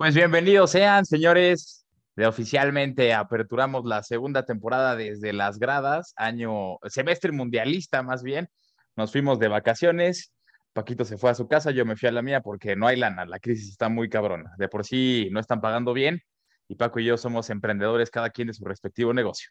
Pues 0.00 0.14
bienvenidos 0.14 0.70
sean, 0.70 1.04
señores. 1.04 1.86
De 2.16 2.26
oficialmente 2.26 3.12
aperturamos 3.12 3.84
la 3.84 4.02
segunda 4.02 4.46
temporada 4.46 4.96
desde 4.96 5.34
las 5.34 5.58
gradas, 5.58 6.14
año, 6.16 6.78
semestre 6.88 7.32
mundialista 7.32 8.02
más 8.02 8.22
bien. 8.22 8.48
Nos 8.96 9.12
fuimos 9.12 9.38
de 9.38 9.48
vacaciones. 9.48 10.32
Paquito 10.72 11.04
se 11.04 11.18
fue 11.18 11.28
a 11.28 11.34
su 11.34 11.48
casa, 11.48 11.70
yo 11.70 11.84
me 11.84 11.96
fui 11.96 12.08
a 12.08 12.12
la 12.12 12.22
mía 12.22 12.40
porque 12.40 12.76
no 12.76 12.86
hay 12.86 12.96
lana, 12.96 13.26
la 13.26 13.40
crisis 13.40 13.72
está 13.72 13.90
muy 13.90 14.08
cabrona. 14.08 14.54
De 14.56 14.68
por 14.68 14.86
sí 14.86 15.28
no 15.32 15.38
están 15.38 15.60
pagando 15.60 15.92
bien 15.92 16.22
y 16.66 16.76
Paco 16.76 16.98
y 16.98 17.04
yo 17.04 17.18
somos 17.18 17.50
emprendedores, 17.50 18.10
cada 18.10 18.30
quien 18.30 18.48
de 18.48 18.54
su 18.54 18.64
respectivo 18.64 19.12
negocio. 19.12 19.50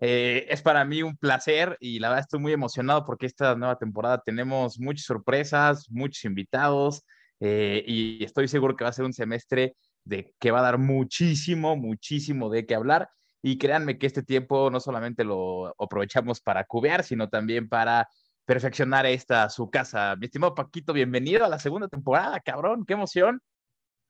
Eh, 0.00 0.46
es 0.48 0.62
para 0.62 0.86
mí 0.86 1.02
un 1.02 1.18
placer 1.18 1.76
y 1.80 1.98
la 1.98 2.08
verdad 2.08 2.24
estoy 2.24 2.40
muy 2.40 2.54
emocionado 2.54 3.04
porque 3.04 3.26
esta 3.26 3.54
nueva 3.56 3.76
temporada 3.76 4.22
tenemos 4.24 4.80
muchas 4.80 5.04
sorpresas, 5.04 5.90
muchos 5.90 6.24
invitados 6.24 7.04
eh, 7.44 7.82
y 7.84 8.22
estoy 8.22 8.46
seguro 8.46 8.76
que 8.76 8.84
va 8.84 8.90
a 8.90 8.92
ser 8.92 9.04
un 9.04 9.12
semestre 9.12 9.74
de 10.04 10.32
que 10.38 10.52
va 10.52 10.60
a 10.60 10.62
dar 10.62 10.78
muchísimo, 10.78 11.76
muchísimo 11.76 12.48
de 12.48 12.66
qué 12.66 12.76
hablar. 12.76 13.08
Y 13.42 13.58
créanme 13.58 13.98
que 13.98 14.06
este 14.06 14.22
tiempo 14.22 14.70
no 14.70 14.78
solamente 14.78 15.24
lo 15.24 15.74
aprovechamos 15.82 16.40
para 16.40 16.62
cubear, 16.62 17.02
sino 17.02 17.28
también 17.28 17.68
para 17.68 18.08
perfeccionar 18.44 19.06
esta 19.06 19.50
su 19.50 19.68
casa. 19.70 20.14
Mi 20.14 20.26
estimado 20.26 20.54
Paquito, 20.54 20.92
bienvenido 20.92 21.44
a 21.44 21.48
la 21.48 21.58
segunda 21.58 21.88
temporada, 21.88 22.38
cabrón, 22.38 22.84
qué 22.86 22.92
emoción. 22.92 23.40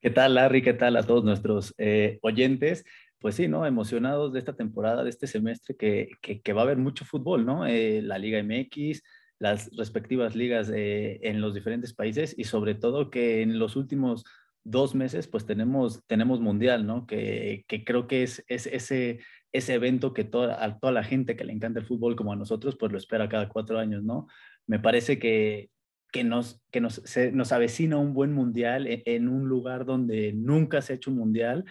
¿Qué 0.02 0.10
tal, 0.10 0.34
Larry? 0.34 0.60
¿Qué 0.60 0.74
tal 0.74 0.96
a 0.98 1.02
todos 1.02 1.24
nuestros 1.24 1.74
eh, 1.78 2.18
oyentes? 2.20 2.84
Pues 3.18 3.36
sí, 3.36 3.48
¿no? 3.48 3.64
Emocionados 3.64 4.34
de 4.34 4.40
esta 4.40 4.54
temporada, 4.54 5.04
de 5.04 5.10
este 5.10 5.26
semestre, 5.26 5.74
que, 5.74 6.10
que, 6.20 6.52
va 6.52 6.60
a 6.60 6.64
haber 6.64 6.76
mucho 6.76 7.06
fútbol, 7.06 7.46
¿no? 7.46 7.66
Eh, 7.66 8.02
la 8.02 8.18
Liga 8.18 8.42
MX, 8.42 9.00
las 9.42 9.76
respectivas 9.76 10.36
ligas 10.36 10.70
eh, 10.72 11.18
en 11.22 11.40
los 11.40 11.52
diferentes 11.52 11.92
países 11.92 12.32
y 12.38 12.44
sobre 12.44 12.76
todo 12.76 13.10
que 13.10 13.42
en 13.42 13.58
los 13.58 13.74
últimos 13.74 14.24
dos 14.62 14.94
meses 14.94 15.26
pues 15.26 15.44
tenemos, 15.46 16.00
tenemos 16.06 16.40
mundial, 16.40 16.86
¿no? 16.86 17.08
Que, 17.08 17.64
que 17.66 17.84
creo 17.84 18.06
que 18.06 18.22
es, 18.22 18.44
es 18.46 18.68
ese, 18.68 19.18
ese 19.50 19.74
evento 19.74 20.14
que 20.14 20.22
toda, 20.22 20.64
a 20.64 20.78
toda 20.78 20.92
la 20.92 21.02
gente 21.02 21.34
que 21.34 21.42
le 21.42 21.52
encanta 21.52 21.80
el 21.80 21.86
fútbol 21.86 22.14
como 22.14 22.32
a 22.32 22.36
nosotros 22.36 22.76
pues 22.78 22.92
lo 22.92 22.98
espera 22.98 23.28
cada 23.28 23.48
cuatro 23.48 23.80
años, 23.80 24.04
¿no? 24.04 24.28
Me 24.68 24.78
parece 24.78 25.18
que, 25.18 25.70
que 26.12 26.22
nos, 26.22 26.62
que 26.70 26.80
nos, 26.80 27.02
nos 27.32 27.50
avecina 27.50 27.98
un 27.98 28.14
buen 28.14 28.32
mundial 28.32 28.86
en, 28.86 29.02
en, 29.06 29.28
un 29.28 29.48
lugar 29.48 29.84
donde 29.84 30.32
nunca 30.34 30.82
se 30.82 30.92
ha 30.92 30.96
hecho 30.96 31.10
un 31.10 31.16
mundial 31.16 31.64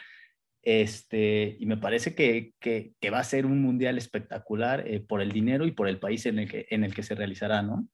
este, 0.63 1.57
y 1.59 1.65
me 1.65 1.77
parece 1.77 2.13
que, 2.13 2.53
que, 2.59 3.09
va 3.09 3.19
a 3.19 3.23
ser 3.23 3.45
un 3.45 3.61
mundial 3.61 3.97
espectacular 3.97 4.87
eh, 4.87 4.99
por 4.99 5.21
el 5.21 5.31
dinero 5.31 5.65
y 5.65 5.71
por 5.71 5.87
el 5.87 5.99
país 5.99 6.25
en 6.27 6.39
el 6.39 6.49
que, 6.49 6.67
en 6.69 6.83
el 6.83 6.93
que 6.93 7.03
se 7.03 7.15
realizará, 7.15 7.61
¿no? 7.63 7.87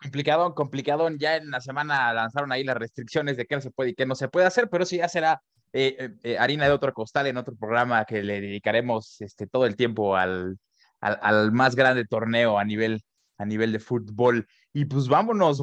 Complicado, 0.00 0.54
complicado. 0.54 1.08
Ya 1.10 1.36
en 1.36 1.50
la 1.50 1.60
semana 1.60 2.12
lanzaron 2.12 2.52
ahí 2.52 2.64
las 2.64 2.76
restricciones 2.76 3.36
de 3.36 3.46
qué 3.46 3.60
se 3.60 3.70
puede 3.70 3.90
y 3.90 3.94
qué 3.94 4.06
no 4.06 4.14
se 4.14 4.28
puede 4.28 4.46
hacer, 4.46 4.68
pero 4.70 4.86
sí 4.86 4.98
ya 4.98 5.08
será 5.08 5.42
eh, 5.72 6.10
eh, 6.22 6.38
harina 6.38 6.66
de 6.66 6.72
otro 6.72 6.92
costal 6.92 7.26
en 7.26 7.36
otro 7.36 7.54
programa 7.56 8.04
que 8.04 8.22
le 8.22 8.40
dedicaremos 8.40 9.20
este, 9.20 9.46
todo 9.46 9.66
el 9.66 9.76
tiempo 9.76 10.16
al, 10.16 10.58
al, 11.00 11.18
al, 11.20 11.52
más 11.52 11.74
grande 11.74 12.04
torneo 12.06 12.58
a 12.58 12.64
nivel, 12.64 13.02
a 13.38 13.44
nivel 13.44 13.72
de 13.72 13.80
fútbol. 13.80 14.46
Y 14.72 14.86
pues 14.86 15.08
vámonos 15.08 15.60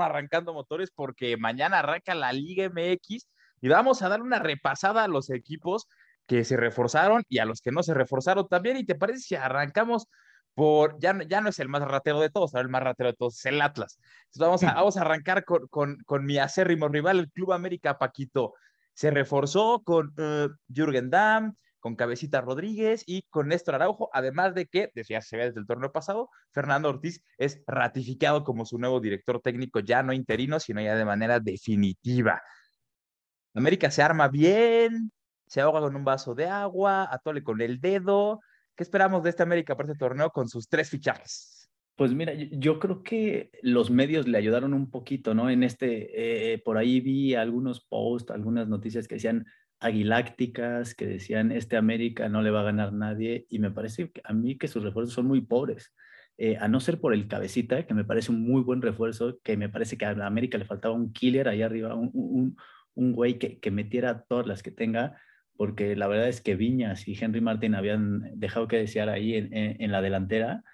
arrancando 0.00 0.52
motores 0.52 0.90
porque 0.94 1.36
mañana 1.36 1.78
arranca 1.80 2.14
la 2.14 2.32
Liga 2.32 2.68
MX 2.68 3.28
y 3.62 3.68
vamos 3.68 4.02
a 4.02 4.10
dar 4.10 4.20
una 4.20 4.38
repasada 4.40 5.04
a 5.04 5.08
los 5.08 5.30
equipos 5.30 5.88
que 6.26 6.44
se 6.44 6.56
reforzaron 6.56 7.22
y 7.28 7.38
a 7.38 7.46
los 7.46 7.60
que 7.62 7.70
no 7.72 7.82
se 7.82 7.94
reforzaron 7.94 8.48
también. 8.48 8.76
¿Y 8.76 8.84
te 8.84 8.96
parece 8.96 9.20
si 9.20 9.34
arrancamos 9.36 10.08
por, 10.54 10.98
ya, 10.98 11.18
ya 11.26 11.40
no 11.40 11.48
es 11.48 11.58
el 11.60 11.68
más 11.68 11.82
ratero 11.82 12.20
de 12.20 12.28
todos, 12.28 12.54
ahora 12.54 12.66
el 12.66 12.70
más 12.70 12.82
ratero 12.82 13.10
de 13.10 13.16
todos 13.16 13.38
es 13.38 13.46
el 13.46 13.62
Atlas. 13.62 13.98
Entonces 14.34 14.40
vamos 14.40 14.62
a, 14.64 14.66
vamos 14.74 14.96
a 14.96 15.00
arrancar 15.00 15.44
con, 15.44 15.66
con, 15.68 15.96
con, 16.04 16.24
mi 16.26 16.38
acérrimo 16.38 16.88
rival, 16.88 17.20
el 17.20 17.30
Club 17.30 17.52
América 17.52 17.98
Paquito. 17.98 18.54
Se 18.94 19.10
reforzó 19.10 19.82
con 19.82 20.08
uh, 20.18 20.50
Jürgen 20.68 21.08
Damm, 21.08 21.54
con 21.80 21.96
Cabecita 21.96 22.40
Rodríguez 22.40 23.02
y 23.06 23.22
con 23.30 23.48
Néstor 23.48 23.76
Araujo, 23.76 24.10
además 24.12 24.54
de 24.54 24.66
que, 24.66 24.90
decía 24.94 25.20
se 25.20 25.36
ve 25.36 25.46
desde 25.46 25.60
el 25.60 25.66
torneo 25.66 25.90
pasado, 25.90 26.28
Fernando 26.50 26.88
Ortiz 26.88 27.22
es 27.38 27.62
ratificado 27.66 28.44
como 28.44 28.66
su 28.66 28.78
nuevo 28.78 29.00
director 29.00 29.40
técnico, 29.40 29.80
ya 29.80 30.02
no 30.02 30.12
interino, 30.12 30.60
sino 30.60 30.80
ya 30.80 30.94
de 30.94 31.04
manera 31.04 31.40
definitiva. 31.40 32.40
América 33.54 33.90
se 33.90 34.02
arma 34.02 34.28
bien, 34.28 35.12
se 35.46 35.60
ahoga 35.60 35.80
con 35.80 35.94
un 35.94 36.04
vaso 36.04 36.34
de 36.34 36.46
agua, 36.46 37.08
atole 37.10 37.42
con 37.42 37.60
el 37.60 37.80
dedo. 37.80 38.40
¿Qué 38.74 38.82
esperamos 38.82 39.22
de 39.22 39.30
este 39.30 39.42
América 39.42 39.76
para 39.76 39.92
este 39.92 39.98
torneo 39.98 40.30
con 40.30 40.48
sus 40.48 40.68
tres 40.68 40.88
fichajes? 40.88 41.70
Pues 41.94 42.14
mira, 42.14 42.32
yo 42.34 42.78
creo 42.78 43.02
que 43.02 43.50
los 43.60 43.90
medios 43.90 44.26
le 44.26 44.38
ayudaron 44.38 44.72
un 44.72 44.90
poquito, 44.90 45.34
¿no? 45.34 45.50
En 45.50 45.62
este, 45.62 46.54
eh, 46.54 46.58
por 46.58 46.78
ahí 46.78 47.00
vi 47.00 47.34
algunos 47.34 47.84
posts, 47.84 48.30
algunas 48.30 48.66
noticias 48.66 49.06
que 49.06 49.16
decían 49.16 49.44
aguilácticas, 49.78 50.94
que 50.94 51.06
decían, 51.06 51.52
este 51.52 51.76
América 51.76 52.28
no 52.28 52.40
le 52.40 52.50
va 52.50 52.60
a 52.60 52.64
ganar 52.64 52.92
nadie, 52.92 53.46
y 53.50 53.58
me 53.58 53.70
parece 53.70 54.10
a 54.24 54.32
mí 54.32 54.56
que 54.56 54.68
sus 54.68 54.82
refuerzos 54.82 55.14
son 55.14 55.26
muy 55.26 55.42
pobres. 55.42 55.92
Eh, 56.38 56.56
a 56.56 56.66
no 56.66 56.80
ser 56.80 56.98
por 56.98 57.12
el 57.12 57.28
cabecita, 57.28 57.86
que 57.86 57.92
me 57.94 58.04
parece 58.04 58.32
un 58.32 58.42
muy 58.42 58.62
buen 58.62 58.80
refuerzo, 58.80 59.38
que 59.42 59.56
me 59.56 59.68
parece 59.68 59.98
que 59.98 60.06
a 60.06 60.10
América 60.26 60.56
le 60.56 60.64
faltaba 60.64 60.94
un 60.94 61.12
killer 61.12 61.46
ahí 61.46 61.62
arriba, 61.62 61.94
un, 61.94 62.10
un, 62.14 62.56
un 62.94 63.12
güey 63.12 63.38
que, 63.38 63.58
que 63.58 63.70
metiera 63.70 64.24
todas 64.24 64.46
las 64.46 64.62
que 64.62 64.70
tenga, 64.70 65.18
porque 65.56 65.96
la 65.96 66.08
verdad 66.08 66.28
es 66.28 66.40
que 66.40 66.56
Viñas 66.56 67.06
y 67.08 67.16
Henry 67.18 67.40
Martin 67.40 67.74
habían 67.74 68.38
dejado 68.38 68.68
que 68.68 68.78
desear 68.78 69.08
ahí 69.08 69.34
en, 69.34 69.50
en, 69.52 69.92
la 69.92 70.02
delantera. 70.02 70.64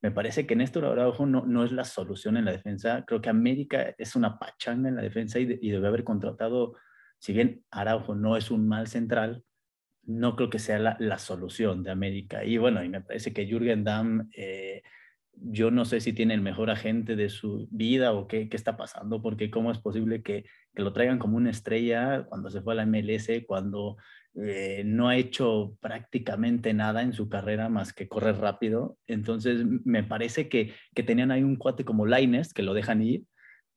Me 0.00 0.10
parece 0.10 0.46
que 0.46 0.54
Néstor 0.56 0.84
Araujo 0.84 1.26
no, 1.26 1.44
no 1.46 1.64
es 1.64 1.72
la 1.72 1.84
solución 1.84 2.36
en 2.36 2.44
la 2.44 2.52
defensa. 2.52 3.04
Creo 3.06 3.20
que 3.20 3.30
América 3.30 3.94
es 3.98 4.14
una 4.16 4.38
pachanga 4.38 4.88
en 4.88 4.96
la 4.96 5.02
defensa 5.02 5.38
y, 5.40 5.58
y 5.60 5.70
debe 5.70 5.88
haber 5.88 6.04
contratado, 6.04 6.76
si 7.18 7.32
bien 7.32 7.64
Araujo 7.70 8.14
no 8.14 8.36
es 8.36 8.50
un 8.50 8.68
mal 8.68 8.86
central, 8.86 9.44
no 10.04 10.36
creo 10.36 10.50
que 10.50 10.58
sea 10.58 10.78
la, 10.78 10.96
la, 11.00 11.18
solución 11.18 11.82
de 11.82 11.90
América. 11.90 12.44
Y 12.44 12.56
bueno, 12.56 12.82
y 12.82 12.88
me 12.88 13.02
parece 13.02 13.32
que 13.32 13.46
Jürgen 13.46 13.84
Damm 13.84 14.30
eh, 14.34 14.82
yo 15.42 15.70
no 15.70 15.84
sé 15.84 16.00
si 16.00 16.12
tiene 16.12 16.34
el 16.34 16.40
mejor 16.40 16.70
agente 16.70 17.16
de 17.16 17.28
su 17.28 17.68
vida 17.70 18.12
o 18.12 18.26
qué, 18.26 18.48
qué 18.48 18.56
está 18.56 18.76
pasando, 18.76 19.22
porque 19.22 19.50
cómo 19.50 19.70
es 19.70 19.78
posible 19.78 20.22
que, 20.22 20.44
que, 20.74 20.82
lo 20.82 20.92
traigan 20.92 21.18
como 21.18 21.36
una 21.36 21.50
estrella 21.50 22.24
cuando 22.28 22.50
se 22.50 22.60
fue 22.60 22.74
a 22.74 22.76
la 22.76 22.86
MLS, 22.86 23.28
cuando 23.46 23.96
eh, 24.34 24.82
no 24.84 25.08
ha 25.08 25.16
hecho 25.16 25.76
prácticamente 25.80 26.74
nada 26.74 27.02
en 27.02 27.12
su 27.12 27.28
carrera 27.28 27.68
más 27.68 27.92
que 27.92 28.08
correr 28.08 28.36
rápido. 28.36 28.98
Entonces, 29.06 29.64
me 29.84 30.04
parece 30.04 30.48
que, 30.48 30.74
que 30.94 31.02
tenían 31.02 31.30
ahí 31.30 31.42
un 31.42 31.56
cuate 31.56 31.84
como 31.84 32.06
Laines, 32.06 32.52
que 32.52 32.62
lo 32.62 32.74
dejan 32.74 33.02
ir, 33.02 33.24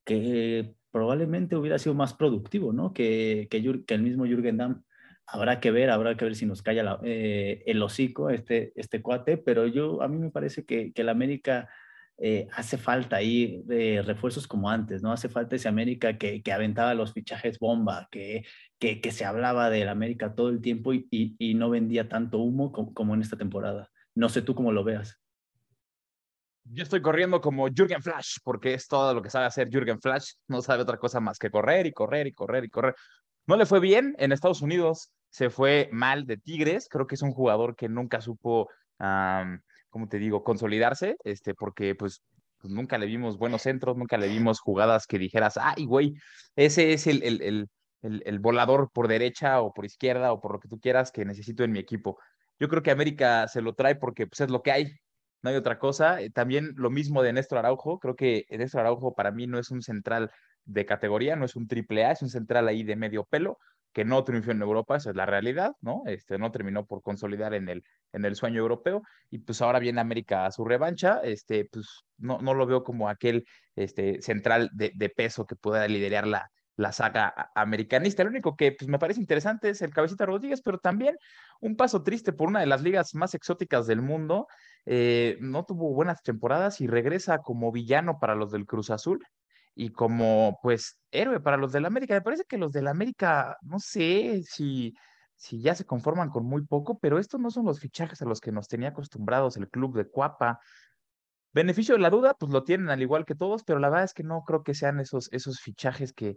que 0.06 0.74
probablemente 0.92 1.56
hubiera 1.56 1.80
sido 1.80 1.96
más 1.96 2.14
productivo, 2.14 2.74
¿no? 2.74 2.94
Que, 2.94 3.48
que, 3.50 3.84
que 3.86 3.94
el 3.94 4.04
mismo 4.04 4.26
Jürgen 4.26 4.58
Damm 4.58 4.84
habrá 5.28 5.60
que 5.60 5.72
ver, 5.72 5.90
habrá 5.90 6.16
que 6.16 6.26
ver 6.26 6.36
si 6.36 6.46
nos 6.46 6.62
calla 6.62 7.00
eh, 7.04 7.64
el 7.66 7.82
hocico 7.82 8.30
este, 8.30 8.74
este 8.76 9.02
cuate, 9.02 9.38
pero 9.38 9.68
yo, 9.68 10.02
a 10.02 10.08
mí 10.08 10.18
me 10.18 10.30
parece 10.30 10.66
que, 10.66 10.92
que 10.94 11.02
el 11.02 11.10
América 11.10 11.70
eh, 12.24 12.48
hace 12.54 12.78
falta 12.78 13.16
ahí 13.16 13.64
de 13.66 14.04
refuerzos 14.04 14.48
como 14.48 14.70
antes, 14.70 15.02
¿no? 15.02 15.12
Hace 15.12 15.28
falta 15.28 15.56
ese 15.56 15.68
América 15.68 16.20
que, 16.20 16.44
que 16.44 16.52
aventaba 16.52 16.94
los 16.94 17.14
fichajes 17.14 17.58
bomba, 17.58 18.08
que, 18.12 18.46
que, 18.78 19.02
que, 19.02 19.12
se 19.12 19.26
hablaba 19.26 19.72
del 19.72 19.90
América 19.90 20.36
todo 20.36 20.50
el 20.50 20.62
tiempo 20.62 20.94
y, 20.94 21.08
y, 21.10 21.36
y 21.40 21.56
no 21.56 21.72
vendía 21.72 22.10
tanto 22.10 22.38
humo 22.38 22.72
como, 22.72 22.94
como, 22.94 23.16
en 23.16 23.22
esta 23.22 23.38
temporada. 23.38 23.90
No 24.14 24.30
sé 24.30 24.44
tú 24.44 24.54
cómo 24.54 24.72
lo 24.72 24.84
veas. 24.84 25.20
Yo 26.66 26.84
estoy 26.84 27.02
corriendo 27.02 27.42
como 27.42 27.68
Jürgen 27.70 28.04
Flash, 28.04 28.38
porque 28.44 28.76
es 28.76 28.88
todo 28.88 29.16
lo 29.16 29.24
que 29.24 29.32
sabe 29.32 29.48
hacer 29.48 29.70
Jürgen 29.72 30.00
Flash. 30.00 30.34
No 30.48 30.62
sabe 30.62 30.84
otra 30.84 30.98
cosa 30.98 31.20
más 31.20 31.40
que 31.40 31.50
correr 31.50 31.88
y 31.88 31.92
correr 31.92 32.28
y 32.28 32.34
correr 32.34 32.66
y 32.66 32.70
correr. 32.70 32.96
No 33.48 33.56
le 33.56 33.66
fue 33.66 33.80
bien 33.80 34.16
en 34.20 34.32
Estados 34.32 34.62
Unidos, 34.62 35.12
se 35.30 35.50
fue 35.50 35.90
mal 35.92 36.26
de 36.26 36.38
Tigres. 36.38 36.88
Creo 36.90 37.08
que 37.08 37.16
es 37.16 37.22
un 37.22 37.32
jugador 37.32 37.76
que 37.76 37.90
nunca 37.90 38.22
supo, 38.22 38.70
um, 39.00 39.60
como 39.90 40.08
te 40.08 40.20
digo, 40.20 40.44
consolidarse, 40.44 41.16
este, 41.24 41.56
porque 41.56 41.96
pues, 41.96 42.22
nunca 42.64 42.98
le 42.98 43.08
vimos 43.08 43.38
buenos 43.38 43.64
centros, 43.64 43.98
nunca 43.98 44.18
le 44.18 44.28
vimos 44.28 44.60
jugadas 44.60 45.08
que 45.08 45.18
dijeras, 45.18 45.58
ay, 45.58 45.86
güey, 45.86 46.14
ese 46.56 46.94
es 46.94 47.08
el, 47.08 47.24
el, 47.24 47.42
el, 48.02 48.24
el, 48.26 48.40
volador 48.40 48.92
por 48.94 49.08
derecha 49.08 49.62
o 49.62 49.74
por 49.74 49.86
izquierda 49.86 50.32
o 50.34 50.42
por 50.42 50.54
lo 50.54 50.60
que 50.60 50.68
tú 50.68 50.80
quieras 50.80 51.12
que 51.12 51.26
necesito 51.26 51.64
en 51.64 51.72
mi 51.72 51.80
equipo. 51.80 52.20
Yo 52.60 52.68
creo 52.70 52.84
que 52.84 52.92
América 52.92 53.48
se 53.48 53.62
lo 53.62 53.74
trae 53.74 53.96
porque 53.96 54.28
pues, 54.28 54.42
es 54.42 54.50
lo 54.50 54.62
que 54.62 54.72
hay, 54.72 54.92
no 55.42 55.50
hay 55.50 55.56
otra 55.56 55.80
cosa. 55.80 56.20
También 56.34 56.74
lo 56.76 56.90
mismo 56.90 57.24
de 57.24 57.34
Néstor 57.34 57.60
Araujo, 57.60 58.00
creo 58.00 58.16
que 58.16 58.46
Néstor 58.50 58.82
Araujo 58.82 59.16
para 59.16 59.32
mí 59.32 59.48
no 59.48 59.60
es 59.60 59.72
un 59.72 59.82
central 59.82 60.32
de 60.66 60.86
categoría, 60.86 61.36
no 61.36 61.46
es 61.46 61.56
un 61.56 61.68
triple 61.68 62.06
A, 62.06 62.12
es 62.12 62.22
un 62.22 62.30
central 62.30 62.68
ahí 62.68 62.84
de 62.84 62.96
medio 62.96 63.24
pelo, 63.26 63.58
que 63.94 64.06
no 64.06 64.24
triunfó 64.24 64.52
en 64.52 64.62
Europa, 64.62 64.96
esa 64.96 65.10
es 65.10 65.16
la 65.16 65.26
realidad, 65.26 65.74
¿no? 65.82 66.04
Este, 66.06 66.38
no 66.38 66.52
terminó 66.52 66.86
por 66.86 67.02
consolidar 67.02 67.54
en 67.54 67.68
el, 67.68 67.84
en 68.14 68.24
el 68.24 68.36
sueño 68.36 68.62
europeo 68.62 69.02
y 69.30 69.40
pues 69.40 69.62
ahora 69.62 69.80
viene 69.80 70.00
América 70.00 70.46
a 70.46 70.52
su 70.52 70.64
revancha, 70.64 71.20
este, 71.24 71.66
pues 71.66 72.06
no, 72.18 72.40
no 72.40 72.54
lo 72.54 72.66
veo 72.66 72.84
como 72.84 73.10
aquel 73.10 73.46
este, 73.76 74.22
central 74.22 74.70
de, 74.74 74.94
de 74.96 75.10
peso 75.10 75.46
que 75.46 75.58
pueda 75.58 75.86
liderar 75.90 76.26
la, 76.26 76.50
la 76.78 76.92
saga 76.92 77.52
americanista. 77.56 78.24
Lo 78.24 78.30
único 78.30 78.56
que 78.56 78.72
pues, 78.74 78.90
me 78.90 79.00
parece 79.00 79.20
interesante 79.20 79.70
es 79.70 79.82
el 79.82 79.94
Cabecita 79.94 80.26
Rodríguez, 80.26 80.62
pero 80.62 80.80
también 80.80 81.18
un 81.60 81.76
paso 81.76 82.04
triste 82.04 82.34
por 82.34 82.48
una 82.48 82.60
de 82.60 82.66
las 82.66 82.82
ligas 82.82 83.14
más 83.16 83.34
exóticas 83.34 83.88
del 83.88 84.02
mundo. 84.02 84.48
Eh, 84.86 85.38
no 85.42 85.66
tuvo 85.66 85.94
buenas 85.94 86.24
temporadas 86.24 86.82
y 86.82 86.88
regresa 86.88 87.40
como 87.40 87.72
villano 87.72 88.20
para 88.20 88.36
los 88.36 88.52
del 88.52 88.66
Cruz 88.66 88.90
Azul. 88.90 89.24
Y 89.76 89.92
como 89.92 90.60
pues 90.62 91.00
héroe 91.12 91.40
para 91.40 91.58
los 91.58 91.72
del 91.72 91.86
América. 91.86 92.14
Me 92.14 92.22
parece 92.22 92.46
que 92.46 92.58
los 92.58 92.72
del 92.72 92.88
América, 92.88 93.58
no 93.62 93.80
sé 93.80 94.44
si, 94.44 94.94
si 95.36 95.62
ya 95.62 95.76
se 95.76 95.86
conforman 95.86 96.30
con 96.30 96.46
muy 96.46 96.66
poco, 96.66 97.00
pero 97.00 97.20
estos 97.20 97.40
no 97.40 97.52
son 97.52 97.66
los 97.66 97.80
fichajes 97.80 98.22
a 98.22 98.26
los 98.26 98.42
que 98.42 98.52
nos 98.52 98.68
tenía 98.68 98.90
acostumbrados 98.90 99.58
el 99.58 99.70
club 99.70 99.96
de 99.96 100.10
Cuapa. 100.10 100.60
Beneficio 101.54 101.96
de 101.96 102.02
la 102.02 102.10
duda, 102.10 102.36
pues 102.40 102.52
lo 102.52 102.64
tienen 102.64 102.90
al 102.90 103.02
igual 103.02 103.26
que 103.26 103.36
todos, 103.36 103.64
pero 103.64 103.80
la 103.80 103.90
verdad 103.90 104.06
es 104.06 104.14
que 104.14 104.24
no 104.24 104.44
creo 104.44 104.64
que 104.64 104.74
sean 104.74 105.00
esos, 105.00 105.30
esos 105.34 105.60
fichajes 105.60 106.14
que, 106.14 106.36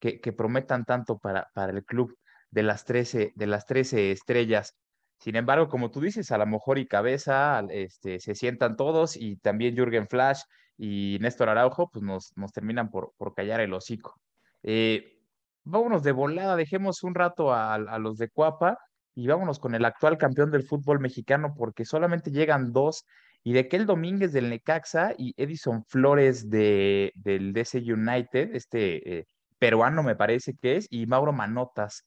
que, 0.00 0.20
que 0.20 0.32
prometan 0.32 0.84
tanto 0.84 1.18
para, 1.18 1.48
para 1.54 1.72
el 1.72 1.84
club 1.84 2.16
de 2.50 2.62
las 2.62 2.84
13, 2.84 3.32
de 3.36 3.46
las 3.46 3.66
13 3.66 4.10
estrellas. 4.12 4.74
Sin 5.18 5.36
embargo, 5.36 5.68
como 5.68 5.90
tú 5.90 6.00
dices, 6.00 6.30
a 6.30 6.38
lo 6.38 6.46
mejor 6.46 6.78
y 6.78 6.86
cabeza 6.86 7.64
este, 7.70 8.20
se 8.20 8.34
sientan 8.34 8.76
todos 8.76 9.16
y 9.16 9.36
también 9.36 9.74
Jürgen 9.74 10.08
Flash 10.08 10.42
y 10.78 11.18
Néstor 11.20 11.48
Araujo, 11.48 11.90
pues 11.90 12.02
nos, 12.02 12.32
nos 12.36 12.52
terminan 12.52 12.90
por, 12.90 13.12
por 13.16 13.34
callar 13.34 13.60
el 13.60 13.72
hocico. 13.72 14.20
Eh, 14.62 15.16
vámonos 15.64 16.02
de 16.02 16.12
volada, 16.12 16.56
dejemos 16.56 17.02
un 17.02 17.14
rato 17.14 17.52
a, 17.52 17.78
los 17.98 18.18
de 18.18 18.28
Cuapa 18.28 18.78
y 19.14 19.26
vámonos 19.26 19.58
con 19.58 19.74
el 19.74 19.84
actual 19.84 20.18
campeón 20.18 20.50
del 20.50 20.64
fútbol 20.64 21.00
mexicano 21.00 21.54
porque 21.56 21.84
solamente 21.84 22.30
llegan 22.30 22.72
dos 22.72 23.04
y 23.42 23.52
de 23.52 23.60
aquel 23.60 23.86
Domínguez 23.86 24.32
del 24.32 24.50
Necaxa 24.50 25.14
y 25.16 25.34
Edison 25.36 25.84
Flores 25.84 26.50
de, 26.50 27.12
del 27.14 27.52
DC 27.52 27.78
United, 27.78 28.54
este 28.54 29.18
eh, 29.18 29.26
peruano 29.58 30.02
me 30.02 30.16
parece 30.16 30.54
que 30.54 30.76
es, 30.76 30.88
y 30.90 31.06
Mauro 31.06 31.32
Manotas. 31.32 32.04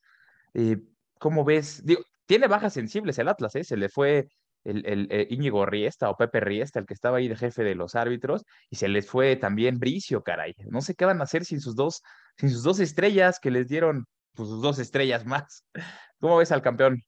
Eh, 0.54 0.78
¿Cómo 1.18 1.46
ves? 1.46 1.86
Digo, 1.86 2.02
tiene 2.30 2.46
bajas 2.46 2.74
sensibles 2.74 3.18
el 3.18 3.28
Atlas, 3.28 3.56
¿eh? 3.56 3.64
Se 3.64 3.76
le 3.76 3.90
fue 3.90 4.28
el, 4.64 4.86
el, 4.86 5.08
el, 5.10 5.26
Íñigo 5.32 5.66
Riesta 5.66 6.12
o 6.12 6.16
Pepe 6.16 6.40
Riesta, 6.40 6.78
el 6.78 6.86
que 6.86 6.94
estaba 6.94 7.18
ahí 7.18 7.28
de 7.28 7.36
jefe 7.36 7.64
de 7.64 7.74
los 7.74 7.96
árbitros, 7.96 8.46
y 8.70 8.76
se 8.76 8.88
les 8.88 9.08
fue 9.08 9.36
también 9.36 9.80
Bricio, 9.80 10.22
caray. 10.22 10.54
No 10.70 10.82
sé 10.82 10.94
qué 10.94 11.06
van 11.06 11.22
a 11.22 11.24
hacer 11.24 11.44
sin 11.44 11.60
sus 11.60 11.76
dos, 11.76 12.04
sin 12.38 12.52
sus 12.52 12.62
dos 12.62 12.80
estrellas 12.80 13.40
que 13.40 13.50
les 13.50 13.68
dieron 13.68 14.06
pues, 14.36 14.48
sus 14.48 14.62
dos 14.62 14.78
estrellas 14.78 15.26
más. 15.26 15.66
¿Cómo 16.20 16.38
ves 16.38 16.52
al 16.52 16.62
campeón? 16.62 17.04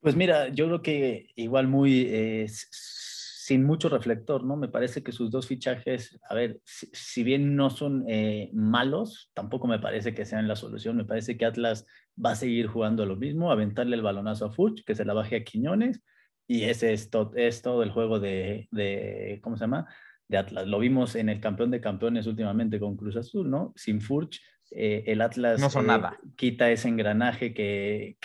Pues 0.00 0.16
mira, 0.16 0.48
yo 0.48 0.66
creo 0.66 0.82
que 0.82 1.28
igual 1.36 1.68
muy 1.68 2.06
eh, 2.08 2.46
sin 3.48 3.64
mucho 3.64 3.88
reflector, 3.88 4.44
¿no? 4.44 4.58
Me 4.58 4.68
parece 4.68 5.02
que 5.02 5.10
sus 5.10 5.30
dos 5.30 5.46
fichajes, 5.46 6.20
a 6.28 6.34
ver, 6.34 6.60
si, 6.64 6.86
si 6.92 7.22
bien 7.22 7.56
no 7.56 7.70
son 7.70 8.04
eh, 8.06 8.50
malos, 8.52 9.30
tampoco 9.32 9.66
me 9.66 9.78
parece 9.78 10.14
que 10.14 10.26
sean 10.26 10.46
la 10.46 10.54
solución. 10.54 10.98
Me 10.98 11.06
parece 11.06 11.38
que 11.38 11.46
Atlas 11.46 11.86
va 12.22 12.32
a 12.32 12.36
seguir 12.36 12.66
jugando 12.66 13.06
lo 13.06 13.16
mismo, 13.16 13.50
aventarle 13.50 13.96
el 13.96 14.02
balonazo 14.02 14.44
a 14.44 14.50
Fuch, 14.50 14.84
que 14.84 14.94
se 14.94 15.06
la 15.06 15.14
baje 15.14 15.36
a 15.36 15.44
Quiñones, 15.44 16.02
y 16.46 16.64
ese 16.64 16.92
es, 16.92 17.08
to 17.08 17.32
es 17.36 17.62
todo 17.62 17.82
el 17.82 17.90
juego 17.90 18.20
de, 18.20 18.68
de, 18.70 19.40
¿cómo 19.42 19.56
se 19.56 19.64
llama? 19.64 19.86
De 20.28 20.36
Atlas. 20.36 20.66
Lo 20.66 20.78
vimos 20.78 21.16
en 21.16 21.30
el 21.30 21.40
campeón 21.40 21.70
de 21.70 21.80
campeones 21.80 22.26
últimamente 22.26 22.78
con 22.78 22.98
Cruz 22.98 23.16
Azul, 23.16 23.48
¿no? 23.48 23.72
Sin 23.76 24.02
Furch, 24.02 24.42
eh, 24.72 25.04
el 25.06 25.22
Atlas 25.22 25.58
no 25.58 25.70
son 25.70 25.86
eh, 25.86 25.88
nada. 25.88 26.18
quita 26.36 26.70
ese 26.70 26.88
engranaje 26.88 27.54
que, 27.54 28.18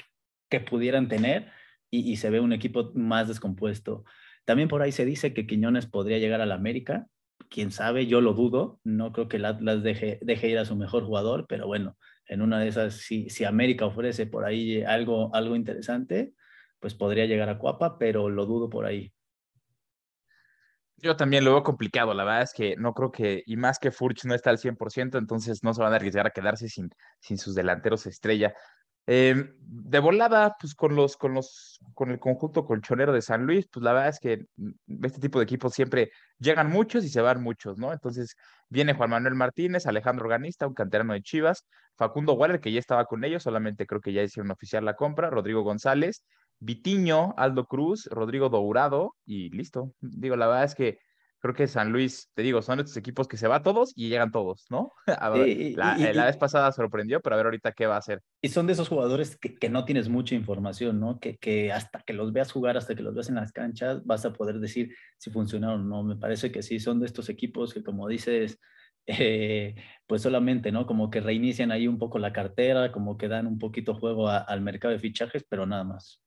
que 0.49 0.59
pudieran 0.59 1.07
tener 1.07 1.49
y, 1.89 2.11
y, 2.11 2.17
se 2.17 2.29
ve 2.29 2.41
un 2.41 2.51
equipo 2.51 2.91
más 2.93 3.29
descompuesto. 3.29 4.03
También 4.45 4.67
por 4.67 4.81
ahí 4.81 4.91
se 4.91 5.05
dice 5.05 5.33
que 5.33 5.47
Quiñones 5.47 5.87
podría 5.87 6.19
llegar 6.19 6.41
a 6.41 6.45
la 6.45 6.55
América. 6.55 7.07
Quién 7.49 7.71
sabe, 7.71 8.07
yo 8.07 8.21
lo 8.21 8.33
dudo. 8.33 8.79
No 8.83 9.11
creo 9.11 9.27
que 9.27 9.37
el 9.37 9.45
Atlas 9.45 9.83
deje, 9.83 10.19
deje 10.21 10.49
ir 10.49 10.57
a 10.57 10.65
su 10.65 10.75
mejor 10.75 11.05
jugador, 11.05 11.45
pero 11.47 11.67
bueno, 11.67 11.97
en 12.27 12.41
una 12.41 12.59
de 12.59 12.67
esas, 12.67 12.95
si, 12.95 13.29
si 13.29 13.45
América 13.45 13.85
ofrece 13.85 14.25
por 14.25 14.45
ahí 14.45 14.83
algo, 14.83 15.33
algo 15.33 15.55
interesante, 15.55 16.33
pues 16.79 16.93
podría 16.93 17.25
llegar 17.25 17.49
a 17.49 17.57
Cuapa, 17.57 17.97
pero 17.97 18.29
lo 18.29 18.45
dudo 18.45 18.69
por 18.69 18.85
ahí. 18.85 19.13
Yo 20.97 21.17
también 21.17 21.43
lo 21.43 21.51
veo 21.51 21.63
complicado, 21.63 22.13
la 22.13 22.23
verdad 22.23 22.43
es 22.43 22.53
que 22.53 22.77
no 22.77 22.93
creo 22.93 23.11
que, 23.11 23.43
y 23.45 23.57
más 23.57 23.77
que 23.77 23.91
Furch 23.91 24.23
no 24.23 24.33
está 24.33 24.51
al 24.51 24.57
100%, 24.57 25.17
entonces 25.17 25.61
no 25.61 25.73
se 25.73 25.81
van 25.81 25.91
a 25.91 25.97
arriesgar 25.97 26.27
a 26.27 26.31
quedarse 26.31 26.69
sin, 26.69 26.89
sin 27.19 27.37
sus 27.37 27.55
delanteros 27.55 28.05
estrella. 28.05 28.53
Eh, 29.05 29.53
de 29.59 29.99
volada, 29.99 30.55
pues 30.59 30.75
con 30.75 30.95
los, 30.95 31.17
con 31.17 31.33
los, 31.33 31.79
con 31.93 32.11
el 32.11 32.19
conjunto 32.19 32.65
colchonero 32.65 33.11
de 33.11 33.21
San 33.21 33.45
Luis, 33.45 33.67
pues 33.71 33.83
la 33.83 33.91
verdad 33.91 34.09
es 34.09 34.19
que 34.19 34.45
este 35.03 35.19
tipo 35.19 35.39
de 35.39 35.43
equipos 35.43 35.73
siempre 35.73 36.11
llegan 36.37 36.69
muchos 36.69 37.03
y 37.03 37.09
se 37.09 37.21
van 37.21 37.41
muchos, 37.41 37.77
¿no? 37.77 37.91
Entonces 37.91 38.35
viene 38.69 38.93
Juan 38.93 39.09
Manuel 39.09 39.35
Martínez, 39.35 39.85
Alejandro 39.87 40.25
Organista, 40.25 40.67
un 40.67 40.73
canterano 40.73 41.13
de 41.13 41.21
Chivas, 41.21 41.65
Facundo 41.95 42.33
Waller, 42.33 42.59
que 42.59 42.71
ya 42.71 42.79
estaba 42.79 43.05
con 43.05 43.23
ellos, 43.23 43.43
solamente 43.43 43.85
creo 43.85 43.99
que 43.99 44.13
ya 44.13 44.23
hicieron 44.23 44.51
oficial 44.51 44.85
la 44.85 44.95
compra, 44.95 45.29
Rodrigo 45.29 45.63
González, 45.63 46.23
Vitiño, 46.59 47.33
Aldo 47.35 47.65
Cruz, 47.65 48.07
Rodrigo 48.11 48.49
Dourado 48.49 49.15
y 49.25 49.49
listo. 49.49 49.93
Digo, 49.99 50.35
la 50.35 50.47
verdad 50.47 50.63
es 50.65 50.75
que 50.75 50.99
creo 51.43 51.53
que 51.53 51.67
San 51.67 51.91
Luis, 51.91 52.29
te 52.33 52.41
digo, 52.41 52.61
son 52.61 52.79
estos 52.79 52.95
equipos 52.95 53.27
que 53.27 53.35
se 53.35 53.49
va 53.49 53.61
todos 53.61 53.91
y 53.97 54.07
llegan 54.07 54.31
todos, 54.31 54.65
¿no? 54.69 54.93
Ver, 55.33 55.49
y, 55.49 55.75
la, 55.75 55.99
y, 55.99 56.13
la, 56.13 56.25
vez 56.25 56.37
pasada 56.37 56.71
sorprendió, 56.71 57.19
pero 57.19 57.33
a 57.33 57.37
ver 57.37 57.47
ahorita 57.47 57.73
qué 57.73 57.85
va 57.85 57.95
a 57.95 57.97
hacer. 57.97 58.21
Y 58.41 58.47
son 58.47 58.65
de 58.65 58.71
esos 58.71 58.87
jugadores 58.87 59.35
que, 59.35 59.53
que 59.53 59.67
no 59.67 59.83
tienes 59.83 60.07
mucha 60.07 60.35
información, 60.35 61.01
¿no? 61.01 61.19
Que, 61.19 61.35
que, 61.35 61.73
hasta 61.73 62.01
que 62.07 62.13
los 62.13 62.31
veas 62.31 62.49
jugar, 62.49 62.77
hasta 62.77 62.95
que 62.95 63.03
los 63.03 63.13
veas 63.13 63.27
en 63.27 63.35
las 63.35 63.51
canchas, 63.51 64.05
vas 64.05 64.23
a 64.23 64.31
poder 64.31 64.61
decir 64.61 64.95
si 65.17 65.31
funcionaron 65.31 65.81
o 65.81 65.83
no. 65.83 66.03
Me 66.03 66.15
parece 66.15 66.49
que 66.49 66.63
sí, 66.63 66.79
son 66.79 67.01
de 67.01 67.07
estos 67.07 67.27
equipos 67.27 67.73
que, 67.73 67.83
como 67.83 68.07
dices, 68.07 68.57
eh, 69.05 69.75
pues 70.07 70.21
solamente, 70.21 70.71
¿no? 70.71 70.85
Como 70.87 71.09
que 71.09 71.19
reinician 71.19 71.73
ahí 71.73 71.89
un 71.89 71.99
poco 71.99 72.19
la 72.19 72.31
cartera, 72.31 72.93
como 72.93 73.17
que 73.17 73.27
dan 73.27 73.47
un 73.47 73.59
poquito 73.59 73.95
juego 73.95 74.29
a, 74.29 74.37
al 74.37 74.61
mercado 74.61 74.93
de 74.93 74.99
fichajes, 74.99 75.45
pero 75.49 75.65
nada 75.65 75.83
más. 75.83 76.22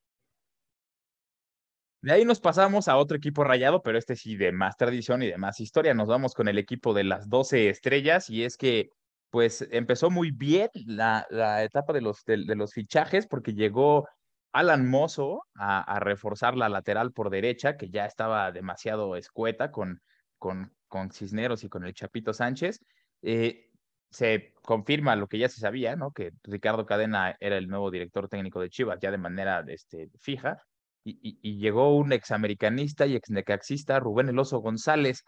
De 2.02 2.12
ahí 2.12 2.24
nos 2.24 2.40
pasamos 2.40 2.88
a 2.88 2.96
otro 2.96 3.16
equipo 3.16 3.42
rayado, 3.42 3.82
pero 3.82 3.98
este 3.98 4.16
sí 4.16 4.36
de 4.36 4.52
más 4.52 4.76
tradición 4.76 5.22
y 5.22 5.28
de 5.28 5.38
más 5.38 5.60
historia. 5.60 5.94
Nos 5.94 6.08
vamos 6.08 6.34
con 6.34 6.48
el 6.48 6.58
equipo 6.58 6.94
de 6.94 7.04
las 7.04 7.28
12 7.28 7.68
estrellas 7.68 8.30
y 8.30 8.44
es 8.44 8.56
que 8.56 8.90
pues 9.30 9.66
empezó 9.70 10.10
muy 10.10 10.30
bien 10.30 10.70
la, 10.86 11.26
etapa 11.62 11.92
de 11.92 12.00
los, 12.00 12.72
fichajes 12.72 13.26
porque 13.26 13.54
llegó 13.54 14.08
Alan 14.52 14.88
Mozo 14.88 15.42
a, 15.54 15.98
reforzar 16.00 16.56
la 16.56 16.68
lateral 16.68 17.12
por 17.12 17.30
derecha, 17.30 17.76
que 17.76 17.90
ya 17.90 18.06
estaba 18.06 18.52
demasiado 18.52 19.16
escueta 19.16 19.70
con, 19.70 20.00
con, 20.38 20.72
con 20.88 21.10
Cisneros 21.10 21.64
y 21.64 21.68
con 21.68 21.84
el 21.84 21.94
Chapito 21.94 22.32
Sánchez. 22.32 22.80
Eh, 23.22 23.70
se 24.10 24.54
confirma 24.62 25.16
lo 25.16 25.26
que 25.26 25.38
ya 25.38 25.48
se 25.48 25.60
sabía, 25.60 25.96
¿no? 25.96 26.12
Que 26.12 26.32
Ricardo 26.44 26.86
Cadena 26.86 27.36
era 27.40 27.58
el 27.58 27.68
nuevo 27.68 27.90
director 27.90 28.28
técnico 28.28 28.60
de 28.60 28.70
Chivas 28.70 29.00
ya 29.00 29.10
de 29.10 29.18
manera 29.18 29.64
este, 29.66 30.08
fija 30.20 30.62
y, 31.06 31.18
y, 31.22 31.38
y, 31.40 31.58
llegó 31.58 31.96
un 31.96 32.12
examericanista 32.12 33.06
y 33.06 33.14
exnecaxista, 33.14 34.00
Rubén 34.00 34.28
Eloso 34.28 34.58
González. 34.58 35.24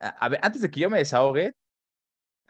A, 0.00 0.10
a, 0.10 0.28
ver, 0.28 0.38
antes 0.42 0.62
de 0.62 0.70
que 0.70 0.80
yo 0.80 0.90
me 0.90 0.98
desahogue, 0.98 1.54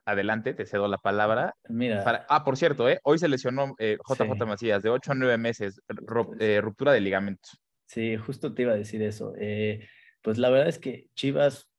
adelante, 0.05 0.55
te 0.55 0.67
cedo 0.67 0.87
la 0.87 0.99
palabra. 0.99 1.55
Mira. 1.69 2.05
Para, 2.05 2.27
ah, 2.29 2.45
por 2.45 2.57
cierto, 2.57 2.89
¿eh? 2.89 2.99
hoy 3.05 3.19
se 3.19 3.29
lesionó 3.29 3.75
eh, 3.79 3.97
JJ 4.07 4.35
sí. 4.35 4.45
Macías, 4.45 4.83
de 4.83 4.91
8 4.91 5.13
a 5.13 5.15
9 5.15 5.39
meses, 5.39 5.81
eh, 6.41 6.61
ruptura 6.61 6.93
de 6.93 7.01
ligamentos. 7.01 7.61
Sí, 7.87 8.17
justo 8.17 8.55
te 8.55 8.63
iba 8.63 8.73
a 8.73 8.77
decir 8.77 9.03
eso. 9.03 9.33
Eh, 9.39 9.87
pues 10.23 10.39
la 10.39 10.51
verdad 10.51 10.69
es 10.69 10.79
que 10.79 11.07
Chivas, 11.15 11.71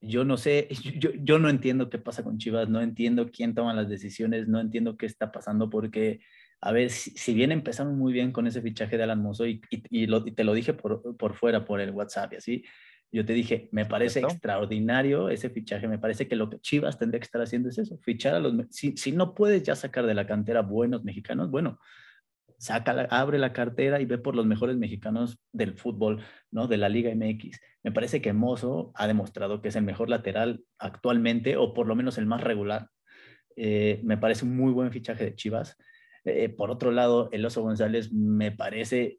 yo 0.00 0.24
no 0.24 0.36
sé, 0.36 0.68
yo, 0.98 1.10
yo 1.14 1.38
no 1.38 1.48
entiendo 1.48 1.90
qué 1.90 1.98
pasa 1.98 2.22
con 2.22 2.38
Chivas, 2.38 2.68
no 2.68 2.80
entiendo 2.80 3.30
quién 3.30 3.54
toma 3.54 3.74
las 3.74 3.88
decisiones, 3.88 4.48
no 4.48 4.60
entiendo 4.60 4.96
qué 4.96 5.06
está 5.06 5.32
pasando 5.32 5.70
porque 5.70 6.20
a 6.60 6.72
ver, 6.72 6.90
si, 6.90 7.10
si, 7.12 7.34
bien 7.34 7.52
empezaron 7.52 7.96
muy 7.96 8.12
bien 8.12 8.32
con 8.32 8.46
ese 8.46 8.60
fichaje 8.60 8.96
de 8.96 9.04
Alan 9.04 9.22
Mozo 9.22 9.46
y, 9.46 9.60
y, 9.70 9.82
y, 9.90 10.06
lo, 10.06 10.26
y 10.26 10.32
te 10.32 10.44
lo 10.44 10.52
dije 10.52 10.74
por, 10.74 11.16
por, 11.16 11.34
fuera, 11.34 11.64
por 11.64 11.80
el 11.80 11.90
WhatsApp 11.90 12.34
y 12.34 12.36
así, 12.36 12.64
yo 13.12 13.24
te 13.24 13.32
dije, 13.32 13.68
me 13.72 13.86
parece 13.86 14.20
¿Esto? 14.20 14.32
extraordinario 14.32 15.30
ese 15.30 15.50
fichaje, 15.50 15.88
me 15.88 15.98
parece 15.98 16.28
que 16.28 16.36
lo 16.36 16.48
que 16.48 16.60
Chivas 16.60 16.98
tendría 16.98 17.18
que 17.18 17.24
estar 17.24 17.42
haciendo 17.42 17.68
es 17.68 17.78
eso, 17.78 17.98
fichar 17.98 18.34
a 18.34 18.40
los, 18.40 18.54
si, 18.70 18.96
si 18.96 19.12
no 19.12 19.34
puedes 19.34 19.62
ya 19.62 19.74
sacar 19.74 20.06
de 20.06 20.14
la 20.14 20.26
cantera 20.26 20.62
buenos 20.62 21.02
mexicanos, 21.02 21.50
bueno, 21.50 21.78
saca 22.60 22.92
la, 22.92 23.02
abre 23.04 23.38
la 23.38 23.54
cartera 23.54 24.00
y 24.00 24.04
ve 24.04 24.18
por 24.18 24.36
los 24.36 24.44
mejores 24.44 24.76
mexicanos 24.76 25.40
del 25.50 25.74
fútbol, 25.74 26.22
¿no? 26.50 26.66
De 26.68 26.76
la 26.76 26.90
Liga 26.90 27.10
MX. 27.10 27.58
Me 27.82 27.90
parece 27.90 28.20
que 28.20 28.34
Mozo 28.34 28.92
ha 28.94 29.06
demostrado 29.06 29.62
que 29.62 29.68
es 29.68 29.76
el 29.76 29.82
mejor 29.82 30.10
lateral 30.10 30.62
actualmente, 30.78 31.56
o 31.56 31.72
por 31.72 31.86
lo 31.86 31.96
menos 31.96 32.18
el 32.18 32.26
más 32.26 32.42
regular. 32.42 32.88
Eh, 33.56 34.00
me 34.04 34.18
parece 34.18 34.44
un 34.44 34.56
muy 34.56 34.72
buen 34.72 34.92
fichaje 34.92 35.24
de 35.24 35.34
Chivas. 35.34 35.78
Eh, 36.24 36.48
por 36.48 36.70
otro 36.70 36.90
lado, 36.90 37.28
el 37.32 37.44
Oso 37.44 37.62
González 37.62 38.12
me 38.12 38.52
parece, 38.52 39.18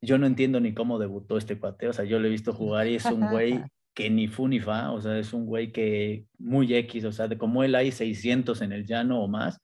yo 0.00 0.18
no 0.18 0.26
entiendo 0.26 0.60
ni 0.60 0.74
cómo 0.74 0.98
debutó 0.98 1.38
este 1.38 1.58
cuate, 1.58 1.88
o 1.88 1.92
sea, 1.92 2.04
yo 2.04 2.18
lo 2.18 2.26
he 2.26 2.30
visto 2.30 2.52
jugar 2.52 2.86
y 2.88 2.96
es 2.96 3.04
un 3.06 3.20
güey 3.30 3.62
que 3.94 4.10
ni 4.10 4.28
fu 4.28 4.46
ni 4.48 4.60
fa, 4.60 4.92
o 4.92 5.00
sea, 5.00 5.18
es 5.18 5.32
un 5.32 5.46
güey 5.46 5.72
que 5.72 6.26
muy 6.38 6.74
X, 6.74 7.04
o 7.04 7.12
sea, 7.12 7.28
de 7.28 7.38
como 7.38 7.64
él 7.64 7.74
hay 7.74 7.92
600 7.92 8.60
en 8.60 8.72
el 8.72 8.84
llano 8.84 9.22
o 9.22 9.28
más, 9.28 9.60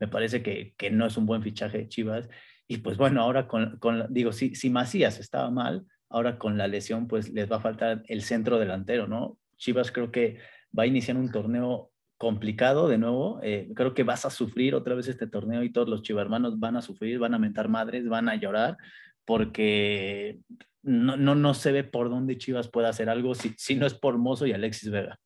me 0.00 0.08
parece 0.08 0.42
que, 0.42 0.74
que 0.76 0.90
no 0.90 1.06
es 1.06 1.16
un 1.16 1.26
buen 1.26 1.42
fichaje 1.42 1.78
de 1.78 1.88
Chivas. 1.88 2.28
Y 2.68 2.78
pues 2.78 2.96
bueno, 2.96 3.22
ahora 3.22 3.46
con, 3.46 3.78
con 3.78 4.06
digo, 4.12 4.32
si, 4.32 4.54
si 4.54 4.70
Macías 4.70 5.20
estaba 5.20 5.50
mal, 5.50 5.86
ahora 6.08 6.38
con 6.38 6.58
la 6.58 6.66
lesión, 6.66 7.06
pues 7.06 7.30
les 7.30 7.50
va 7.50 7.56
a 7.56 7.60
faltar 7.60 8.02
el 8.08 8.22
centro 8.22 8.58
delantero, 8.58 9.06
¿no? 9.06 9.38
Chivas 9.56 9.92
creo 9.92 10.10
que 10.10 10.38
va 10.76 10.82
a 10.82 10.86
iniciar 10.86 11.16
un 11.16 11.30
torneo 11.30 11.92
complicado 12.18 12.88
de 12.88 12.98
nuevo. 12.98 13.40
Eh, 13.42 13.70
creo 13.74 13.94
que 13.94 14.02
vas 14.02 14.24
a 14.24 14.30
sufrir 14.30 14.74
otra 14.74 14.94
vez 14.94 15.08
este 15.08 15.26
torneo 15.26 15.62
y 15.62 15.72
todos 15.72 15.88
los 15.88 16.02
chivarmanos 16.02 16.58
van 16.58 16.76
a 16.76 16.82
sufrir, 16.82 17.18
van 17.18 17.34
a 17.34 17.38
mentar 17.38 17.68
madres, 17.68 18.08
van 18.08 18.28
a 18.28 18.36
llorar, 18.36 18.76
porque 19.24 20.40
no, 20.82 21.16
no, 21.16 21.34
no 21.34 21.54
se 21.54 21.72
ve 21.72 21.84
por 21.84 22.10
dónde 22.10 22.38
Chivas 22.38 22.68
puede 22.68 22.88
hacer 22.88 23.10
algo 23.10 23.34
si, 23.34 23.54
si 23.58 23.74
no 23.74 23.86
es 23.86 23.94
por 23.94 24.18
Mozo 24.18 24.46
y 24.46 24.52
Alexis 24.52 24.90
Vega. 24.90 25.18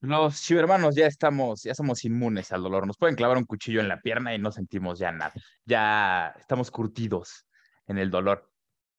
Los 0.00 0.42
chivermanos 0.42 0.96
ya 0.96 1.06
estamos, 1.06 1.62
ya 1.62 1.76
somos 1.76 2.04
inmunes 2.04 2.50
al 2.50 2.64
dolor. 2.64 2.88
Nos 2.88 2.96
pueden 2.96 3.14
clavar 3.14 3.36
un 3.36 3.44
cuchillo 3.44 3.80
en 3.80 3.86
la 3.86 4.00
pierna 4.00 4.34
y 4.34 4.38
no 4.38 4.50
sentimos 4.50 4.98
ya 4.98 5.12
nada. 5.12 5.32
Ya 5.64 6.34
estamos 6.40 6.72
curtidos 6.72 7.46
en 7.86 7.98
el 7.98 8.10
dolor. 8.10 8.50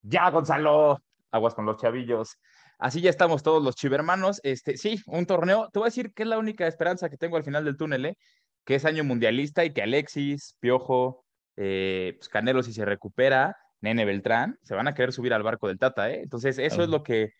Ya, 0.01 0.29
Gonzalo, 0.29 1.03
aguas 1.29 1.55
con 1.55 1.65
los 1.65 1.75
chavillos. 1.75 2.39
Así 2.79 3.01
ya 3.01 3.09
estamos 3.09 3.43
todos 3.43 3.63
los 3.63 3.75
chivermanos. 3.75 4.39
Este, 4.43 4.77
sí, 4.77 5.01
un 5.07 5.25
torneo. 5.25 5.69
Te 5.71 5.79
voy 5.79 5.87
a 5.87 5.89
decir 5.89 6.13
que 6.13 6.23
es 6.23 6.29
la 6.29 6.37
única 6.37 6.67
esperanza 6.67 7.09
que 7.09 7.17
tengo 7.17 7.37
al 7.37 7.43
final 7.43 7.65
del 7.65 7.77
túnel, 7.77 8.05
¿eh? 8.05 8.17
que 8.65 8.75
es 8.75 8.85
año 8.85 9.03
mundialista 9.03 9.65
y 9.65 9.73
que 9.73 9.81
Alexis, 9.81 10.55
Piojo, 10.59 11.25
eh, 11.57 12.13
pues 12.17 12.29
Canelo, 12.29 12.63
si 12.63 12.73
se 12.73 12.85
recupera, 12.85 13.57
Nene 13.81 14.05
Beltrán, 14.05 14.57
se 14.63 14.75
van 14.75 14.87
a 14.87 14.93
querer 14.93 15.13
subir 15.13 15.33
al 15.33 15.43
barco 15.43 15.67
del 15.67 15.79
Tata. 15.79 16.09
¿eh? 16.11 16.21
Entonces, 16.23 16.57
eso 16.57 16.83
es 16.83 16.89
lo 16.89 17.03
que 17.03 17.33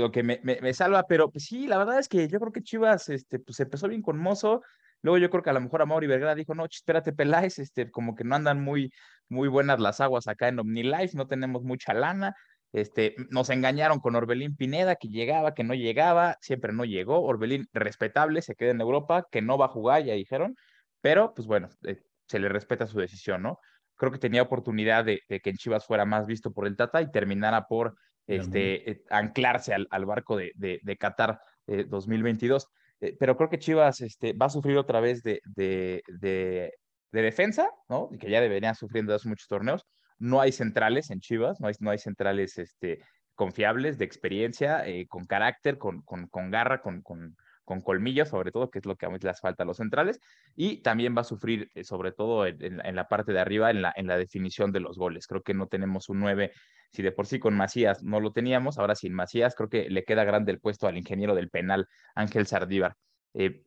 lo 0.00 0.10
que 0.10 0.22
me, 0.22 0.40
me, 0.42 0.74
salva, 0.74 1.04
pero 1.06 1.30
pues 1.30 1.44
sí, 1.44 1.66
la 1.66 1.78
verdad 1.78 1.98
es 1.98 2.08
que 2.08 2.28
yo 2.28 2.38
creo 2.38 2.52
que 2.52 2.62
Chivas 2.62 3.08
este, 3.08 3.38
pues, 3.38 3.58
empezó 3.60 3.88
bien 3.88 4.02
con 4.02 4.18
Mozo, 4.18 4.62
luego 5.02 5.18
yo 5.18 5.30
creo 5.30 5.42
que 5.42 5.50
a 5.50 5.54
lo 5.54 5.60
mejor 5.60 5.82
a 5.82 5.86
Mauri 5.86 6.06
Vergara 6.06 6.34
dijo, 6.34 6.54
no, 6.54 6.64
espérate 6.64 7.12
Peláez, 7.12 7.58
este, 7.58 7.90
como 7.90 8.14
que 8.14 8.24
no 8.24 8.34
andan 8.34 8.62
muy, 8.62 8.92
muy 9.28 9.48
buenas 9.48 9.80
las 9.80 10.00
aguas 10.00 10.28
acá 10.28 10.48
en 10.48 10.58
OmniLife, 10.58 11.16
no 11.16 11.26
tenemos 11.26 11.62
mucha 11.62 11.94
lana, 11.94 12.34
este, 12.72 13.14
nos 13.30 13.50
engañaron 13.50 14.00
con 14.00 14.16
Orbelín 14.16 14.56
Pineda, 14.56 14.96
que 14.96 15.08
llegaba, 15.08 15.54
que 15.54 15.64
no 15.64 15.74
llegaba, 15.74 16.36
siempre 16.40 16.72
no 16.72 16.84
llegó, 16.84 17.22
Orbelín 17.22 17.68
respetable, 17.72 18.42
se 18.42 18.54
queda 18.54 18.70
en 18.70 18.80
Europa, 18.80 19.26
que 19.30 19.42
no 19.42 19.58
va 19.58 19.66
a 19.66 19.70
jugar, 19.70 20.04
ya 20.04 20.14
dijeron, 20.14 20.56
pero 21.00 21.32
pues 21.34 21.46
bueno, 21.46 21.68
eh, 21.84 22.00
se 22.26 22.38
le 22.38 22.48
respeta 22.48 22.86
su 22.86 22.98
decisión, 22.98 23.42
¿no? 23.42 23.58
Creo 23.96 24.12
que 24.12 24.18
tenía 24.18 24.42
oportunidad 24.42 25.04
de, 25.04 25.20
de, 25.28 25.40
que 25.40 25.50
en 25.50 25.56
Chivas 25.56 25.86
fuera 25.86 26.04
más 26.04 26.26
visto 26.26 26.52
por 26.52 26.66
el 26.66 26.76
Tata 26.76 27.00
y 27.00 27.10
terminara 27.10 27.66
por 27.66 27.96
este, 28.26 28.90
eh, 28.90 29.02
anclarse 29.10 29.72
al, 29.72 29.86
al, 29.90 30.04
barco 30.04 30.36
de, 30.36 30.52
de, 30.56 30.80
de 30.82 30.96
Qatar 30.96 31.40
2022. 31.66 32.68
Eh, 33.00 33.16
pero 33.18 33.36
creo 33.36 33.48
que 33.48 33.58
Chivas 33.58 34.00
este, 34.00 34.32
va 34.32 34.46
a 34.46 34.50
sufrir 34.50 34.76
otra 34.76 35.00
vez 35.00 35.22
de, 35.22 35.40
de, 35.44 36.02
de, 36.08 36.72
defensa, 37.10 37.70
¿no? 37.88 38.10
Y 38.12 38.18
que 38.18 38.28
ya 38.28 38.42
deberían 38.42 38.74
sufriendo 38.74 39.14
hace 39.14 39.28
muchos 39.28 39.48
torneos. 39.48 39.86
No 40.18 40.40
hay 40.40 40.52
centrales 40.52 41.10
en 41.10 41.20
Chivas, 41.20 41.60
no 41.60 41.68
hay, 41.68 41.74
no 41.80 41.90
hay 41.90 41.98
centrales 41.98 42.58
este, 42.58 43.00
confiables, 43.34 43.98
de 43.98 44.04
experiencia, 44.04 44.84
con 45.08 45.26
carácter, 45.26 45.78
con, 45.78 46.02
con, 46.02 46.26
con 46.28 46.50
garra, 46.50 46.80
con, 46.80 47.02
con, 47.02 47.36
con 47.64 47.82
sobre 48.26 48.52
todo, 48.52 48.70
que 48.70 48.78
es 48.78 48.86
lo 48.86 48.96
que 48.96 49.06
a 49.06 49.10
mí 49.10 49.18
les 49.20 49.40
falta 49.40 49.64
a 49.64 49.66
los 49.66 49.76
centrales, 49.76 50.20
y 50.54 50.82
también 50.82 51.16
va 51.16 51.22
a 51.22 51.24
sufrir, 51.24 51.70
sobre 51.82 52.12
todo 52.12 52.46
en, 52.46 52.80
en, 52.84 52.96
la 52.96 53.08
parte 53.08 53.32
de 53.32 53.40
arriba, 53.40 53.70
en 53.70 53.82
la, 53.82 53.92
en 53.96 54.06
la 54.06 54.16
definición 54.16 54.72
de 54.72 54.80
los 54.80 54.96
goles. 54.96 55.26
Creo 55.26 55.42
que 55.42 55.52
no 55.52 55.66
tenemos 55.66 56.08
un 56.08 56.20
9 56.20 56.52
si 56.92 57.02
de 57.02 57.12
por 57.12 57.26
sí 57.26 57.38
con 57.38 57.54
Macías 57.54 58.02
no 58.02 58.20
lo 58.20 58.32
teníamos, 58.32 58.78
ahora 58.78 58.94
sin 58.94 59.12
Macías 59.12 59.54
creo 59.54 59.68
que 59.68 59.90
le 59.90 60.04
queda 60.04 60.24
grande 60.24 60.52
el 60.52 60.60
puesto 60.60 60.86
al 60.86 60.96
ingeniero 60.96 61.34
del 61.34 61.50
penal, 61.50 61.88
Ángel 62.14 62.46
Sardívar. 62.46 62.94
Eh, 63.34 63.62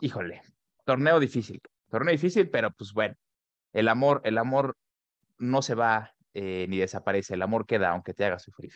híjole, 0.00 0.40
torneo 0.84 1.20
difícil, 1.20 1.60
torneo 1.90 2.12
difícil, 2.12 2.48
pero 2.48 2.70
pues 2.70 2.92
bueno, 2.92 3.14
el 3.72 3.88
amor, 3.88 4.22
el 4.24 4.38
amor 4.38 4.76
no 5.40 5.62
se 5.62 5.74
va 5.74 6.14
eh, 6.32 6.66
ni 6.68 6.78
desaparece, 6.78 7.34
el 7.34 7.42
amor 7.42 7.66
queda 7.66 7.90
aunque 7.90 8.14
te 8.14 8.24
haga 8.24 8.38
sufrir. 8.38 8.72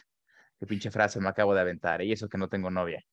Qué 0.58 0.66
pinche 0.66 0.90
frase 0.90 1.20
me 1.20 1.28
acabo 1.28 1.54
de 1.54 1.60
aventar, 1.60 2.02
¿eh? 2.02 2.06
y 2.06 2.12
eso 2.12 2.28
que 2.28 2.38
no 2.38 2.48
tengo 2.48 2.70
novia. 2.70 3.04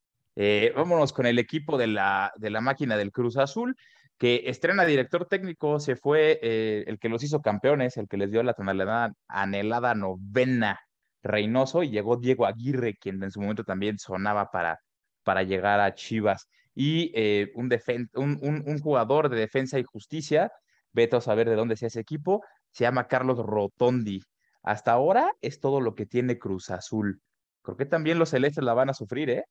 vámonos 0.76 1.14
con 1.14 1.26
el 1.26 1.38
equipo 1.38 1.78
de 1.78 1.88
la, 1.88 2.32
de 2.38 2.50
la 2.50 2.62
máquina 2.62 2.98
del 2.98 3.12
Cruz 3.12 3.38
Azul 3.38 3.76
que 4.22 4.44
estrena 4.46 4.86
director 4.86 5.26
técnico, 5.26 5.80
se 5.80 5.96
fue 5.96 6.40
eh, 6.44 6.84
el 6.86 7.00
que 7.00 7.10
los 7.10 7.24
hizo 7.24 7.42
campeones, 7.42 7.98
el 7.98 8.08
que 8.08 8.18
les 8.18 8.30
dio 8.30 8.44
la 8.44 8.54
tonalidad 8.54 9.14
anhelada 9.28 9.96
novena 9.96 10.80
Reynoso, 11.24 11.82
y 11.82 11.90
llegó 11.90 12.18
Diego 12.18 12.46
Aguirre, 12.46 12.98
quien 12.98 13.24
en 13.24 13.32
su 13.32 13.42
momento 13.42 13.64
también 13.64 13.98
sonaba 13.98 14.52
para, 14.52 14.80
para 15.24 15.42
llegar 15.42 15.80
a 15.80 15.96
Chivas. 15.96 16.48
Y 16.76 17.12
eh, 17.16 17.52
un, 17.56 17.72
un, 18.14 18.64
un, 18.64 18.80
jugador 18.80 19.28
de 19.28 19.38
defensa 19.38 19.80
y 19.80 19.84
justicia, 19.84 20.52
vete 20.94 21.16
a 21.16 21.22
saber 21.22 21.50
de 21.50 21.56
dónde 21.56 21.76
sea 21.76 21.88
ese 21.88 22.02
equipo, 22.02 22.44
se 22.72 22.84
llama 22.84 23.08
Carlos 23.08 23.40
Rotondi. 23.40 24.22
Hasta 24.64 24.92
ahora 24.92 25.36
es 25.42 25.60
todo 25.60 25.82
lo 25.82 25.96
que 25.96 26.06
tiene 26.06 26.40
Cruz 26.40 26.70
Azul. 26.70 27.22
Creo 27.64 27.78
que 27.78 27.86
también 27.86 28.20
los 28.20 28.30
celestes 28.30 28.64
la 28.64 28.74
van 28.74 28.90
a 28.90 28.94
sufrir, 28.94 29.30
¿eh? 29.30 29.46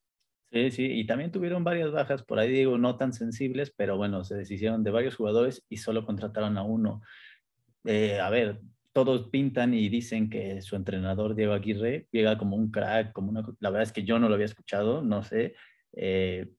Sí, 0.53 0.71
sí, 0.73 0.85
y 0.85 1.07
también 1.07 1.31
tuvieron 1.31 1.62
varias 1.62 1.93
bajas, 1.93 2.25
por 2.25 2.41
ahí 2.41 2.50
digo, 2.50 2.77
no 2.77 2.97
tan 2.97 3.12
sensibles, 3.12 3.73
pero 3.77 3.97
bueno, 3.97 4.25
se 4.25 4.35
deshicieron 4.35 4.83
de 4.83 4.91
varios 4.91 5.15
jugadores 5.15 5.65
y 5.69 5.77
solo 5.77 6.05
contrataron 6.05 6.59
a 6.59 6.65
uno. 6.65 7.03
Eh, 7.85 8.19
a 8.19 8.29
ver, 8.31 8.61
todos 8.93 9.29
pintan 9.31 9.75
y 9.75 9.89
dicen 9.89 10.29
que 10.29 10.61
su 10.61 10.75
entrenador 10.75 11.37
Diego 11.37 11.53
Aguirre 11.53 12.09
llega 12.11 12.37
como 12.37 12.57
un 12.57 12.73
crack, 12.73 13.12
como 13.12 13.31
una, 13.31 13.43
la 13.61 13.71
verdad 13.71 13.85
es 13.85 13.93
que 13.93 14.03
yo 14.03 14.19
no 14.19 14.29
lo 14.29 14.35
había 14.35 14.47
escuchado, 14.47 15.03
no 15.03 15.23
sé, 15.23 15.55
eh, 15.93 16.50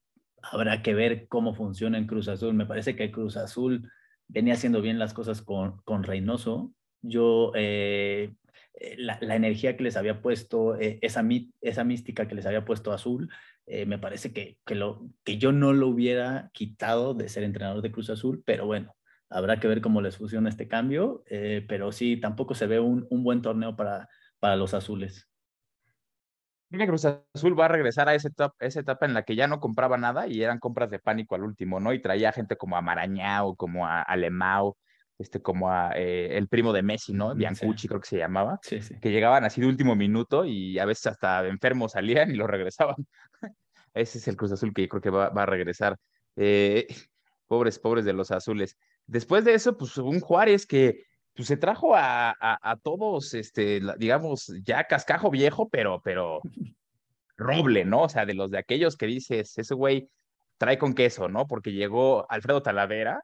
habrá 0.41 0.81
que 0.81 0.93
ver 0.93 1.27
cómo 1.27 1.53
funciona 1.53 1.97
en 1.97 2.07
Cruz 2.07 2.29
Azul. 2.29 2.53
Me 2.53 2.65
parece 2.65 2.95
que 2.95 3.11
Cruz 3.11 3.35
Azul 3.35 3.91
venía 4.31 4.53
haciendo 4.53 4.81
bien 4.81 4.99
las 4.99 5.13
cosas 5.13 5.41
con, 5.41 5.81
con 5.83 6.03
Reynoso. 6.03 6.73
Yo 7.01 7.51
eh, 7.55 8.33
eh, 8.73 8.95
la, 8.97 9.35
energía 9.35 9.75
que 9.77 9.83
les 9.83 9.97
había 9.97 10.21
puesto, 10.21 10.79
eh, 10.79 10.99
esa, 11.01 11.23
esa 11.61 11.83
mística 11.83 12.27
que 12.27 12.35
les 12.35 12.45
había 12.45 12.65
puesto 12.65 12.91
Azul, 12.91 13.29
eh, 13.67 13.85
me 13.85 13.99
parece 13.99 14.33
que, 14.33 14.57
que, 14.65 14.75
lo, 14.75 15.07
que 15.23 15.37
yo 15.37 15.51
no 15.51 15.73
lo 15.73 15.87
hubiera 15.87 16.49
quitado 16.53 17.13
de 17.13 17.29
ser 17.29 17.43
entrenador 17.43 17.81
de 17.81 17.91
Cruz 17.91 18.09
Azul, 18.09 18.43
pero 18.45 18.65
bueno, 18.65 18.95
habrá 19.29 19.59
que 19.59 19.67
ver 19.67 19.81
cómo 19.81 20.01
les 20.01 20.17
funciona 20.17 20.49
este 20.49 20.67
cambio, 20.67 21.23
pero 21.67 21.91
sí, 21.91 22.17
tampoco 22.17 22.55
se 22.55 22.67
ve 22.67 22.79
un, 22.79 23.07
un 23.09 23.23
buen 23.23 23.41
torneo 23.41 23.75
para, 23.75 24.09
para 24.39 24.55
los 24.55 24.73
azules. 24.73 25.30
Que 26.71 26.87
Cruz 26.87 27.05
Azul 27.05 27.59
va 27.59 27.65
a 27.65 27.67
regresar 27.67 28.07
a 28.07 28.15
esa 28.15 28.29
etapa, 28.29 28.55
esa 28.59 28.79
etapa 28.79 29.05
en 29.05 29.13
la 29.13 29.23
que 29.23 29.35
ya 29.35 29.45
no 29.45 29.59
compraba 29.59 29.97
nada 29.97 30.27
y 30.27 30.41
eran 30.41 30.57
compras 30.57 30.89
de 30.89 30.99
pánico 30.99 31.35
al 31.35 31.43
último, 31.43 31.81
¿no? 31.81 31.91
Y 31.91 32.01
traía 32.01 32.31
gente 32.31 32.55
como 32.55 32.77
a 32.77 32.81
Marañao, 32.81 33.55
como 33.55 33.85
a 33.85 34.01
Alemao, 34.01 34.77
este, 35.17 35.41
como 35.41 35.69
a, 35.69 35.91
eh, 35.95 36.37
el 36.37 36.47
primo 36.47 36.71
de 36.71 36.81
Messi, 36.81 37.11
¿no? 37.13 37.35
Biancucci 37.35 37.89
creo 37.89 37.99
que 37.99 38.07
se 38.07 38.17
llamaba, 38.17 38.59
que 38.63 39.11
llegaban 39.11 39.43
así 39.43 39.59
de 39.59 39.67
último 39.67 39.97
minuto 39.97 40.45
y 40.45 40.79
a 40.79 40.85
veces 40.85 41.07
hasta 41.07 41.45
enfermos 41.45 41.91
salían 41.91 42.31
y 42.31 42.35
lo 42.35 42.47
regresaban. 42.47 42.95
Ese 43.93 44.19
es 44.19 44.27
el 44.29 44.37
Cruz 44.37 44.53
Azul 44.53 44.73
que 44.73 44.83
yo 44.83 44.87
creo 44.87 45.01
que 45.01 45.09
va, 45.09 45.25
a 45.27 45.45
regresar. 45.45 45.97
Eh, 46.37 46.87
pobres, 47.47 47.79
pobres 47.79 48.05
de 48.05 48.13
los 48.13 48.31
azules. 48.31 48.77
Después 49.07 49.43
de 49.43 49.53
eso, 49.55 49.77
pues 49.77 49.97
un 49.97 50.21
Juárez 50.21 50.65
que 50.65 51.03
pues, 51.41 51.47
se 51.47 51.57
trajo 51.57 51.93
a, 51.95 52.77
todos, 52.83 53.33
este, 53.33 53.81
digamos, 53.97 54.53
ya 54.63 54.83
cascajo 54.83 55.31
viejo, 55.31 55.69
pero, 55.69 55.99
pero 56.03 56.39
roble, 57.35 57.83
¿no? 57.83 58.03
O 58.03 58.09
sea, 58.09 58.27
de 58.27 58.35
los 58.35 58.51
de 58.51 58.59
aquellos 58.59 58.95
que 58.95 59.07
dices, 59.07 59.57
ese 59.57 59.73
güey 59.73 60.07
trae 60.59 60.77
con 60.77 60.93
queso, 60.93 61.29
¿no? 61.29 61.47
Porque 61.47 61.71
llegó 61.71 62.29
Alfredo 62.29 62.61
Talavera, 62.61 63.21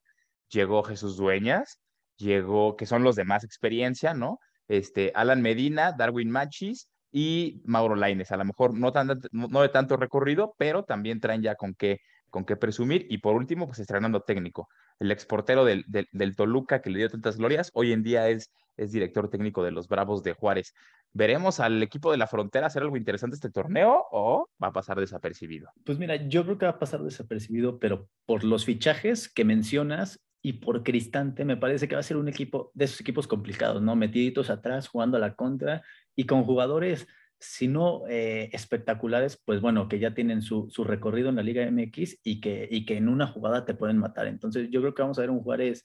llegó 0.50 0.82
Jesús 0.82 1.16
Dueñas, 1.16 1.80
llegó, 2.16 2.76
que 2.76 2.88
son 2.88 3.04
los 3.04 3.16
de 3.16 3.24
más 3.24 3.44
experiencia, 3.44 4.16
¿no? 4.16 4.40
Este, 4.68 5.12
Alan 5.14 5.44
Medina, 5.44 5.92
Darwin 5.92 6.32
Machis 6.32 6.90
y 7.12 7.62
Mauro 7.66 7.96
Laines. 7.96 8.32
A 8.32 8.38
lo 8.38 8.46
mejor 8.46 8.74
no, 8.74 8.92
no 9.32 9.62
de 9.62 9.70
tanto 9.70 9.96
recorrido, 9.96 10.56
pero 10.58 10.86
también 10.86 11.20
traen 11.20 11.44
ya 11.44 11.54
con 11.54 11.76
qué, 11.76 12.00
con 12.32 12.46
qué 12.46 12.56
presumir. 12.56 13.06
Y 13.12 13.20
por 13.20 13.36
último, 13.36 13.68
pues 13.68 13.78
estrenando 13.78 14.22
técnico. 14.22 14.68
El 15.00 15.12
exportero 15.12 15.64
del, 15.66 15.86
del, 15.88 16.36
Toluca, 16.36 16.82
que 16.82 16.90
le 16.90 17.00
dio 17.00 17.10
tantas 17.10 17.38
glorias, 17.38 17.72
hoy 17.74 17.94
en 17.94 18.04
día 18.04 18.30
es, 18.30 18.52
es 18.78 18.92
director 18.92 19.30
técnico 19.30 19.64
de 19.64 19.72
los 19.72 19.88
Bravos 19.88 20.24
de 20.24 20.34
Juárez. 20.34 20.74
¿Veremos 21.14 21.60
al 21.60 21.82
equipo 21.84 22.12
de 22.12 22.18
la 22.18 22.28
frontera 22.28 22.68
hacer 22.68 22.84
algo 22.84 22.98
interesante 22.98 23.36
este 23.36 23.50
torneo 23.50 24.06
o 24.12 24.50
va 24.62 24.68
a 24.70 24.74
pasar 24.74 25.00
desapercibido? 25.00 25.70
Pues 25.84 26.00
mira, 26.00 26.16
yo 26.16 26.44
creo 26.44 26.58
que 26.58 26.66
va 26.66 26.74
a 26.74 26.80
pasar 26.80 27.04
desapercibido, 27.04 27.80
pero 27.80 28.10
por 28.26 28.44
los 28.44 28.66
fichajes 28.66 29.30
que 29.30 29.46
mencionas, 29.46 30.20
y 30.42 30.54
por 30.54 30.84
Cristante 30.84 31.44
me 31.46 31.58
parece 31.58 31.88
que 31.88 31.96
va 31.96 32.00
a 32.00 32.04
ser 32.04 32.16
un 32.16 32.30
equipo 32.30 32.72
de 32.74 32.86
esos 32.86 33.02
equipos 33.02 33.28
complicados, 33.28 33.82
¿no? 33.82 33.96
Metiditos 33.96 34.50
atrás, 34.50 34.88
jugando 34.88 35.18
a 35.18 35.20
la 35.20 35.36
contra 35.36 35.84
y 36.16 36.26
con 36.26 36.44
jugadores, 36.44 37.08
si 37.40 37.68
no 37.68 38.04
eh, 38.08 38.50
espectaculares, 38.54 39.42
pues 39.44 39.62
bueno, 39.62 39.88
que 39.88 40.00
ya 40.00 40.14
tienen 40.14 40.42
su, 40.42 40.70
su, 40.70 40.84
recorrido 40.84 41.30
en 41.30 41.36
la 41.36 41.44
Liga 41.44 41.70
MX 41.70 42.20
y 42.24 42.42
que, 42.42 42.68
y 42.70 42.86
que 42.86 42.98
en 42.98 43.10
una 43.10 43.28
jugada 43.28 43.66
te 43.66 43.76
pueden 43.76 43.98
matar. 43.98 44.28
Entonces 44.28 44.70
yo 44.72 44.82
creo 44.82 44.94
que 44.94 45.02
vamos 45.04 45.18
a 45.18 45.22
ver 45.22 45.30
un 45.30 45.42
Juárez 45.42 45.84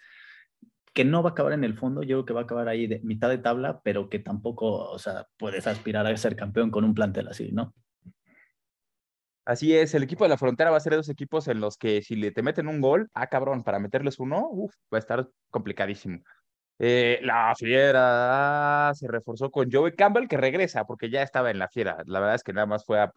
que 0.92 1.04
no 1.04 1.22
va 1.22 1.30
a 1.30 1.32
acabar 1.32 1.52
en 1.52 1.64
el 1.64 1.74
fondo, 1.74 2.02
yo 2.02 2.16
creo 2.18 2.24
que 2.24 2.34
va 2.34 2.40
a 2.40 2.44
acabar 2.44 2.68
ahí 2.68 2.86
de 2.86 3.00
mitad 3.02 3.28
de 3.28 3.38
tabla, 3.38 3.80
pero 3.82 4.08
que 4.08 4.18
tampoco, 4.18 4.90
o 4.90 4.98
sea, 4.98 5.26
puedes 5.38 5.66
aspirar 5.66 6.06
a 6.06 6.16
ser 6.16 6.36
campeón 6.36 6.70
con 6.70 6.84
un 6.84 6.94
plantel 6.94 7.28
así, 7.28 7.50
¿no? 7.52 7.74
Así 9.44 9.74
es, 9.74 9.94
el 9.94 10.04
equipo 10.04 10.24
de 10.24 10.30
la 10.30 10.38
frontera 10.38 10.70
va 10.70 10.76
a 10.76 10.80
ser 10.80 10.92
de 10.92 10.98
dos 10.98 11.08
equipos 11.08 11.48
en 11.48 11.60
los 11.60 11.76
que 11.76 12.02
si 12.02 12.14
le 12.14 12.30
te 12.30 12.42
meten 12.42 12.68
un 12.68 12.80
gol, 12.80 13.10
ah, 13.14 13.26
cabrón, 13.26 13.64
para 13.64 13.80
meterles 13.80 14.20
uno, 14.20 14.48
uf, 14.50 14.72
va 14.92 14.98
a 14.98 15.00
estar 15.00 15.28
complicadísimo. 15.50 16.22
Eh, 16.78 17.20
la 17.22 17.54
fiera 17.56 18.92
se 18.94 19.06
reforzó 19.08 19.50
con 19.50 19.70
Joey 19.70 19.94
Campbell, 19.94 20.28
que 20.28 20.36
regresa, 20.36 20.84
porque 20.84 21.10
ya 21.10 21.22
estaba 21.22 21.50
en 21.50 21.58
la 21.58 21.68
fiera. 21.68 21.98
La 22.06 22.20
verdad 22.20 22.34
es 22.34 22.42
que 22.42 22.52
nada 22.52 22.66
más 22.66 22.84
fue 22.84 23.00
a, 23.00 23.12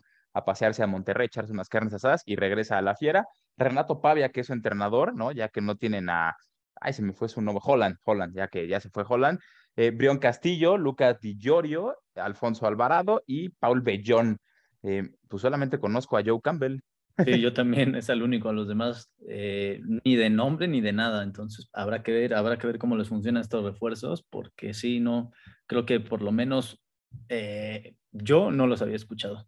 pasearse 0.45 0.83
a 0.83 0.87
Monterrey, 0.87 1.27
echarse 1.27 1.53
unas 1.53 1.69
carnes 1.69 1.93
asadas 1.93 2.21
y 2.25 2.35
regresa 2.35 2.77
a 2.77 2.81
la 2.81 2.95
fiera. 2.95 3.25
Renato 3.57 4.01
Pavia, 4.01 4.29
que 4.29 4.41
es 4.41 4.47
su 4.47 4.53
entrenador, 4.53 5.15
¿no? 5.15 5.31
Ya 5.31 5.49
que 5.49 5.61
no 5.61 5.75
tienen 5.77 6.09
a. 6.09 6.35
Ay, 6.81 6.93
se 6.93 7.01
me 7.01 7.13
fue 7.13 7.29
su 7.29 7.41
nombre, 7.41 7.63
Holland, 7.65 7.97
Holland, 8.03 8.35
ya 8.35 8.47
que 8.49 8.67
ya 8.67 8.79
se 8.79 8.89
fue 8.89 9.05
Holland. 9.07 9.39
Eh, 9.77 9.97
Castillo, 10.19 10.77
Lucas 10.77 11.19
Di 11.19 11.37
Giorgio, 11.37 11.97
Alfonso 12.15 12.67
Alvarado 12.67 13.23
y 13.25 13.49
Paul 13.49 13.81
Bellón. 13.81 14.39
Eh, 14.83 15.03
pues 15.27 15.41
solamente 15.41 15.79
conozco 15.79 16.17
a 16.17 16.23
Joe 16.25 16.39
Campbell. 16.41 16.81
Sí, 17.23 17.39
yo 17.39 17.53
también 17.53 17.95
es 17.95 18.09
el 18.09 18.23
único. 18.23 18.49
A 18.49 18.53
los 18.53 18.67
demás 18.67 19.11
eh, 19.27 19.81
ni 20.03 20.15
de 20.15 20.29
nombre 20.29 20.67
ni 20.67 20.81
de 20.81 20.93
nada. 20.93 21.23
Entonces 21.23 21.69
habrá 21.73 22.03
que 22.03 22.11
ver, 22.11 22.33
habrá 22.33 22.57
que 22.57 22.67
ver 22.67 22.77
cómo 22.77 22.95
les 22.95 23.09
funcionan 23.09 23.41
estos 23.41 23.63
refuerzos, 23.63 24.23
porque 24.23 24.73
sí, 24.73 24.99
no, 24.99 25.31
creo 25.67 25.85
que 25.85 25.99
por 25.99 26.21
lo 26.21 26.31
menos 26.31 26.81
eh, 27.29 27.95
yo 28.11 28.51
no 28.51 28.67
los 28.67 28.81
había 28.81 28.95
escuchado. 28.95 29.47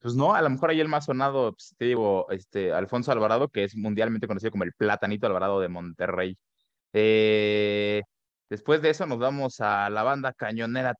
Pues 0.00 0.16
no, 0.16 0.34
a 0.34 0.42
lo 0.42 0.50
mejor 0.50 0.70
ahí 0.70 0.80
el 0.80 0.88
más 0.88 1.04
sonado, 1.04 1.52
pues, 1.52 1.76
te 1.78 1.84
digo, 1.84 2.28
este, 2.30 2.72
Alfonso 2.72 3.12
Alvarado, 3.12 3.48
que 3.48 3.62
es 3.62 3.76
mundialmente 3.76 4.26
conocido 4.26 4.50
como 4.50 4.64
el 4.64 4.72
Platanito 4.72 5.28
Alvarado 5.28 5.60
de 5.60 5.68
Monterrey. 5.68 6.36
Eh, 6.92 8.02
después 8.50 8.82
de 8.82 8.90
eso 8.90 9.06
nos 9.06 9.18
vamos 9.18 9.60
a 9.60 9.88
la 9.90 10.02
banda 10.02 10.32
cañonera, 10.32 10.94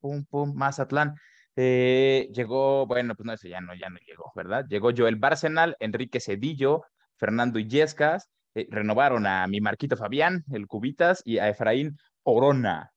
pum, 0.00 0.24
pum, 0.26 0.54
Mazatlán. 0.54 1.14
Eh, 1.60 2.30
llegó, 2.32 2.86
bueno, 2.86 3.16
pues 3.16 3.26
no, 3.26 3.32
ese 3.32 3.48
ya 3.48 3.60
no, 3.60 3.74
ya 3.74 3.90
no 3.90 3.98
llegó, 4.06 4.30
¿verdad? 4.36 4.64
Llegó 4.68 4.92
Joel 4.96 5.16
Barcenal, 5.16 5.74
Enrique 5.80 6.20
Cedillo, 6.20 6.84
Fernando 7.16 7.58
Illescas, 7.58 8.28
eh, 8.54 8.68
renovaron 8.70 9.26
a 9.26 9.44
mi 9.48 9.60
Marquito 9.60 9.96
Fabián, 9.96 10.44
el 10.52 10.68
Cubitas, 10.68 11.20
y 11.24 11.38
a 11.38 11.48
Efraín 11.48 11.98
Orona. 12.22 12.92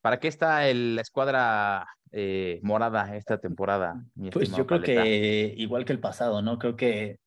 ¿Para 0.00 0.18
qué 0.18 0.28
está 0.28 0.64
la 0.72 1.02
escuadra 1.02 1.86
eh, 2.10 2.58
morada 2.62 3.14
esta 3.16 3.36
temporada? 3.36 4.02
pues 4.32 4.50
yo 4.56 4.66
creo 4.66 4.80
que 4.80 5.52
igual 5.58 5.84
que 5.84 5.92
el 5.92 6.00
pasado, 6.00 6.40
¿no? 6.40 6.58
Creo 6.58 6.74
que 6.74 7.18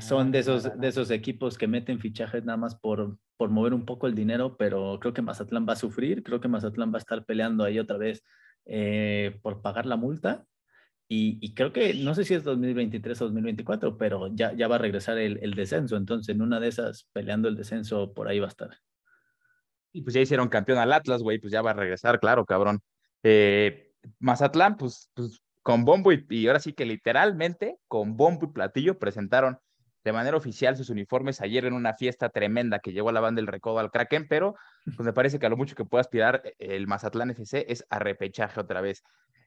son 0.00 0.32
de 0.32 0.40
esos, 0.40 0.78
de 0.78 0.86
esos 0.86 1.10
equipos 1.10 1.56
que 1.56 1.66
meten 1.66 1.98
fichajes 1.98 2.44
nada 2.44 2.58
más 2.58 2.74
por, 2.74 3.16
por 3.38 3.48
mover 3.48 3.72
un 3.72 3.86
poco 3.86 4.06
el 4.06 4.14
dinero, 4.14 4.58
pero 4.58 4.98
creo 5.00 5.14
que 5.14 5.22
Mazatlán 5.22 5.64
va 5.66 5.72
a 5.72 5.76
sufrir, 5.76 6.22
creo 6.22 6.42
que 6.42 6.48
Mazatlán 6.48 6.92
va 6.92 6.96
a 6.96 6.98
estar 6.98 7.24
peleando 7.24 7.64
ahí 7.64 7.78
otra 7.78 7.96
vez 7.96 8.22
eh, 8.66 9.38
por 9.42 9.62
pagar 9.62 9.86
la 9.86 9.96
multa. 9.96 10.46
Y, 11.06 11.54
creo 11.54 11.72
que, 11.72 11.94
no 11.94 12.14
sé 12.14 12.24
si 12.24 12.34
es 12.34 12.42
2023 12.42 13.20
o 13.20 13.24
2024, 13.26 13.96
pero 13.96 14.34
ya, 14.34 14.52
ya 14.52 14.66
va 14.66 14.76
a 14.76 14.78
regresar 14.78 15.16
el, 15.18 15.38
el, 15.42 15.54
descenso. 15.54 15.96
Entonces, 15.96 16.34
en 16.34 16.42
una 16.42 16.58
de 16.58 16.68
esas, 16.68 17.08
peleando 17.12 17.46
el 17.48 17.54
descenso, 17.54 18.12
por 18.14 18.26
ahí 18.26 18.40
va 18.40 18.46
a 18.46 18.48
estar. 18.48 18.70
Y 19.92 20.02
pues 20.02 20.14
ya 20.14 20.20
hicieron 20.20 20.48
campeón 20.48 20.78
al 20.78 20.92
Atlas, 20.92 21.22
güey, 21.22 21.38
pues 21.38 21.52
ya 21.52 21.62
va 21.62 21.70
a 21.70 21.74
regresar, 21.74 22.18
claro, 22.18 22.44
cabrón. 22.44 22.80
Eh, 23.22 23.92
Mazatlán, 24.18 24.76
pues, 24.76 25.08
pues 25.14 25.40
con 25.62 25.84
bombo 25.84 26.12
y, 26.12 26.26
y, 26.30 26.48
ahora 26.48 26.58
sí 26.58 26.72
que 26.72 26.84
literalmente 26.84 27.78
con 27.86 28.16
bombo 28.16 28.46
y 28.46 28.52
platillo 28.52 28.98
presentaron 28.98 29.58
de 30.04 30.12
manera 30.12 30.36
oficial 30.36 30.76
sus 30.76 30.90
uniformes 30.90 31.40
ayer 31.40 31.64
en 31.64 31.72
una 31.72 31.94
fiesta 31.94 32.28
tremenda 32.28 32.78
que 32.78 32.92
llevó 32.92 33.08
a 33.08 33.12
la 33.12 33.20
banda 33.20 33.40
del 33.40 33.46
Recodo 33.46 33.78
al 33.78 33.90
Kraken, 33.90 34.28
pero 34.28 34.54
pues 34.84 35.00
me 35.00 35.12
parece 35.12 35.38
que 35.38 35.46
a 35.46 35.48
lo 35.48 35.56
mucho 35.56 35.74
que 35.74 35.84
puede 35.84 36.02
aspirar 36.02 36.42
eh, 36.44 36.54
el 36.58 36.86
Mazatlán 36.86 37.30
FC 37.30 37.66
es 37.68 37.84
a 37.88 37.98
repechaje 37.98 38.60
otra 38.60 38.80
vez. 38.80 39.02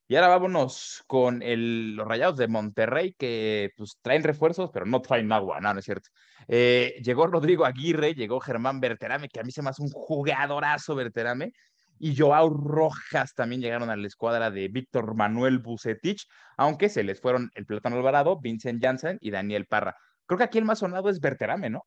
Y 0.10 0.16
ahora 0.16 0.30
vámonos 0.30 1.04
con 1.06 1.44
el, 1.44 1.96
los 1.96 2.08
Rayados 2.08 2.38
de 2.38 2.48
Monterrey 2.48 3.14
que 3.18 3.72
pues 3.76 3.98
traen 4.02 4.24
refuerzos, 4.24 4.72
pero 4.74 4.86
no 4.86 5.02
traen 5.02 5.32
agua, 5.32 5.60
no, 5.60 5.74
no 5.74 5.80
es 5.80 5.86
cierto. 5.86 6.10
Eh, 6.48 6.96
llegó 7.04 7.28
Rodrigo 7.28 7.66
Aguirre, 7.66 8.16
llegó 8.16 8.40
Germán 8.40 8.80
Berterame, 8.80 9.28
que 9.28 9.42
a 9.42 9.44
mí 9.44 9.52
se 9.52 9.62
me 9.62 9.70
hace 9.70 9.82
un 9.82 9.90
jugadorazo 9.90 10.96
Berterame, 10.96 11.52
y 12.00 12.16
Joao 12.16 12.50
Rojas 12.50 13.34
también 13.34 13.62
llegaron 13.62 13.90
a 13.90 13.96
la 13.96 14.08
escuadra 14.08 14.50
de 14.50 14.70
Víctor 14.70 15.14
Manuel 15.14 15.60
Bucetich, 15.60 16.28
aunque 16.56 16.90
se 16.90 17.04
les 17.04 17.20
fueron 17.20 17.52
el 17.56 17.66
Plátano 17.66 17.98
Alvarado, 17.98 18.40
Vincent 18.40 18.82
Janssen 18.82 19.18
y 19.20 19.32
Daniel 19.32 19.66
Parra. 19.66 19.98
Creo 20.28 20.38
que 20.38 20.44
aquí 20.44 20.58
el 20.60 20.66
más 20.66 20.80
sonado 20.80 21.10
es 21.10 21.20
Berterame, 21.20 21.70
¿no? 21.70 21.86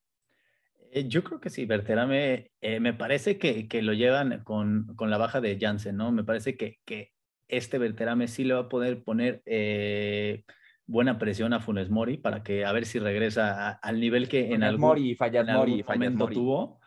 Eh, 0.93 1.07
yo 1.07 1.23
creo 1.23 1.39
que 1.39 1.51
sí, 1.51 1.67
Berterame, 1.67 2.51
eh, 2.61 2.81
me 2.81 2.95
parece 2.95 3.39
que, 3.39 3.69
que 3.69 3.83
lo 3.83 3.93
llevan 3.93 4.43
con, 4.43 4.87
con, 4.97 5.11
la 5.11 5.19
baja 5.19 5.41
de 5.41 5.57
Jansen, 5.61 5.97
¿no? 5.97 6.11
Me 6.11 6.25
parece 6.25 6.57
que, 6.57 6.79
que 6.85 7.13
este 7.47 7.79
Berterame 7.79 8.27
sí 8.27 8.45
le 8.45 8.55
va 8.55 8.61
a 8.61 8.69
poder 8.69 9.05
poner 9.05 9.43
eh, 9.47 10.43
buena 10.87 11.19
presión 11.19 11.53
a 11.53 11.61
Funes 11.61 11.91
Mori 11.91 12.17
para 12.17 12.43
que 12.43 12.65
a 12.65 12.73
ver 12.73 12.87
si 12.87 12.99
regresa 12.99 13.71
al 13.71 14.01
nivel 14.01 14.29
que 14.29 14.53
en 14.53 14.65
algún, 14.65 14.81
Mori, 14.81 15.17
en 15.21 15.49
algún 15.49 15.85
momento 15.87 16.26
tuvo. 16.26 16.81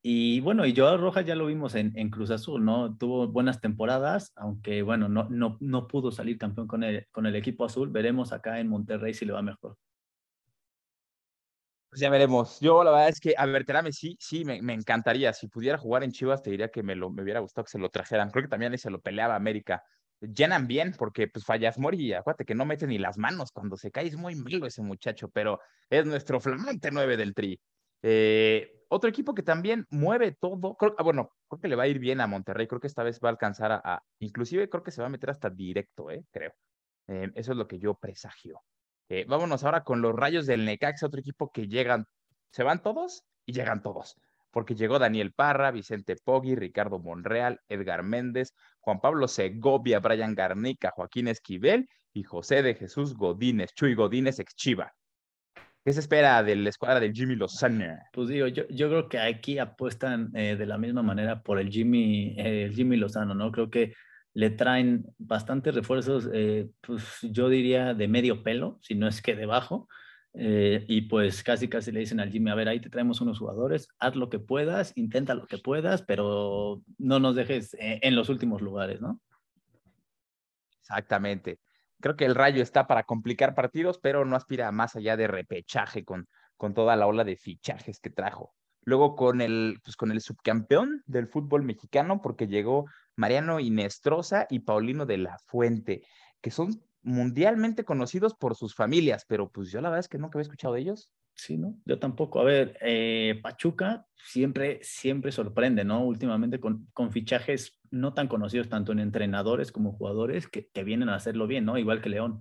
Y 0.00 0.40
bueno, 0.40 0.66
y 0.66 0.76
Joao 0.76 0.98
Rojas 0.98 1.24
ya 1.24 1.34
lo 1.34 1.46
vimos 1.46 1.74
en, 1.74 1.92
en, 1.96 2.10
Cruz 2.10 2.30
Azul, 2.30 2.62
¿no? 2.62 2.96
Tuvo 2.96 3.28
buenas 3.28 3.62
temporadas, 3.62 4.32
aunque 4.36 4.82
bueno, 4.82 5.08
no, 5.08 5.28
no, 5.30 5.56
no 5.60 5.86
pudo 5.86 6.12
salir 6.12 6.36
campeón 6.36 6.66
con 6.66 6.82
el, 6.84 7.06
con 7.10 7.24
el 7.24 7.34
equipo 7.36 7.64
azul. 7.64 7.90
Veremos 7.90 8.32
acá 8.32 8.60
en 8.60 8.68
Monterrey 8.68 9.14
si 9.14 9.24
le 9.24 9.32
va 9.32 9.40
mejor. 9.40 9.78
Pues 11.94 12.00
ya 12.00 12.10
veremos. 12.10 12.58
Yo 12.58 12.82
la 12.82 12.90
verdad 12.90 13.08
es 13.08 13.20
que 13.20 13.34
a 13.38 13.46
Berterame 13.46 13.92
sí, 13.92 14.16
sí, 14.18 14.44
me, 14.44 14.60
me, 14.60 14.74
encantaría. 14.74 15.32
Si 15.32 15.46
pudiera 15.46 15.78
jugar 15.78 16.02
en 16.02 16.10
Chivas, 16.10 16.42
te 16.42 16.50
diría 16.50 16.68
que 16.68 16.82
me, 16.82 16.96
lo, 16.96 17.08
me 17.08 17.22
hubiera 17.22 17.38
gustado 17.38 17.64
que 17.66 17.70
se 17.70 17.78
lo 17.78 17.88
trajeran. 17.88 18.30
Creo 18.30 18.42
que 18.42 18.48
también 18.48 18.76
se 18.78 18.90
lo 18.90 19.00
peleaba 19.00 19.36
América. 19.36 19.84
Llenan 20.20 20.66
bien 20.66 20.96
porque 20.98 21.28
pues 21.28 21.44
fallas 21.44 21.78
Mori, 21.78 22.12
acuérdate 22.12 22.44
que 22.44 22.56
no 22.56 22.64
mete 22.64 22.88
ni 22.88 22.98
las 22.98 23.16
manos 23.16 23.52
cuando 23.52 23.76
se 23.76 23.92
cae, 23.92 24.08
es 24.08 24.16
muy 24.16 24.34
malo 24.34 24.66
ese 24.66 24.82
muchacho, 24.82 25.28
pero 25.28 25.60
es 25.88 26.04
nuestro 26.04 26.40
flamante 26.40 26.90
9 26.90 27.16
del 27.16 27.32
Tri. 27.32 27.60
Eh, 28.02 28.72
otro 28.88 29.08
equipo 29.08 29.32
que 29.32 29.44
también 29.44 29.86
mueve 29.88 30.32
todo, 30.32 30.74
creo, 30.74 30.96
ah, 30.98 31.02
bueno, 31.04 31.30
creo 31.48 31.60
que 31.60 31.68
le 31.68 31.76
va 31.76 31.84
a 31.84 31.88
ir 31.88 32.00
bien 32.00 32.20
a 32.20 32.26
Monterrey, 32.26 32.66
creo 32.66 32.80
que 32.80 32.88
esta 32.88 33.04
vez 33.04 33.20
va 33.24 33.28
a 33.28 33.32
alcanzar 33.32 33.70
a, 33.70 34.02
inclusive 34.18 34.68
creo 34.68 34.82
que 34.82 34.90
se 34.90 35.00
va 35.00 35.06
a 35.06 35.10
meter 35.10 35.30
hasta 35.30 35.48
directo, 35.48 36.10
eh, 36.10 36.24
creo. 36.32 36.54
Eh, 37.06 37.30
eso 37.36 37.52
es 37.52 37.58
lo 37.58 37.68
que 37.68 37.78
yo 37.78 37.94
presagio. 37.94 38.60
Eh, 39.08 39.26
vámonos 39.28 39.64
ahora 39.64 39.84
con 39.84 40.00
los 40.00 40.14
rayos 40.14 40.46
del 40.46 40.64
Necaxa, 40.64 41.06
otro 41.06 41.20
equipo 41.20 41.50
que 41.52 41.68
llegan, 41.68 42.06
se 42.50 42.62
van 42.62 42.82
todos 42.82 43.24
y 43.44 43.52
llegan 43.52 43.82
todos, 43.82 44.16
porque 44.50 44.74
llegó 44.74 44.98
Daniel 44.98 45.32
Parra, 45.32 45.70
Vicente 45.70 46.16
Poggi, 46.16 46.54
Ricardo 46.54 46.98
Monreal, 46.98 47.60
Edgar 47.68 48.02
Méndez, 48.02 48.54
Juan 48.80 49.00
Pablo 49.00 49.28
Segovia, 49.28 50.00
Brian 50.00 50.34
Garnica, 50.34 50.90
Joaquín 50.90 51.28
Esquivel 51.28 51.88
y 52.12 52.22
José 52.22 52.62
de 52.62 52.74
Jesús 52.74 53.14
Godínez, 53.14 53.74
Chuy 53.74 53.94
Godínez, 53.94 54.38
ex 54.38 54.54
Chiva. 54.54 54.92
¿Qué 55.84 55.92
se 55.92 56.00
espera 56.00 56.42
de 56.42 56.56
la 56.56 56.70
escuadra 56.70 56.98
del 56.98 57.12
Jimmy 57.12 57.36
Lozano? 57.36 57.84
Pues 58.10 58.28
digo, 58.28 58.46
yo, 58.46 58.66
yo 58.68 58.88
creo 58.88 59.08
que 59.10 59.18
aquí 59.18 59.58
apuestan 59.58 60.30
eh, 60.34 60.56
de 60.56 60.64
la 60.64 60.78
misma 60.78 61.02
manera 61.02 61.42
por 61.42 61.58
el 61.58 61.68
Jimmy, 61.68 62.34
el 62.38 62.72
Jimmy 62.72 62.96
Lozano, 62.96 63.34
¿no? 63.34 63.52
Creo 63.52 63.68
que 63.68 63.92
le 64.34 64.50
traen 64.50 65.06
bastantes 65.16 65.74
refuerzos, 65.74 66.28
eh, 66.32 66.68
pues 66.80 67.20
yo 67.22 67.48
diría 67.48 67.94
de 67.94 68.08
medio 68.08 68.42
pelo, 68.42 68.78
si 68.82 68.94
no 68.94 69.06
es 69.08 69.22
que 69.22 69.36
debajo. 69.36 69.88
Eh, 70.36 70.84
y 70.88 71.02
pues 71.02 71.44
casi 71.44 71.68
casi 71.68 71.92
le 71.92 72.00
dicen 72.00 72.18
al 72.18 72.32
Jimmy, 72.32 72.50
a 72.50 72.56
ver, 72.56 72.68
ahí 72.68 72.80
te 72.80 72.90
traemos 72.90 73.20
unos 73.20 73.38
jugadores, 73.38 73.86
haz 74.00 74.16
lo 74.16 74.28
que 74.30 74.40
puedas, 74.40 74.92
intenta 74.96 75.34
lo 75.34 75.46
que 75.46 75.58
puedas, 75.58 76.02
pero 76.02 76.82
no 76.98 77.20
nos 77.20 77.36
dejes 77.36 77.74
eh, 77.74 78.00
en 78.02 78.16
los 78.16 78.28
últimos 78.28 78.60
lugares, 78.60 79.00
¿no? 79.00 79.20
Exactamente. 80.80 81.60
Creo 82.00 82.16
que 82.16 82.24
el 82.24 82.34
Rayo 82.34 82.62
está 82.62 82.88
para 82.88 83.04
complicar 83.04 83.54
partidos, 83.54 83.98
pero 84.02 84.24
no 84.24 84.34
aspira 84.34 84.72
más 84.72 84.96
allá 84.96 85.16
de 85.16 85.28
repechaje 85.28 86.04
con, 86.04 86.26
con 86.56 86.74
toda 86.74 86.96
la 86.96 87.06
ola 87.06 87.22
de 87.22 87.36
fichajes 87.36 88.00
que 88.00 88.10
trajo. 88.10 88.52
Luego 88.82 89.14
con 89.14 89.40
el, 89.40 89.78
pues 89.84 89.96
con 89.96 90.10
el 90.10 90.20
subcampeón 90.20 91.04
del 91.06 91.28
fútbol 91.28 91.62
mexicano, 91.62 92.20
porque 92.20 92.48
llegó 92.48 92.86
Mariano 93.16 93.60
Inestrosa 93.60 94.46
y 94.50 94.60
Paulino 94.60 95.06
de 95.06 95.18
la 95.18 95.38
Fuente, 95.46 96.02
que 96.40 96.50
son 96.50 96.82
mundialmente 97.02 97.84
conocidos 97.84 98.34
por 98.34 98.56
sus 98.56 98.74
familias, 98.74 99.24
pero 99.28 99.50
pues 99.50 99.70
yo 99.70 99.80
la 99.80 99.90
verdad 99.90 100.00
es 100.00 100.08
que 100.08 100.18
nunca 100.18 100.38
había 100.38 100.44
escuchado 100.44 100.74
de 100.74 100.80
ellos. 100.80 101.10
Sí, 101.36 101.58
¿no? 101.58 101.76
Yo 101.84 101.98
tampoco. 101.98 102.40
A 102.40 102.44
ver, 102.44 102.78
eh, 102.80 103.40
Pachuca 103.42 104.06
siempre, 104.16 104.78
siempre 104.82 105.32
sorprende, 105.32 105.84
¿no? 105.84 106.04
Últimamente 106.04 106.60
con, 106.60 106.86
con, 106.92 107.10
fichajes 107.10 107.80
no 107.90 108.14
tan 108.14 108.28
conocidos 108.28 108.68
tanto 108.68 108.92
en 108.92 109.00
entrenadores 109.00 109.72
como 109.72 109.92
jugadores 109.92 110.46
que, 110.46 110.68
que, 110.68 110.84
vienen 110.84 111.08
a 111.08 111.16
hacerlo 111.16 111.46
bien, 111.46 111.64
¿no? 111.64 111.76
Igual 111.76 112.00
que 112.00 112.08
León. 112.08 112.40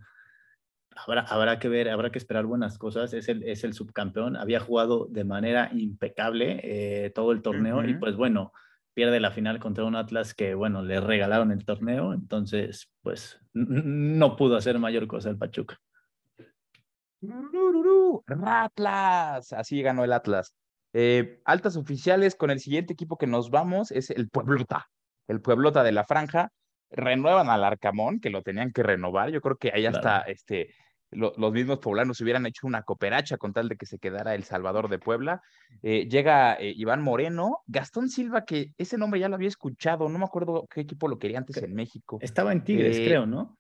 Habrá, 0.96 1.22
habrá 1.22 1.58
que 1.58 1.70
ver, 1.70 1.90
habrá 1.90 2.12
que 2.12 2.20
esperar 2.20 2.46
buenas 2.46 2.78
cosas. 2.78 3.14
Es 3.14 3.28
el, 3.28 3.42
es 3.44 3.64
el 3.64 3.74
subcampeón. 3.74 4.38
Había 4.38 4.60
jugado 4.60 5.08
de 5.10 5.24
manera 5.24 5.72
impecable 5.74 6.60
eh, 6.64 7.10
todo 7.10 7.32
el 7.32 7.42
torneo 7.42 7.78
uh 7.78 7.82
-huh. 7.82 7.90
y 7.90 7.94
pues 7.96 8.16
bueno, 8.16 8.54
pierde 8.94 9.20
la 9.20 9.32
final 9.32 9.60
contra 9.60 9.86
un 9.86 9.96
Atlas 9.96 10.34
que, 10.34 10.54
bueno, 10.56 10.84
le 10.84 11.00
regalaron 11.00 11.52
el 11.52 11.66
torneo, 11.66 12.14
entonces, 12.14 12.92
pues, 13.02 13.40
no 13.54 14.36
pudo 14.36 14.56
hacer 14.56 14.80
mayor 14.80 15.08
cosa 15.08 15.30
el 15.30 15.38
Pachuca. 15.38 15.80
Atlas, 18.46 19.54
así 19.54 19.82
ganó 19.82 20.04
el 20.04 20.14
Atlas. 20.14 20.56
Eh, 20.94 21.42
altas 21.46 21.76
oficiales 21.76 22.36
con 22.36 22.52
el 22.52 22.60
siguiente 22.60 22.94
equipo 22.94 23.18
que 23.18 23.28
nos 23.28 23.50
vamos 23.50 23.92
es 23.92 24.12
el 24.12 24.30
Pueblota, 24.30 24.90
el 25.28 25.42
Pueblota 25.42 25.84
de 25.84 25.92
la 25.92 26.04
Franja. 26.04 26.52
Renuevan 26.92 27.50
al 27.50 27.64
Arcamón, 27.64 28.20
que 28.20 28.30
lo 28.30 28.44
tenían 28.44 28.72
que 28.72 28.84
renovar. 28.84 29.32
Yo 29.32 29.42
creo 29.42 29.58
que 29.58 29.72
ahí 29.74 29.82
claro. 29.82 29.98
hasta 29.98 30.20
este, 30.30 30.76
lo, 31.16 31.34
los 31.38 31.52
mismos 31.52 31.80
poblanos 31.80 32.20
hubieran 32.22 32.46
hecho 32.46 32.68
una 32.68 32.84
cooperacha 32.84 33.38
con 33.38 33.54
tal 33.54 33.70
de 33.70 33.76
que 33.76 33.86
se 33.86 34.00
quedara 34.00 34.36
El 34.36 34.44
Salvador 34.44 34.90
de 34.90 35.00
Puebla. 35.00 35.42
Eh, 35.82 36.08
llega 36.10 36.56
eh, 36.56 36.74
Iván 36.76 37.02
Moreno, 37.02 37.60
Gastón 37.68 38.10
Silva, 38.10 38.46
que 38.46 38.74
ese 38.78 38.98
nombre 38.98 39.20
ya 39.20 39.30
lo 39.30 39.36
había 39.36 39.48
escuchado, 39.48 40.10
no 40.10 40.20
me 40.20 40.26
acuerdo 40.26 40.68
qué 40.70 40.82
equipo 40.82 41.08
lo 41.08 41.20
quería 41.20 41.40
antes 41.40 41.58
en 41.58 41.74
México. 41.74 42.20
Estaba 42.22 42.52
en 42.52 42.64
Tigres, 42.64 42.98
eh, 42.98 43.06
creo, 43.06 43.26
¿no? 43.26 43.58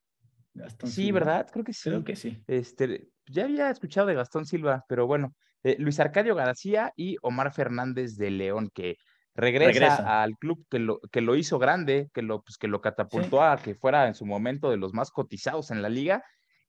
Gastón 0.53 0.89
sí, 0.89 1.05
Silva. 1.05 1.19
¿verdad? 1.19 1.49
Creo 1.51 1.65
que 1.65 1.73
sí. 1.73 1.89
Creo 1.89 2.03
que 2.03 2.15
sí. 2.15 2.43
Este, 2.47 3.07
ya 3.27 3.45
había 3.45 3.69
escuchado 3.69 4.07
de 4.07 4.15
Gastón 4.15 4.45
Silva, 4.45 4.85
pero 4.87 5.07
bueno, 5.07 5.33
Luis 5.77 5.99
Arcadio 5.99 6.35
García 6.35 6.91
y 6.95 7.17
Omar 7.21 7.53
Fernández 7.53 8.17
de 8.17 8.31
León, 8.31 8.69
que 8.73 8.97
regresa, 9.35 9.71
regresa, 9.71 10.21
al 10.21 10.37
club 10.37 10.65
que 10.69 10.79
lo, 10.79 10.99
que 11.11 11.21
lo 11.21 11.35
hizo 11.35 11.57
grande, 11.57 12.09
que 12.13 12.21
lo, 12.21 12.41
pues, 12.43 12.57
que 12.57 12.67
lo 12.67 12.81
catapultó 12.81 13.37
sí. 13.37 13.43
a 13.43 13.57
que 13.57 13.75
fuera 13.75 14.07
en 14.07 14.13
su 14.13 14.25
momento 14.25 14.69
de 14.69 14.77
los 14.77 14.93
más 14.93 15.09
cotizados 15.09 15.71
en 15.71 15.81
la 15.81 15.89
liga 15.89 16.23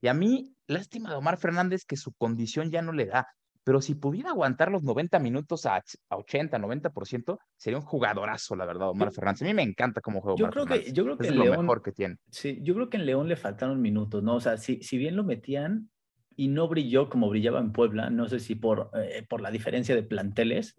Y 0.05 0.09
a 0.09 0.13
mí, 0.13 0.55
lástima 0.67 1.09
de 1.09 1.17
Omar 1.17 1.39
Fernández 1.39 1.87
que 1.87 1.97
su 1.97 2.13
condición 2.13 2.71
ya 2.71 2.83
no 2.83 2.93
le 2.93 3.07
da 3.07 3.27
pero 3.65 3.81
si 3.81 3.95
pudiera 3.95 4.29
aguantar 4.29 4.71
los 4.71 4.83
90 4.83 5.19
minutos 5.21 5.65
a, 5.65 5.83
80, 6.11 6.59
90%, 6.59 7.39
sería 7.57 7.79
un 7.79 7.85
jugadorazo, 7.87 8.55
la 8.57 8.67
verdad, 8.67 8.91
Omar 8.91 9.11
Fernández. 9.11 9.41
A 9.41 9.47
mí 9.47 9.55
me 9.55 9.63
encanta 9.63 10.03
cómo 10.03 10.21
juega 10.21 10.37
yo 10.37 10.51
creo 10.51 10.67
Que, 10.67 10.93
yo 10.93 11.05
creo 11.05 11.17
que 11.17 11.29
es 11.29 11.35
lo 11.35 11.47
mejor 11.47 11.83
que 11.83 11.93
tiene. 11.93 12.17
Sí, 12.31 12.59
yo 12.61 12.75
creo 12.75 12.91
que 12.91 12.99
en 12.99 13.07
León 13.07 13.27
le 13.27 13.37
faltaron 13.37 13.81
minutos, 13.81 14.23
¿no? 14.23 14.35
O 14.35 14.41
sea, 14.41 14.59
si, 14.59 14.83
si 14.83 14.99
bien 14.99 15.17
lo 15.17 15.25
metían 15.25 15.89
y 16.37 16.49
no 16.49 16.69
brilló 16.69 17.09
como 17.09 17.31
brillaba 17.31 17.59
en 17.59 17.73
Puebla, 17.73 18.11
no 18.11 18.29
sé 18.29 18.39
si 18.39 18.55
por, 18.55 18.91
eh, 18.93 19.25
por 19.27 19.41
la 19.41 19.51
diferencia 19.51 19.95
de 19.95 20.03
planteles, 20.03 20.77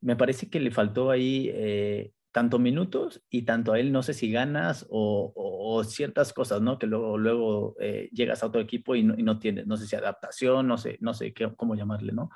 me 0.00 0.16
parece 0.16 0.48
que 0.48 0.58
le 0.58 0.70
faltó 0.70 1.10
ahí 1.10 1.50
eh, 1.52 2.12
tanto 2.32 2.58
minutos 2.58 3.22
y 3.28 3.42
tanto 3.42 3.74
a 3.74 3.78
él, 3.78 3.92
no 3.92 4.02
sé 4.02 4.14
si 4.14 4.32
ganas 4.32 4.86
o, 4.88 5.84
ciertas 5.84 6.32
cosas, 6.32 6.60
¿no? 6.62 6.78
Que 6.78 6.86
luego, 6.86 7.18
luego 7.18 7.76
eh, 7.80 8.08
llegas 8.12 8.42
a 8.42 8.46
otro 8.46 8.60
equipo 8.60 8.94
y 8.94 9.02
no, 9.02 9.38
tienes, 9.38 9.66
no 9.66 9.76
sé 9.76 9.86
si 9.86 9.96
adaptación, 9.96 10.66
no 10.66 10.78
sé, 10.78 10.98
no 11.00 11.12
sé 11.14 11.32
qué, 11.32 11.52
cómo 11.56 11.74
llamarle, 11.74 12.12
¿no? 12.12 12.30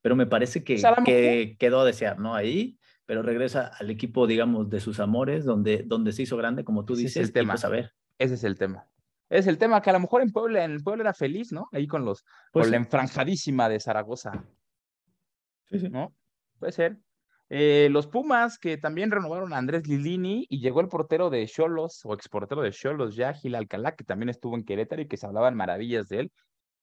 Pero 0.00 0.16
me 0.16 0.26
parece 0.26 0.64
que, 0.64 0.80
que 1.04 1.56
quedó 1.58 1.80
a 1.80 1.84
desear, 1.84 2.18
¿no? 2.18 2.34
Ahí, 2.34 2.78
pero 3.06 3.22
regresa 3.22 3.70
al 3.78 3.90
equipo, 3.90 4.26
digamos, 4.26 4.70
de 4.70 4.80
sus 4.80 5.00
amores, 5.00 5.44
donde, 5.44 5.82
donde 5.86 6.12
se 6.12 6.22
hizo 6.22 6.36
grande, 6.36 6.64
como 6.64 6.84
tú 6.84 6.94
dices, 6.94 7.16
el 7.16 7.32
tema. 7.32 7.54
Pues, 7.54 7.64
a 7.64 7.68
ver. 7.68 7.92
Ese 8.18 8.34
es 8.34 8.44
el 8.44 8.56
tema. 8.56 8.88
Es 9.28 9.46
el 9.46 9.58
tema 9.58 9.80
que 9.80 9.90
a 9.90 9.94
lo 9.94 10.00
mejor 10.00 10.22
en 10.22 10.30
Puebla, 10.30 10.64
en 10.64 10.72
el 10.72 10.82
pueblo 10.82 11.02
era 11.02 11.14
feliz, 11.14 11.52
¿no? 11.52 11.68
Ahí 11.72 11.86
con 11.86 12.04
los, 12.04 12.24
pues 12.52 12.64
con 12.64 12.70
la 12.70 12.76
enfranjadísima 12.76 13.68
de 13.68 13.80
Zaragoza. 13.80 14.44
Sí, 15.64 15.78
sí. 15.78 15.88
¿No? 15.88 16.14
Puede 16.58 16.72
ser. 16.72 16.98
Eh, 17.54 17.88
los 17.90 18.06
Pumas, 18.06 18.58
que 18.58 18.78
también 18.78 19.10
renovaron 19.10 19.52
a 19.52 19.58
Andrés 19.58 19.86
Lilini 19.86 20.46
y 20.48 20.60
llegó 20.60 20.80
el 20.80 20.88
portero 20.88 21.28
de 21.28 21.46
Cholos, 21.46 22.00
o 22.02 22.14
exportero 22.14 22.62
de 22.62 22.70
Cholos, 22.70 23.14
ya 23.14 23.34
Gil 23.34 23.54
Alcalá, 23.54 23.94
que 23.94 24.04
también 24.04 24.30
estuvo 24.30 24.56
en 24.56 24.64
Querétaro 24.64 25.02
y 25.02 25.06
que 25.06 25.18
se 25.18 25.26
hablaban 25.26 25.54
maravillas 25.54 26.08
de 26.08 26.20
él. 26.20 26.32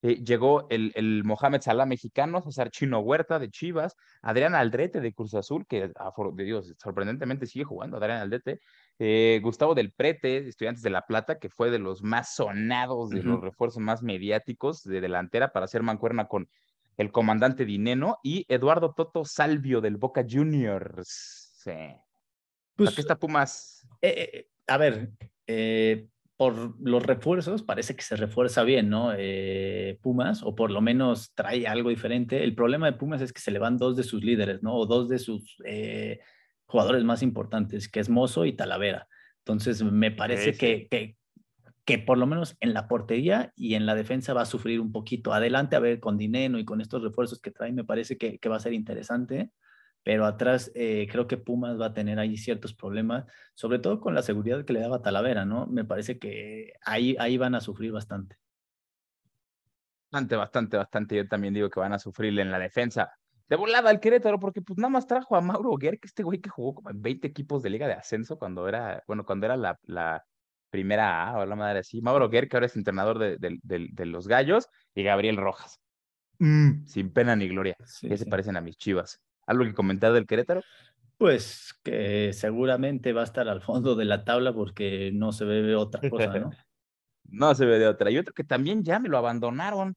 Eh, 0.03 0.23
llegó 0.23 0.67
el, 0.69 0.91
el, 0.93 1.23
Mohamed 1.23 1.62
Salah 1.62 1.88
mexicano, 1.88 2.43
César 2.43 2.69
Chino 2.69 2.99
Huerta 2.99 3.39
de 3.39 3.49
Chivas, 3.49 3.95
Adrián 4.21 4.53
Aldrete 4.53 5.01
de 5.01 5.12
Cruz 5.12 5.34
Azul, 5.34 5.65
que 5.67 5.88
de 5.89 6.43
Dios, 6.43 6.75
sorprendentemente 6.77 7.47
sigue 7.47 7.65
jugando 7.65 7.97
Adrián 7.97 8.21
Aldrete, 8.21 8.60
eh, 8.99 9.39
Gustavo 9.41 9.73
del 9.73 9.91
Prete, 9.91 10.49
estudiantes 10.49 10.84
de 10.84 10.91
La 10.91 11.08
Plata, 11.08 11.39
que 11.39 11.49
fue 11.49 11.71
de 11.71 11.79
los 11.79 12.03
más 12.03 12.36
sonados, 12.36 13.10
de 13.10 13.23
los 13.23 13.41
refuerzos 13.41 13.82
más 13.82 14.03
mediáticos 14.03 14.84
de 14.84 15.01
delantera 15.01 15.51
para 15.51 15.65
hacer 15.65 15.82
mancuerna 15.82 16.27
con 16.27 16.47
el 16.99 17.13
comandante 17.13 17.65
Dineno 17.65 18.19
y 18.21 18.45
Eduardo 18.49 18.93
Toto 18.93 19.23
Salvio 19.23 19.79
del 19.79 19.95
Boca 19.95 20.25
Juniors. 20.29 21.07
Sí. 21.63 21.71
Pues, 22.75 22.93
¿Qué 22.93 22.99
está 22.99 23.17
Pumas? 23.17 23.88
Eh, 24.01 24.29
eh, 24.33 24.47
a 24.67 24.77
ver, 24.77 25.12
eh, 25.47 26.07
por 26.35 26.77
los 26.81 27.01
refuerzos 27.01 27.63
parece 27.63 27.95
que 27.95 28.01
se 28.01 28.17
refuerza 28.17 28.63
bien, 28.63 28.89
¿no? 28.89 29.13
Pumas, 30.01 30.43
o 30.43 30.55
por 30.55 30.71
lo 30.71 30.81
menos 30.81 31.33
trae 31.35 31.65
algo 31.67 31.89
diferente. 31.89 32.43
El 32.43 32.53
problema 32.53 32.88
de 32.88 32.97
Pumas 32.97 33.21
es 33.21 33.31
que 33.31 33.41
se 33.41 33.51
le 33.51 33.59
van 33.59 33.77
dos 33.77 33.95
de 33.95 34.03
sus 34.03 34.21
líderes, 34.21 34.62
¿no? 34.62 34.75
O 34.75 34.85
dos 34.85 35.07
de 35.07 35.19
sus 35.19 35.55
jugadores 36.65 37.05
más 37.05 37.23
importantes, 37.23 37.88
que 37.88 38.01
es 38.01 38.09
Mozo 38.09 38.45
y 38.45 38.57
Talavera. 38.57 39.07
Entonces, 39.45 39.81
me 39.83 40.12
parece 40.12 40.53
que, 40.53 40.88
que, 40.89 41.15
que 41.89 41.97
por 41.97 42.19
lo 42.19 42.28
menos 42.28 42.56
en 42.60 42.75
la 42.75 42.88
portería 42.88 43.52
y 43.56 43.73
en 43.73 43.88
la 43.88 43.95
defensa 43.95 44.36
va 44.36 44.43
a 44.43 44.45
sufrir 44.45 44.80
un 44.80 44.91
poquito. 44.91 45.34
Adelante, 45.34 45.75
a 45.75 45.80
ver, 45.80 45.99
con 45.99 46.19
Dineno 46.19 46.60
y 46.60 46.63
con 46.63 46.82
estos 46.82 47.02
refuerzos 47.02 47.41
que 47.41 47.49
trae, 47.49 47.71
me 47.71 47.84
parece 47.84 48.15
que, 48.15 48.38
va 48.47 48.58
a 48.58 48.60
ser 48.60 48.73
interesante, 48.73 49.52
pero 50.04 50.28
atrás 50.28 50.71
eh, 50.75 51.08
creo 51.12 51.25
que 51.25 51.38
Pumas 51.38 51.82
va 51.82 51.88
a 51.88 51.93
tener 51.95 52.19
ahí 52.19 52.38
ciertos 52.38 52.75
problemas, 52.75 53.25
sobre 53.56 53.80
todo 53.80 53.99
con 53.99 54.13
la 54.13 54.21
seguridad 54.21 54.65
que 54.65 54.73
le 54.73 54.82
daba 54.82 55.02
Talavera, 55.02 55.45
¿no? 55.45 55.65
Me 55.65 55.84
parece 55.84 56.19
que 56.19 56.73
ahí, 56.86 57.15
ahí 57.17 57.39
van 57.39 57.56
a 57.56 57.60
sufrir 57.60 57.91
bastante. 57.91 58.38
Bastante, 60.12 60.36
bastante, 60.36 60.78
bastante. 60.78 61.15
Yo 61.15 61.28
también 61.28 61.56
digo 61.56 61.71
que 61.71 61.80
van 61.80 61.93
a 61.93 61.97
sufrir 61.97 62.39
en 62.39 62.52
la 62.52 62.60
defensa. 62.60 63.12
De 63.47 63.56
volada 63.56 63.89
al 63.89 63.99
Querétaro, 63.99 64.39
porque 64.39 64.62
pues 64.62 64.78
nada 64.78 64.91
más 64.91 65.08
trajo 65.08 65.36
a 65.36 65.41
Mauro 65.41 65.75
Guerra, 65.75 65.97
que 65.97 66.08
este 66.08 66.21
güey 66.21 66.39
que 66.39 66.52
jugó 66.52 66.75
como 66.75 66.91
en 66.91 67.02
20 67.02 67.28
equipos 67.28 67.63
de 67.63 67.71
liga 67.71 67.88
de 67.88 67.93
ascenso 67.93 68.38
cuando 68.38 68.67
era, 68.67 69.04
bueno, 69.08 69.25
cuando 69.25 69.47
era 69.47 69.58
la, 69.58 69.80
la 69.86 70.23
primera 70.69 71.27
A 71.27 71.39
o 71.39 71.45
la 71.45 71.55
madre 71.55 71.79
así. 71.79 72.01
Mauro 72.01 72.29
Guerra, 72.29 72.47
que 72.47 72.58
ahora 72.58 72.65
es 72.67 72.75
entrenador 72.75 73.19
de, 73.19 74.05
los 74.05 74.27
Gallos, 74.27 74.67
y 74.95 75.03
Gabriel 75.03 75.38
Rojas. 75.38 75.79
Mm. 76.41 76.86
sin 76.86 77.12
pena 77.12 77.36
ni 77.36 77.49
gloria. 77.49 77.75
que 78.01 78.17
se 78.17 78.25
parecen 78.25 78.55
a 78.55 78.62
mis 78.62 78.77
chivas. 78.77 79.19
¿Algo 79.45 79.65
que 79.65 79.73
comentar 79.73 80.13
del 80.13 80.25
Querétaro? 80.25 80.62
Pues 81.17 81.77
que 81.84 82.32
seguramente 82.32 83.12
va 83.12 83.21
a 83.21 83.25
estar 83.25 83.49
al 83.49 83.62
fondo 83.62 83.95
de 83.95 84.05
la 84.05 84.23
tabla 84.23 84.53
porque 84.53 85.12
no 85.13 85.34
se 85.34 85.43
ve 85.43 85.75
otra 85.75 86.10
cosa, 86.10 86.39
¿no? 86.39 86.51
no 87.25 87.55
se 87.55 87.65
ve 87.65 87.77
de 87.77 87.88
otra. 87.88 88.10
Y 88.10 88.17
otro 88.17 88.34
que 88.34 88.45
también 88.45 88.84
ya 88.84 88.99
me 88.99 89.10
lo 89.10 89.17
abandonaron. 89.17 89.95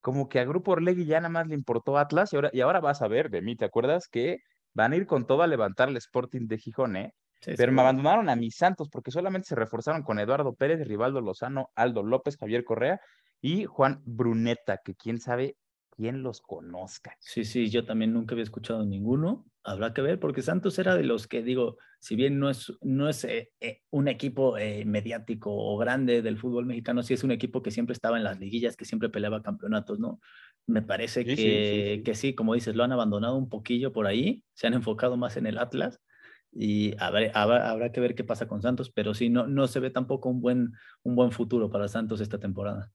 Como 0.00 0.28
que 0.28 0.40
a 0.40 0.44
Grupo 0.44 0.72
Orlegui 0.72 1.06
ya 1.06 1.18
nada 1.20 1.28
más 1.30 1.46
le 1.46 1.54
importó 1.54 1.96
Atlas 1.96 2.32
y 2.32 2.36
ahora, 2.36 2.50
y 2.52 2.60
ahora 2.60 2.80
vas 2.80 3.00
a 3.00 3.08
ver 3.08 3.30
de 3.30 3.40
mí, 3.40 3.56
¿te 3.56 3.64
acuerdas? 3.64 4.08
Que 4.08 4.40
van 4.74 4.92
a 4.92 4.96
ir 4.96 5.06
con 5.06 5.26
todo 5.26 5.42
a 5.42 5.46
levantar 5.46 5.88
el 5.88 5.96
Sporting 5.96 6.46
de 6.46 6.58
Gijón, 6.58 6.96
¿eh? 6.96 7.14
Pero 7.56 7.72
me 7.72 7.80
abandonaron 7.80 8.28
a 8.28 8.36
mis 8.36 8.56
santos 8.56 8.88
porque 8.88 9.10
solamente 9.10 9.48
se 9.48 9.54
reforzaron 9.54 10.02
con 10.02 10.18
Eduardo 10.18 10.54
Pérez, 10.54 10.86
Rivaldo 10.86 11.20
Lozano, 11.20 11.70
Aldo 11.74 12.02
López, 12.02 12.36
Javier 12.36 12.64
Correa 12.64 13.00
y 13.40 13.64
Juan 13.64 14.02
Bruneta, 14.04 14.80
que 14.84 14.94
quién 14.94 15.20
sabe 15.20 15.56
quién 15.96 16.22
los 16.22 16.40
conozca. 16.40 17.16
Sí, 17.20 17.44
sí, 17.44 17.70
yo 17.70 17.84
también 17.84 18.12
nunca 18.12 18.34
había 18.34 18.44
escuchado 18.44 18.84
ninguno. 18.84 19.44
Habrá 19.62 19.94
que 19.94 20.02
ver, 20.02 20.18
porque 20.20 20.42
Santos 20.42 20.78
era 20.78 20.94
de 20.96 21.04
los 21.04 21.26
que, 21.26 21.42
digo, 21.42 21.78
si 21.98 22.16
bien 22.16 22.38
no 22.38 22.50
es, 22.50 22.72
no 22.82 23.08
es 23.08 23.24
eh, 23.24 23.50
eh, 23.60 23.80
un 23.90 24.08
equipo 24.08 24.58
eh, 24.58 24.84
mediático 24.84 25.50
o 25.54 25.78
grande 25.78 26.20
del 26.20 26.36
fútbol 26.36 26.66
mexicano, 26.66 27.02
sí 27.02 27.14
es 27.14 27.24
un 27.24 27.30
equipo 27.30 27.62
que 27.62 27.70
siempre 27.70 27.94
estaba 27.94 28.18
en 28.18 28.24
las 28.24 28.38
liguillas, 28.38 28.76
que 28.76 28.84
siempre 28.84 29.08
peleaba 29.08 29.42
campeonatos, 29.42 29.98
¿no? 29.98 30.20
Me 30.66 30.82
parece 30.82 31.24
que, 31.24 32.02
que 32.04 32.14
sí, 32.14 32.34
como 32.34 32.54
dices, 32.54 32.74
lo 32.74 32.84
han 32.84 32.92
abandonado 32.92 33.36
un 33.36 33.48
poquillo 33.48 33.92
por 33.92 34.06
ahí, 34.06 34.44
se 34.54 34.66
han 34.66 34.74
enfocado 34.74 35.16
más 35.16 35.36
en 35.36 35.46
el 35.46 35.58
Atlas 35.58 36.00
y 36.54 36.94
habrá, 36.98 37.90
que 37.90 38.00
ver 38.00 38.14
qué 38.14 38.22
pasa 38.22 38.46
con 38.46 38.62
Santos, 38.62 38.90
pero 38.90 39.12
sí, 39.12 39.28
no, 39.28 39.46
no 39.46 39.66
se 39.66 39.80
ve 39.80 39.90
tampoco 39.90 40.28
un 40.28 40.40
buen, 40.40 40.72
un 41.02 41.16
buen 41.16 41.32
futuro 41.32 41.68
para 41.68 41.88
Santos 41.88 42.20
esta 42.20 42.38
temporada. 42.38 42.92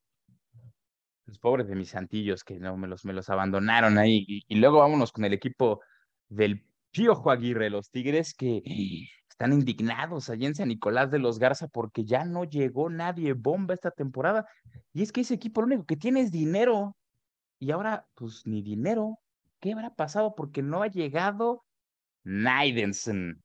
Los 1.25 1.39
pobres 1.39 1.67
de 1.67 1.75
mis 1.75 1.89
santillos 1.89 2.43
que 2.43 2.57
no 2.57 2.77
me 2.77 2.87
los, 2.87 3.03
me 3.03 3.13
los 3.13 3.29
abandonaron 3.29 3.97
ahí. 3.97 4.25
Y, 4.47 4.55
luego 4.55 4.79
vámonos 4.79 5.11
con 5.11 5.25
el 5.25 5.33
equipo 5.33 5.81
del 6.29 6.65
Piojo 6.91 7.31
Aguirre, 7.31 7.69
los 7.69 7.91
Tigres 7.91 8.33
que 8.33 8.63
están 9.29 9.51
indignados 9.53 10.29
allí 10.29 10.45
en 10.45 10.55
San 10.55 10.69
Nicolás 10.69 11.11
de 11.11 11.19
los 11.19 11.37
Garza 11.37 11.67
porque 11.67 12.05
ya 12.05 12.23
no 12.23 12.45
llegó 12.45 12.89
nadie 12.89 13.33
bomba 13.33 13.73
esta 13.73 13.91
temporada. 13.91 14.47
Y 14.93 15.03
es 15.03 15.11
que 15.11 15.21
ese 15.21 15.35
equipo 15.35 15.61
lo 15.61 15.67
único 15.67 15.85
que 15.85 15.97
tiene 15.97 16.21
es 16.21 16.31
dinero. 16.31 16.95
Y 17.59 17.71
ahora, 17.71 18.07
pues 18.15 18.43
ni 18.45 18.61
dinero. 18.61 19.19
¿Qué 19.59 19.73
habrá 19.73 19.93
pasado? 19.93 20.33
Porque 20.33 20.63
no 20.63 20.81
ha 20.81 20.87
llegado 20.87 21.65
Naidensen. 22.23 23.43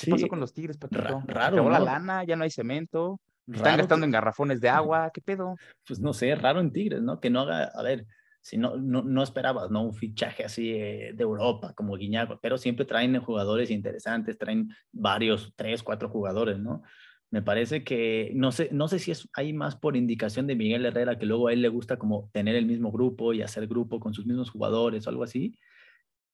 ¿Qué 0.00 0.10
pasó 0.10 0.28
con 0.28 0.40
los 0.40 0.52
Tigres, 0.52 0.78
Raro. 0.90 1.70
la 1.70 1.80
lana, 1.80 2.24
ya 2.24 2.36
no 2.36 2.44
hay 2.44 2.50
cemento. 2.50 3.20
Están 3.46 3.76
gastando 3.76 4.06
en 4.06 4.12
garrafones 4.12 4.60
de 4.60 4.68
agua. 4.68 5.10
¿Qué 5.12 5.20
pedo? 5.20 5.54
Pues 5.86 6.00
no 6.00 6.12
sé, 6.12 6.34
raro 6.34 6.60
en 6.60 6.72
Tigres, 6.72 7.02
¿no? 7.02 7.20
Que 7.20 7.30
no 7.30 7.40
haga, 7.40 7.64
a 7.64 7.82
ver, 7.82 8.06
si 8.40 8.58
no, 8.58 8.76
no, 8.76 9.22
esperabas, 9.22 9.70
¿no? 9.70 9.82
Un 9.82 9.94
fichaje 9.94 10.44
así 10.44 10.72
eh, 10.72 11.12
de 11.14 11.22
Europa 11.22 11.72
como 11.74 11.96
Guiñago, 11.96 12.38
pero 12.42 12.58
siempre 12.58 12.84
traen 12.84 13.18
jugadores 13.20 13.70
interesantes, 13.70 14.38
traen 14.38 14.68
varios, 14.92 15.52
tres, 15.56 15.82
cuatro 15.82 16.08
jugadores, 16.08 16.58
¿no? 16.58 16.82
Me 17.30 17.42
parece 17.42 17.84
que, 17.84 18.32
no 18.34 18.52
sé, 18.52 18.68
no 18.70 18.86
sé 18.86 18.98
si 18.98 19.10
es 19.10 19.28
hay 19.34 19.52
más 19.52 19.76
por 19.76 19.96
indicación 19.96 20.46
de 20.46 20.56
Miguel 20.56 20.86
Herrera, 20.86 21.18
que 21.18 21.26
luego 21.26 21.48
a 21.48 21.52
él 21.52 21.62
le 21.62 21.68
gusta 21.68 21.96
como 21.96 22.30
tener 22.32 22.54
el 22.54 22.66
mismo 22.66 22.92
grupo 22.92 23.32
y 23.32 23.42
hacer 23.42 23.66
grupo 23.66 23.98
con 23.98 24.14
sus 24.14 24.26
mismos 24.26 24.50
jugadores 24.50 25.06
o 25.06 25.10
algo 25.10 25.24
así, 25.24 25.58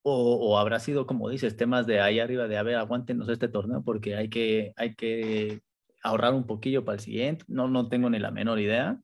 o, 0.03 0.59
habrá 0.59 0.81
sido, 0.81 1.07
como 1.07 1.29
dices, 1.29 1.57
temas 1.57 1.87
de 1.87 2.01
ahí 2.01 2.21
arriba 2.21 2.49
de, 2.49 2.57
a 2.57 2.63
ver, 2.63 2.77
aguántenos 2.77 3.29
este 3.29 3.49
torneo 3.49 3.83
porque 3.83 4.17
hay 4.17 4.31
que, 4.31 4.73
hay 4.77 4.95
que 4.95 5.63
ahorrar 6.03 6.35
un 6.35 6.47
poquillo 6.47 6.85
para 6.85 6.97
el 6.97 7.01
siguiente. 7.01 7.45
No, 7.49 7.69
no 7.69 7.89
tengo 7.89 8.09
ni 8.09 8.19
la 8.19 8.31
menor 8.31 8.61
idea. 8.61 9.01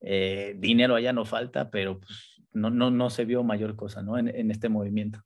Eh, 0.00 0.54
dinero 0.58 0.94
allá 0.94 1.12
no 1.12 1.24
falta, 1.24 1.70
pero 1.70 2.00
pues, 2.00 2.42
no, 2.52 2.70
no, 2.70 2.90
no 2.90 3.10
se 3.10 3.24
vio 3.24 3.42
mayor 3.44 3.76
cosa 3.76 4.02
¿no? 4.02 4.18
en, 4.18 4.50
este 4.50 4.68
movimiento. 4.68 5.20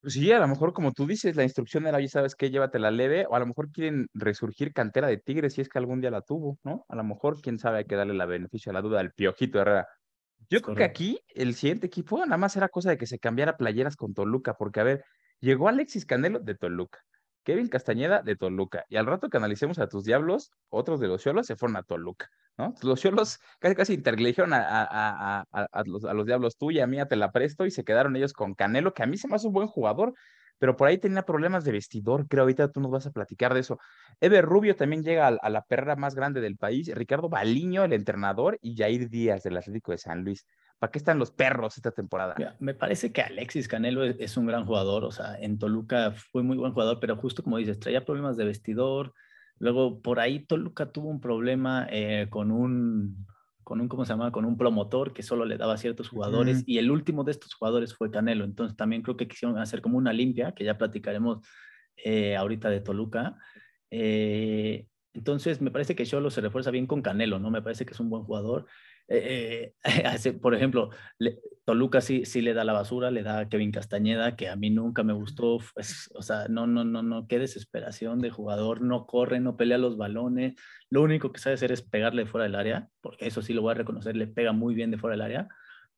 Pues 0.00 0.14
sí, 0.14 0.30
a 0.30 0.38
lo 0.38 0.46
mejor 0.46 0.72
como 0.72 0.92
tú 0.92 1.06
dices, 1.06 1.34
la 1.34 1.42
instrucción 1.42 1.86
era, 1.86 1.98
oye, 1.98 2.08
¿sabes 2.08 2.36
qué? 2.36 2.50
Llévatela 2.50 2.90
leve, 2.90 3.26
o 3.28 3.34
a 3.34 3.40
lo 3.40 3.46
mejor 3.46 3.72
quieren 3.72 4.06
resurgir 4.14 4.72
cantera 4.72 5.08
de 5.08 5.16
Tigres 5.18 5.54
si 5.54 5.60
es 5.60 5.68
que 5.68 5.78
algún 5.78 6.00
día 6.00 6.12
la 6.12 6.22
tuvo, 6.22 6.58
¿no? 6.62 6.84
A 6.88 6.94
lo 6.94 7.02
mejor, 7.02 7.40
quién 7.40 7.58
sabe, 7.58 7.78
hay 7.78 7.84
que 7.84 7.96
darle 7.96 8.14
la 8.14 8.26
beneficio 8.26 8.70
a 8.70 8.74
la 8.74 8.80
duda 8.80 9.00
al 9.00 9.12
Piojito 9.12 9.60
Herrera. 9.60 9.88
Yo 10.50 10.62
creo 10.62 10.76
que 10.76 10.84
aquí 10.84 11.20
el 11.34 11.54
siguiente 11.54 11.86
equipo 11.86 12.18
nada 12.24 12.36
más 12.36 12.56
era 12.56 12.68
cosa 12.68 12.90
de 12.90 12.98
que 12.98 13.06
se 13.06 13.18
cambiara 13.18 13.56
playeras 13.56 13.96
con 13.96 14.14
Toluca, 14.14 14.54
porque 14.54 14.80
a 14.80 14.84
ver, 14.84 15.04
llegó 15.40 15.68
Alexis 15.68 16.06
Canelo 16.06 16.38
de 16.40 16.54
Toluca, 16.54 17.00
Kevin 17.44 17.68
Castañeda 17.68 18.22
de 18.22 18.36
Toluca, 18.36 18.84
y 18.88 18.96
al 18.96 19.06
rato 19.06 19.28
que 19.28 19.36
analicemos 19.36 19.78
a 19.78 19.88
tus 19.88 20.04
diablos, 20.04 20.50
otros 20.68 21.00
de 21.00 21.08
los 21.08 21.22
Cholos 21.22 21.46
se 21.46 21.56
fueron 21.56 21.76
a 21.76 21.82
Toluca, 21.82 22.28
¿no? 22.56 22.74
Los 22.82 23.00
Cholos 23.00 23.38
casi 23.60 23.74
casi 23.74 23.94
interligieron 23.94 24.52
a, 24.52 24.60
a, 24.60 25.44
a, 25.50 25.82
los, 25.84 26.04
a, 26.04 26.14
los, 26.14 26.26
diablos 26.26 26.56
tú 26.56 26.70
y 26.70 26.80
a 26.80 26.86
mí 26.86 26.98
te 27.08 27.16
la 27.16 27.30
presto 27.30 27.66
y 27.66 27.70
se 27.70 27.84
quedaron 27.84 28.16
ellos 28.16 28.32
con 28.32 28.54
Canelo, 28.54 28.94
que 28.94 29.02
a 29.02 29.06
mí 29.06 29.18
se 29.18 29.28
me 29.28 29.36
hace 29.36 29.46
un 29.46 29.52
buen 29.52 29.68
jugador, 29.68 30.14
pero 30.58 30.76
por 30.76 30.88
ahí 30.88 30.98
tenía 30.98 31.22
problemas 31.22 31.64
de 31.64 31.72
vestidor, 31.72 32.26
creo, 32.28 32.42
ahorita 32.42 32.70
tú 32.70 32.80
nos 32.80 32.90
vas 32.90 33.06
a 33.06 33.12
platicar 33.12 33.54
de 33.54 33.60
eso. 33.60 33.78
Ever 34.20 34.44
Rubio 34.44 34.76
también 34.76 35.02
llega 35.02 35.28
a, 35.28 35.50
la 35.50 35.62
perra 35.62 35.96
más 35.96 36.14
grande 36.14 36.40
del 36.40 36.56
país, 36.56 36.92
Ricardo 36.94 37.28
Baliño, 37.28 37.84
el 37.84 37.92
entrenador, 37.92 38.58
y 38.60 38.76
Jair 38.76 39.08
Díaz 39.08 39.42
del 39.42 39.56
Atlético 39.56 39.92
de 39.92 39.98
San 39.98 40.24
Luis. 40.24 40.46
¿Para 40.78 40.90
qué 40.90 40.98
están 40.98 41.18
los 41.18 41.30
perros 41.30 41.76
esta 41.76 41.90
temporada? 41.90 42.36
me 42.60 42.74
parece 42.74 43.12
que 43.12 43.22
Alexis 43.22 43.66
Canelo 43.68 44.04
es, 44.04 44.36
un 44.36 44.46
gran 44.46 44.64
jugador, 44.64 45.04
o 45.04 45.10
sea, 45.10 45.36
en 45.40 45.58
Toluca 45.58 46.12
fue 46.12 46.42
muy 46.42 46.56
buen 46.56 46.72
jugador, 46.72 46.98
pero 47.00 47.16
justo 47.16 47.42
como 47.42 47.58
dices, 47.58 47.78
traía 47.78 48.04
problemas 48.04 48.36
de 48.36 48.44
vestidor. 48.44 49.12
Luego, 49.58 50.00
por 50.00 50.20
ahí 50.20 50.44
Toluca 50.44 50.92
tuvo 50.92 51.08
un 51.08 51.20
problema 51.20 51.88
eh, 51.90 52.28
con 52.30 52.52
un, 52.52 53.26
con 53.68 53.82
un, 53.82 53.88
¿cómo 53.88 54.06
se 54.06 54.14
llama? 54.14 54.32
Con 54.32 54.46
un 54.46 54.56
promotor 54.56 55.12
que 55.12 55.22
solo 55.22 55.44
le 55.44 55.58
daba 55.58 55.74
a 55.74 55.76
ciertos 55.76 56.08
jugadores 56.08 56.62
y 56.64 56.78
el 56.78 56.90
último 56.90 57.22
de 57.22 57.32
estos 57.32 57.52
jugadores 57.52 57.94
fue 57.94 58.10
Canelo. 58.10 58.46
Entonces 58.46 58.74
también 58.78 59.02
creo 59.02 59.18
que 59.18 59.28
quisieron 59.28 59.58
hacer 59.58 59.82
como 59.82 59.98
una 59.98 60.10
limpia, 60.10 60.52
que 60.52 60.64
ya 60.64 60.78
platicaremos 60.78 61.46
eh, 61.94 62.34
ahorita 62.34 62.70
de 62.70 62.80
Toluca. 62.80 63.36
Eh, 63.90 64.86
entonces 65.12 65.60
me 65.60 65.70
parece 65.70 65.94
que 65.94 66.06
Cholo 66.06 66.30
se 66.30 66.40
refuerza 66.40 66.70
bien 66.70 66.86
con 66.86 67.02
Canelo, 67.02 67.38
¿no? 67.38 67.50
Me 67.50 67.60
parece 67.60 67.84
que 67.84 67.92
es 67.92 68.00
un 68.00 68.08
buen 68.08 68.22
jugador. 68.22 68.64
Eh, 69.08 69.72
eh, 69.84 70.32
por 70.42 70.54
ejemplo, 70.54 70.90
Toluca 71.64 72.00
sí, 72.00 72.24
sí 72.26 72.42
le 72.42 72.54
da 72.54 72.64
la 72.64 72.74
basura, 72.74 73.10
le 73.10 73.22
da 73.22 73.40
a 73.40 73.48
Kevin 73.48 73.72
Castañeda, 73.72 74.36
que 74.36 74.48
a 74.48 74.56
mí 74.56 74.70
nunca 74.70 75.02
me 75.02 75.14
gustó, 75.14 75.58
pues, 75.74 76.10
o 76.14 76.22
sea, 76.22 76.46
no, 76.48 76.66
no, 76.66 76.84
no, 76.84 77.02
no, 77.02 77.26
qué 77.26 77.38
desesperación 77.38 78.20
de 78.20 78.30
jugador, 78.30 78.82
no 78.82 79.06
corre, 79.06 79.40
no 79.40 79.56
pelea 79.56 79.78
los 79.78 79.96
balones, 79.96 80.54
lo 80.90 81.02
único 81.02 81.32
que 81.32 81.40
sabe 81.40 81.54
hacer 81.54 81.72
es 81.72 81.82
pegarle 81.82 82.26
fuera 82.26 82.44
del 82.44 82.54
área, 82.54 82.88
porque 83.00 83.26
eso 83.26 83.42
sí 83.42 83.54
lo 83.54 83.62
voy 83.62 83.72
a 83.72 83.74
reconocer, 83.74 84.14
le 84.16 84.26
pega 84.26 84.52
muy 84.52 84.74
bien 84.74 84.90
de 84.90 84.98
fuera 84.98 85.14
del 85.14 85.22
área, 85.22 85.48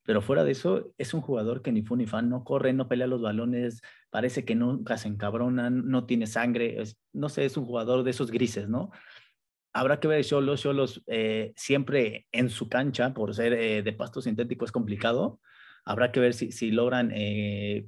pero 0.05 0.23
fuera 0.23 0.45
de 0.45 0.53
eso 0.53 0.93
es 0.99 1.13
un 1.15 1.21
jugador 1.21 1.63
que 1.63 1.73
ni 1.73 1.83
fue 1.83 1.99
ni 1.99 2.07
fan, 2.07 2.29
no 2.29 2.45
corre, 2.45 2.73
no 2.73 2.89
pelea 2.89 3.07
los 3.07 3.23
balones, 3.23 3.83
parece 4.11 4.45
que 4.45 4.55
nunca 4.55 4.99
se 4.99 5.09
encabronan, 5.09 5.89
no 5.89 6.07
tiene 6.07 6.27
sangre, 6.27 6.83
no 7.13 7.29
sé, 7.29 7.45
es 7.45 7.57
un 7.57 7.67
jugador 7.67 8.03
de 8.03 8.11
esos 8.11 8.31
grises, 8.31 8.69
¿no? 8.69 8.91
Habrá 9.73 10.01
que 10.01 10.09
ver 10.09 10.25
Cholos, 10.25 10.63
Cholos 10.63 11.03
eh, 11.07 11.53
siempre 11.57 12.27
en 12.33 12.51
su 12.51 12.69
cancha, 12.69 13.15
por 13.15 13.35
ser 13.35 13.53
eh, 13.53 13.83
de 13.83 13.93
pasto 13.93 14.21
sintético 14.21 14.65
es 14.65 14.73
complicado, 14.73 15.41
habrá 15.85 16.13
que 16.13 16.21
ver 16.21 16.35
si, 16.35 16.53
si 16.53 16.71
logran 16.71 17.11
eh, 17.15 17.87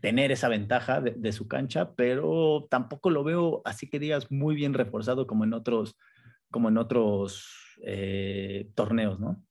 tener 0.00 0.32
esa 0.32 0.48
ventaja 0.48 1.00
de, 1.00 1.32
su 1.32 1.46
cancha, 1.48 1.94
pero 1.94 2.66
tampoco 2.70 3.10
lo 3.10 3.24
veo 3.24 3.62
así 3.64 3.88
que 3.88 3.98
digas 3.98 4.30
muy 4.30 4.54
bien 4.54 4.74
reforzado 4.74 5.26
como 5.26 5.44
en 5.44 5.52
otros, 5.52 5.96
como 6.50 6.68
en 6.68 6.78
otros 6.78 7.78
torneos, 8.74 9.18
¿no? 9.18 9.42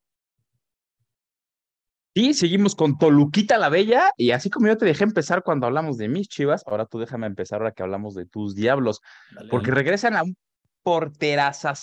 Y 2.13 2.33
seguimos 2.33 2.75
con 2.75 2.97
Toluquita 2.97 3.57
la 3.57 3.69
Bella, 3.69 4.11
y 4.17 4.31
así 4.31 4.49
como 4.49 4.67
yo 4.67 4.77
te 4.77 4.85
dejé 4.85 5.05
empezar 5.05 5.43
cuando 5.43 5.67
hablamos 5.67 5.97
de 5.97 6.09
mis 6.09 6.27
chivas, 6.27 6.63
ahora 6.65 6.85
tú 6.85 6.99
déjame 6.99 7.27
empezar 7.27 7.61
ahora 7.61 7.71
que 7.71 7.83
hablamos 7.83 8.15
de 8.15 8.25
tus 8.25 8.53
diablos, 8.53 9.01
porque 9.49 9.71
regresan 9.71 10.17
a 10.17 10.23
un 10.23 10.35
porteraza 10.83 11.73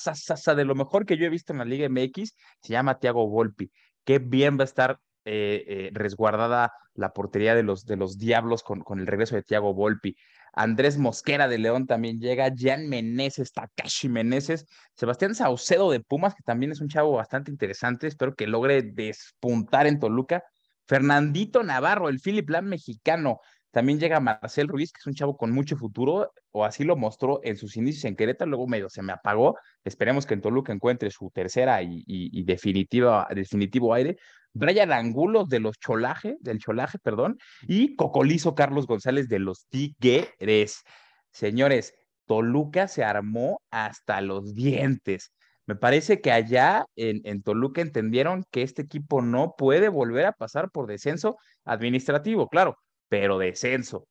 de 0.54 0.64
lo 0.64 0.74
mejor 0.74 1.06
que 1.06 1.16
yo 1.16 1.26
he 1.26 1.30
visto 1.30 1.52
en 1.52 1.58
la 1.58 1.64
Liga 1.64 1.88
MX, 1.88 2.34
se 2.60 2.72
llama 2.72 2.98
Thiago 2.98 3.28
Volpi. 3.28 3.70
Qué 4.04 4.18
bien 4.18 4.58
va 4.58 4.62
a 4.62 4.64
estar 4.64 5.00
eh, 5.24 5.64
eh, 5.66 5.90
resguardada 5.92 6.72
la 6.94 7.12
portería 7.12 7.54
de 7.54 7.62
los, 7.62 7.84
de 7.84 7.96
los 7.96 8.18
Diablos 8.18 8.62
con, 8.62 8.80
con 8.80 8.98
el 8.98 9.06
regreso 9.06 9.36
de 9.36 9.42
Thiago 9.42 9.74
Volpi. 9.74 10.16
Andrés 10.52 10.98
Mosquera 10.98 11.48
de 11.48 11.58
León 11.58 11.86
también 11.86 12.18
llega, 12.18 12.52
Jan 12.56 12.88
Meneses, 12.88 13.52
Takashi 13.52 14.08
Meneses, 14.08 14.66
Sebastián 14.94 15.34
Saucedo 15.34 15.90
de 15.90 16.00
Pumas, 16.00 16.34
que 16.34 16.42
también 16.42 16.72
es 16.72 16.80
un 16.80 16.88
chavo 16.88 17.12
bastante 17.12 17.50
interesante, 17.50 18.06
espero 18.06 18.34
que 18.34 18.46
logre 18.46 18.82
despuntar 18.82 19.86
en 19.86 20.00
Toluca. 20.00 20.42
Fernandito 20.86 21.62
Navarro, 21.62 22.08
el 22.08 22.18
Philip 22.18 22.48
Lam 22.48 22.64
mexicano, 22.64 23.40
también 23.70 24.00
llega 24.00 24.18
Marcel 24.20 24.68
Ruiz, 24.68 24.92
que 24.92 24.98
es 25.00 25.06
un 25.06 25.14
chavo 25.14 25.36
con 25.36 25.50
mucho 25.50 25.76
futuro, 25.76 26.32
o 26.52 26.64
así 26.64 26.84
lo 26.84 26.96
mostró 26.96 27.40
en 27.42 27.56
sus 27.56 27.76
inicios 27.76 28.04
en 28.06 28.16
Querétaro, 28.16 28.50
luego 28.50 28.66
medio 28.66 28.88
se 28.88 29.02
me 29.02 29.12
apagó. 29.12 29.58
Esperemos 29.84 30.24
que 30.26 30.34
en 30.34 30.40
Toluca 30.40 30.72
encuentre 30.72 31.10
su 31.10 31.30
tercera 31.30 31.82
y, 31.82 32.42
definitiva, 32.44 33.28
definitivo 33.34 33.92
aire. 33.92 34.16
Brian 34.54 34.92
Angulos 34.92 35.48
de 35.48 35.60
los 35.60 35.78
Cholaje, 35.78 36.36
del 36.40 36.58
Cholaje, 36.58 36.98
perdón, 36.98 37.38
y 37.62 37.94
Cocolizo 37.94 38.54
Carlos 38.54 38.86
González 38.86 39.28
de 39.28 39.38
los 39.38 39.66
Tigres. 39.68 40.82
Señores, 41.30 41.94
Toluca 42.26 42.88
se 42.88 43.04
armó 43.04 43.60
hasta 43.70 44.20
los 44.22 44.54
dientes. 44.54 45.32
Me 45.66 45.76
parece 45.76 46.22
que 46.22 46.32
allá 46.32 46.86
en, 46.96 47.20
en, 47.24 47.42
Toluca 47.42 47.82
entendieron 47.82 48.44
que 48.50 48.62
este 48.62 48.80
equipo 48.82 49.20
no 49.20 49.54
puede 49.58 49.90
volver 49.90 50.24
a 50.24 50.32
pasar 50.32 50.70
por 50.70 50.86
descenso 50.86 51.36
administrativo. 51.64 52.48
Claro, 52.48 52.78
pero 53.08 53.38
descenso. 53.38 54.08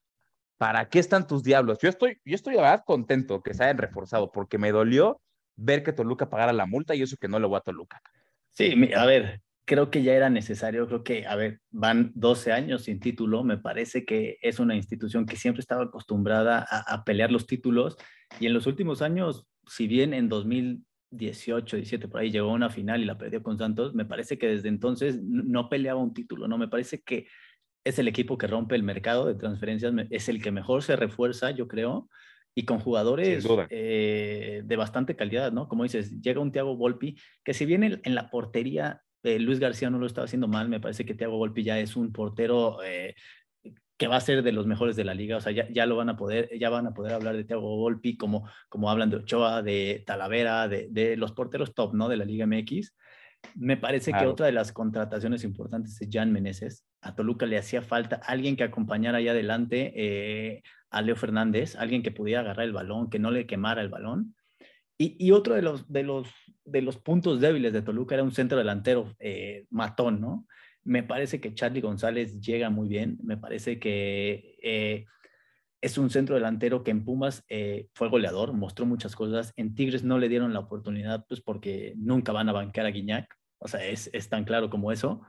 ¿Para 0.58 0.90
qué 0.90 1.00
están 1.00 1.28
tus 1.28 1.44
diablos? 1.44 1.78
Yo 1.82 1.90
estoy, 1.90 2.20
yo 2.26 2.36
estoy, 2.36 2.56
la 2.56 2.64
verdad, 2.64 2.84
contento 2.86 3.42
que 3.44 3.54
se 3.54 3.64
hayan 3.64 3.78
reforzado, 3.78 4.32
porque 4.32 4.58
me 4.58 4.72
dolió 4.72 5.22
ver 5.56 5.84
que 5.84 5.94
Toluca 5.94 6.30
pagara 6.30 6.54
la 6.54 6.66
multa 6.66 6.96
y 6.96 7.02
eso 7.02 7.18
que 7.20 7.28
no 7.28 7.40
le 7.40 7.48
voy 7.48 7.58
a 7.58 7.62
Toluca. 7.62 8.02
Sí, 8.52 8.92
a 8.96 9.06
ver, 9.06 9.42
creo 9.66 9.92
que 9.92 10.02
ya 10.02 10.14
era 10.14 10.30
necesario, 10.30 10.88
creo 10.88 11.04
que, 11.04 11.28
a 11.28 11.36
ver, 11.36 11.60
van 11.72 12.12
12 12.16 12.54
años 12.54 12.84
sin 12.84 13.00
título, 13.00 13.44
me 13.44 13.58
parece 13.58 14.06
que 14.06 14.38
es 14.42 14.60
una 14.60 14.76
institución 14.76 15.26
que 15.26 15.36
siempre 15.36 15.60
estaba 15.60 15.84
acostumbrada 15.84 16.66
a, 16.70 17.04
pelear 17.04 17.32
los 17.32 17.46
títulos 17.46 17.98
y 18.40 18.46
en 18.46 18.54
los 18.54 18.66
últimos 18.66 19.02
años, 19.02 19.46
si 19.68 19.88
bien 19.88 20.14
en 20.14 20.30
2018, 20.30 21.76
17 21.76 22.08
por 22.08 22.22
ahí 22.22 22.32
llegó 22.32 22.50
a 22.50 22.54
una 22.54 22.70
final 22.70 23.02
y 23.02 23.06
la 23.06 23.18
perdió 23.18 23.44
con 23.44 23.58
Santos, 23.58 23.94
me 23.94 24.06
parece 24.06 24.38
que 24.38 24.48
desde 24.48 24.70
entonces 24.70 25.22
no 25.22 25.68
peleaba 25.68 26.00
un 26.00 26.14
título, 26.14 26.48
¿no? 26.48 26.58
Me 26.58 26.70
parece 26.70 27.02
que 27.02 27.28
es 27.88 28.00
el 28.00 28.08
equipo 28.08 28.38
que 28.38 28.48
rompe 28.48 28.76
el 28.76 28.84
mercado 28.84 29.26
de 29.26 29.36
transferencias, 29.36 29.94
es 30.10 30.30
el 30.30 30.42
que 30.42 30.52
mejor 30.52 30.84
se 30.84 30.96
refuerza, 30.96 31.52
yo 31.52 31.68
creo, 31.68 32.10
y 32.54 32.66
con 32.66 32.80
jugadores 32.80 33.48
eh, 33.70 34.62
de 34.66 34.76
bastante 34.76 35.16
calidad, 35.16 35.52
¿no? 35.52 35.68
Como 35.68 35.84
dices, 35.84 36.20
llega 36.22 36.42
un 36.42 36.52
Thiago 36.52 36.76
Volpi, 36.76 37.16
que 37.44 37.54
si 37.54 37.66
bien 37.66 38.02
en, 38.04 38.16
la 38.16 38.30
portería 38.30 39.02
eh, 39.24 39.40
Luis 39.40 39.60
García 39.60 39.90
no 39.90 40.00
lo 40.00 40.08
estaba 40.08 40.26
haciendo 40.26 40.48
mal, 40.48 40.68
me 40.68 40.80
parece 40.80 41.06
que 41.06 41.14
Thiago 41.14 41.38
Volpi 41.38 41.64
ya 41.64 41.80
es 41.80 41.96
un 41.96 42.12
portero 42.12 42.80
eh, 42.84 43.16
que 43.98 44.08
va 44.08 44.18
a 44.18 44.22
ser 44.22 44.44
de 44.44 44.52
los 44.52 44.68
mejores 44.68 44.96
de 44.96 45.04
la 45.04 45.14
liga, 45.14 45.38
o 45.38 45.42
sea, 45.42 45.52
ya, 45.52 45.86
lo 45.86 45.96
van 45.96 46.10
a 46.10 46.18
poder, 46.18 46.50
ya 46.60 46.70
van 46.70 46.88
a 46.88 46.94
poder 46.94 47.14
hablar 47.14 47.36
de 47.36 47.44
Thiago 47.44 47.78
Volpi 47.78 48.18
como, 48.18 48.50
como 48.70 48.90
hablan 48.90 49.10
de 49.10 49.18
Ochoa, 49.18 49.62
de 49.62 50.04
Talavera, 50.06 50.68
de, 50.68 50.88
de 50.90 51.16
los 51.16 51.32
porteros 51.32 51.74
top, 51.74 51.94
¿no? 51.94 52.10
De 52.10 52.18
la 52.18 52.26
Liga 52.26 52.46
MX. 52.46 52.94
Me 53.56 53.78
parece 53.78 54.12
que 54.14 54.26
otra 54.26 54.48
de 54.48 54.52
las 54.52 54.72
contrataciones 54.72 55.44
importantes 55.44 56.00
es 56.02 56.10
Jan 56.12 56.32
Meneses. 56.32 56.86
A 57.08 57.16
Toluca 57.16 57.46
le 57.46 57.58
hacía 57.58 57.82
falta 57.82 58.18
alguien 58.18 58.58
que 58.58 58.64
acompañara 58.64 59.20
ahí 59.20 59.30
adelante 59.30 59.94
eh, 59.96 60.64
a 60.90 61.02
Leo 61.02 61.16
Fernández, 61.16 61.76
alguien 61.78 62.04
que 62.04 62.12
pudiera 62.12 62.42
agarrar 62.42 62.66
el 62.66 62.74
balón, 62.74 63.10
que 63.10 63.18
no 63.18 63.32
le 63.32 63.48
quemara 63.48 63.82
el 63.82 63.90
balón. 63.90 64.36
Y, 65.00 65.32
otro 65.32 65.54
de 65.54 65.62
los, 65.62 65.88
de, 65.92 66.02
los, 66.02 66.28
de 66.66 66.82
los 66.82 66.98
puntos 66.98 67.40
débiles 67.40 67.72
de 67.72 67.84
Toluca 67.84 68.16
era 68.16 68.24
un 68.24 68.32
centro 68.32 68.58
delantero 68.58 69.16
eh, 69.20 69.68
matón, 69.70 70.20
¿no? 70.20 70.48
Me 70.84 71.04
parece 71.04 71.40
que 71.40 71.54
Charlie 71.54 71.82
González 71.82 72.42
llega 72.42 72.72
muy 72.72 72.88
bien. 72.88 73.20
Me 73.22 73.38
parece 73.38 73.80
que 73.80 74.58
eh, 74.64 75.06
es 75.82 76.00
un 76.00 76.10
centro 76.10 76.34
delantero 76.34 76.84
que 76.84 76.90
en 76.90 77.06
Pumas 77.06 77.46
eh, 77.48 77.90
fue 77.94 78.10
goleador, 78.10 78.54
mostró 78.54 78.88
muchas 78.88 79.16
cosas. 79.16 79.54
En 79.56 79.76
Tigres 79.76 80.04
no 80.04 80.18
le 80.18 80.30
dieron 80.30 80.52
la 80.52 80.62
oportunidad, 80.62 81.26
pues 81.28 81.42
porque 81.42 81.94
nunca 81.96 82.32
van 82.32 82.50
a 82.50 82.54
bancar 82.54 82.88
a 82.88 82.92
Guiñac. 82.92 83.38
O 83.60 83.68
sea, 83.68 83.86
es, 83.86 84.10
es 84.14 84.30
tan 84.30 84.46
claro 84.46 84.72
como 84.72 84.92
eso. 84.92 85.22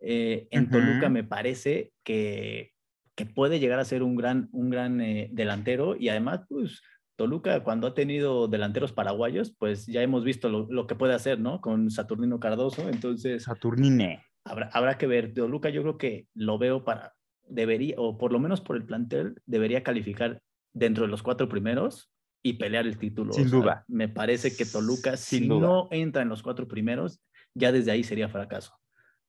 Eh, 0.00 0.48
en 0.50 0.70
Toluca 0.70 1.08
me 1.08 1.24
parece 1.24 1.92
que, 2.04 2.72
que, 3.14 3.26
puede 3.26 3.58
llegar 3.58 3.80
a 3.80 3.84
ser 3.84 4.02
un 4.02 4.16
gran, 4.16 4.48
un 4.52 4.70
gran 4.70 5.00
eh, 5.00 5.28
delantero 5.32 5.96
y 5.96 6.08
además, 6.08 6.42
pues 6.48 6.82
Toluca 7.16 7.64
cuando 7.64 7.88
ha 7.88 7.94
tenido 7.94 8.46
delanteros 8.46 8.92
paraguayos, 8.92 9.54
pues 9.58 9.86
ya 9.86 10.02
hemos 10.02 10.24
visto 10.24 10.48
lo, 10.48 10.66
lo 10.70 10.86
que 10.86 10.94
puede 10.94 11.14
hacer, 11.14 11.40
¿no? 11.40 11.60
Con 11.60 11.90
Saturnino 11.90 12.38
Cardoso. 12.38 12.88
Entonces... 12.88 13.42
Saturnine. 13.42 14.22
Habrá, 14.44 14.70
habrá 14.72 14.98
que 14.98 15.08
ver. 15.08 15.34
Toluca 15.34 15.68
yo 15.70 15.82
creo 15.82 15.98
que 15.98 16.28
lo 16.34 16.58
veo 16.58 16.84
para, 16.84 17.14
debería, 17.48 17.96
o 17.98 18.18
por 18.18 18.32
lo 18.32 18.38
menos 18.38 18.60
por 18.60 18.76
el 18.76 18.84
plantel, 18.84 19.34
debería 19.46 19.82
calificar 19.82 20.40
dentro 20.72 21.04
de 21.04 21.10
los 21.10 21.22
cuatro 21.22 21.48
primeros 21.48 22.10
y 22.42 22.54
pelear 22.54 22.86
el 22.86 22.98
título. 22.98 23.32
Sin 23.32 23.50
duda. 23.50 23.84
Me 23.88 24.08
parece 24.08 24.56
que 24.56 24.64
Toluca, 24.64 25.16
si 25.16 25.48
no 25.48 25.88
entra 25.90 26.22
en 26.22 26.28
los 26.28 26.42
cuatro 26.42 26.68
primeros, 26.68 27.20
ya 27.54 27.72
desde 27.72 27.90
ahí 27.90 28.04
sería 28.04 28.28
fracaso. 28.28 28.78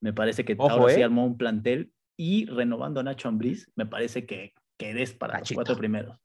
Me 0.02 0.14
parece 0.14 0.46
que 0.46 0.56
ahora 0.58 0.94
sí 0.94 1.02
¿eh? 1.02 1.04
armó 1.04 1.26
un 1.26 1.38
plantel 1.38 1.94
y 2.16 2.46
renovando 2.46 3.00
a 3.00 3.04
Nacho 3.04 3.30
Ambriz, 3.30 3.70
me 3.76 3.86
parece 3.86 4.26
que, 4.26 4.54
que 4.78 4.94
des 4.94 5.14
para 5.14 5.40
los 5.40 5.52
cuatro 5.52 5.78
primeros. 5.78 6.18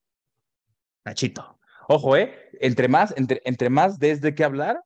Nachito. 1.05 1.59
Ojo, 1.89 2.17
¿eh? 2.17 2.51
Entre 2.61 2.89
más, 2.89 3.15
entre, 3.17 3.43
entre 3.45 3.69
más 3.69 3.99
desde 3.99 4.35
que 4.35 4.45
hablar, 4.45 4.81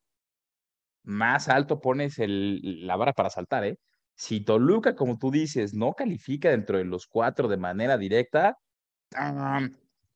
más 1.05 1.48
alto 1.48 1.81
pones 1.81 2.18
el, 2.18 2.87
la 2.87 2.96
vara 2.96 3.12
para 3.12 3.31
saltar, 3.31 3.64
¿eh? 3.64 3.79
Si 4.14 4.40
Toluca, 4.40 4.96
como 4.96 5.16
tú 5.16 5.31
dices, 5.31 5.74
no 5.74 5.94
califica 5.94 6.51
dentro 6.51 6.77
de 6.77 6.85
los 6.85 7.07
cuatro 7.07 7.46
de 7.46 7.57
manera 7.57 7.96
directa, 7.96 8.59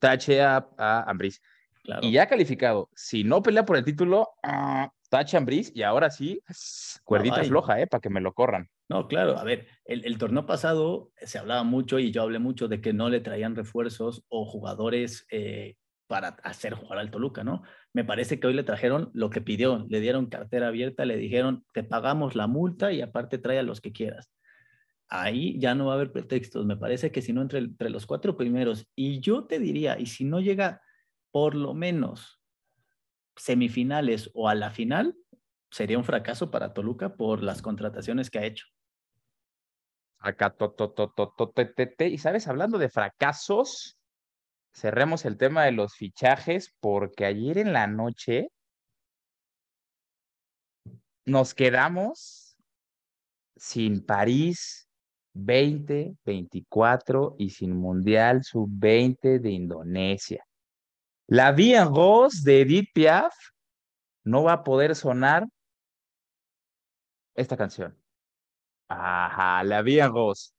tache 0.00 0.42
a, 0.42 0.68
a 0.76 1.16
Y 2.02 2.10
ya 2.10 2.26
calificado, 2.26 2.90
si 2.96 3.22
no 3.22 3.42
pelea 3.42 3.64
por 3.64 3.76
el 3.76 3.84
título, 3.84 4.30
Touch 5.12 5.34
and 5.34 5.46
y 5.74 5.82
ahora 5.82 6.08
sí, 6.08 6.40
cuerdita 7.04 7.44
floja, 7.44 7.78
¿eh? 7.78 7.86
Para 7.86 8.00
que 8.00 8.08
me 8.08 8.22
lo 8.22 8.32
corran. 8.32 8.70
No, 8.88 9.08
claro, 9.08 9.36
a 9.36 9.44
ver, 9.44 9.66
el, 9.84 10.06
el, 10.06 10.16
torneo 10.16 10.46
pasado 10.46 11.12
se 11.18 11.36
hablaba 11.36 11.64
mucho 11.64 11.98
y 11.98 12.10
yo 12.12 12.22
hablé 12.22 12.38
mucho 12.38 12.66
de 12.66 12.80
que 12.80 12.94
no 12.94 13.10
le 13.10 13.20
traían 13.20 13.54
refuerzos 13.54 14.24
o 14.28 14.46
jugadores 14.46 15.26
eh, 15.30 15.76
para 16.06 16.28
hacer 16.44 16.72
jugar 16.72 16.98
al 16.98 17.10
Toluca, 17.10 17.44
¿no? 17.44 17.62
Me 17.92 18.04
parece 18.04 18.40
que 18.40 18.46
hoy 18.46 18.54
le 18.54 18.62
trajeron 18.62 19.10
lo 19.12 19.28
que 19.28 19.42
pidió, 19.42 19.84
le 19.86 20.00
dieron 20.00 20.30
cartera 20.30 20.68
abierta, 20.68 21.04
le 21.04 21.18
dijeron, 21.18 21.62
te 21.74 21.84
pagamos 21.84 22.34
la 22.34 22.46
multa 22.46 22.90
y 22.90 23.02
aparte 23.02 23.36
trae 23.36 23.58
a 23.58 23.62
los 23.62 23.82
que 23.82 23.92
quieras. 23.92 24.32
Ahí 25.10 25.58
ya 25.60 25.74
no 25.74 25.88
va 25.88 25.92
a 25.92 25.96
haber 25.96 26.10
pretextos, 26.10 26.64
me 26.64 26.78
parece 26.78 27.12
que 27.12 27.20
si 27.20 27.34
no 27.34 27.42
entre, 27.42 27.58
entre 27.58 27.90
los 27.90 28.06
cuatro 28.06 28.34
primeros, 28.34 28.86
y 28.96 29.20
yo 29.20 29.44
te 29.44 29.58
diría, 29.58 30.00
y 30.00 30.06
si 30.06 30.24
no 30.24 30.40
llega 30.40 30.80
por 31.30 31.54
lo 31.54 31.74
menos 31.74 32.41
semifinales 33.36 34.30
o 34.34 34.48
a 34.48 34.54
la 34.54 34.70
final, 34.70 35.16
sería 35.70 35.98
un 35.98 36.04
fracaso 36.04 36.50
para 36.50 36.74
Toluca 36.74 37.16
por 37.16 37.42
las 37.42 37.62
contrataciones 37.62 38.30
que 38.30 38.38
ha 38.38 38.44
hecho. 38.44 38.66
Acá, 40.18 40.54
y 41.98 42.18
sabes, 42.18 42.46
hablando 42.46 42.78
de 42.78 42.88
fracasos, 42.88 43.98
cerremos 44.72 45.24
el 45.24 45.36
tema 45.36 45.64
de 45.64 45.72
los 45.72 45.94
fichajes 45.94 46.74
porque 46.80 47.24
ayer 47.24 47.58
en 47.58 47.72
la 47.72 47.86
noche 47.86 48.48
nos 51.24 51.54
quedamos 51.54 52.56
sin 53.56 54.04
París 54.04 54.88
2024 55.34 57.36
y 57.38 57.50
sin 57.50 57.76
Mundial 57.76 58.44
Sub-20 58.44 59.40
de 59.40 59.50
Indonesia. 59.50 60.44
La 61.32 61.54
en 61.56 61.94
Rose 61.94 62.42
de 62.44 62.60
Edith 62.60 62.90
Piaf 62.92 63.32
no 64.22 64.42
va 64.42 64.52
a 64.52 64.64
poder 64.64 64.94
sonar 64.94 65.46
esta 67.34 67.56
canción. 67.56 67.96
Ajá, 68.86 69.64
La 69.64 69.78
en 69.78 70.12
Rose. 70.12 70.50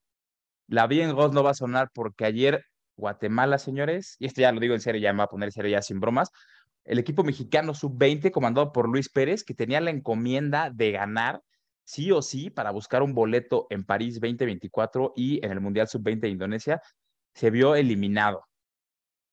La 0.67 0.85
en 0.85 1.15
Rose 1.15 1.35
no 1.35 1.43
va 1.43 1.51
a 1.51 1.53
sonar 1.53 1.91
porque 1.93 2.25
ayer 2.25 2.65
Guatemala, 2.95 3.59
señores, 3.59 4.15
y 4.17 4.25
esto 4.25 4.41
ya 4.41 4.51
lo 4.51 4.59
digo 4.59 4.73
en 4.73 4.81
serio, 4.81 4.99
ya 4.99 5.13
me 5.13 5.19
va 5.19 5.25
a 5.25 5.29
poner 5.29 5.51
serio 5.51 5.69
ya 5.69 5.83
sin 5.83 5.99
bromas, 5.99 6.31
el 6.85 6.97
equipo 6.97 7.23
mexicano 7.23 7.75
sub-20 7.75 8.31
comandado 8.31 8.71
por 8.71 8.89
Luis 8.89 9.09
Pérez, 9.09 9.43
que 9.43 9.53
tenía 9.53 9.79
la 9.79 9.91
encomienda 9.91 10.71
de 10.73 10.91
ganar 10.91 11.43
sí 11.83 12.11
o 12.11 12.23
sí 12.23 12.49
para 12.49 12.71
buscar 12.71 13.03
un 13.03 13.13
boleto 13.13 13.67
en 13.69 13.85
París 13.85 14.15
2024 14.15 15.13
y 15.15 15.45
en 15.45 15.51
el 15.51 15.61
Mundial 15.61 15.87
sub-20 15.87 16.21
de 16.21 16.29
Indonesia, 16.29 16.81
se 17.35 17.51
vio 17.51 17.75
eliminado. 17.75 18.47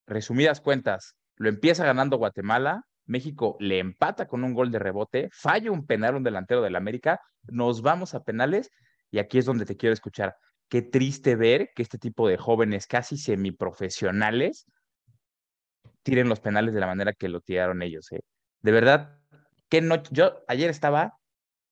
Resumidas 0.06 0.60
cuentas, 0.60 1.16
lo 1.40 1.48
empieza 1.48 1.86
ganando 1.86 2.18
Guatemala, 2.18 2.86
México 3.06 3.56
le 3.60 3.78
empata 3.78 4.28
con 4.28 4.44
un 4.44 4.52
gol 4.52 4.70
de 4.70 4.78
rebote, 4.78 5.30
falla 5.32 5.70
un 5.70 5.86
penal 5.86 6.16
un 6.16 6.22
delantero 6.22 6.60
del 6.60 6.76
América, 6.76 7.18
nos 7.44 7.80
vamos 7.80 8.14
a 8.14 8.22
penales 8.22 8.70
y 9.10 9.20
aquí 9.20 9.38
es 9.38 9.46
donde 9.46 9.64
te 9.64 9.74
quiero 9.74 9.94
escuchar 9.94 10.36
qué 10.68 10.82
triste 10.82 11.36
ver 11.36 11.70
que 11.74 11.82
este 11.82 11.96
tipo 11.96 12.28
de 12.28 12.36
jóvenes 12.36 12.86
casi 12.86 13.16
semiprofesionales 13.16 14.66
tiren 16.02 16.28
los 16.28 16.40
penales 16.40 16.74
de 16.74 16.80
la 16.80 16.86
manera 16.86 17.14
que 17.14 17.30
lo 17.30 17.40
tiraron 17.40 17.80
ellos. 17.80 18.12
¿eh? 18.12 18.20
De 18.60 18.70
verdad, 18.70 19.18
que 19.70 19.80
no, 19.80 20.02
yo 20.10 20.44
ayer 20.46 20.68
estaba, 20.68 21.16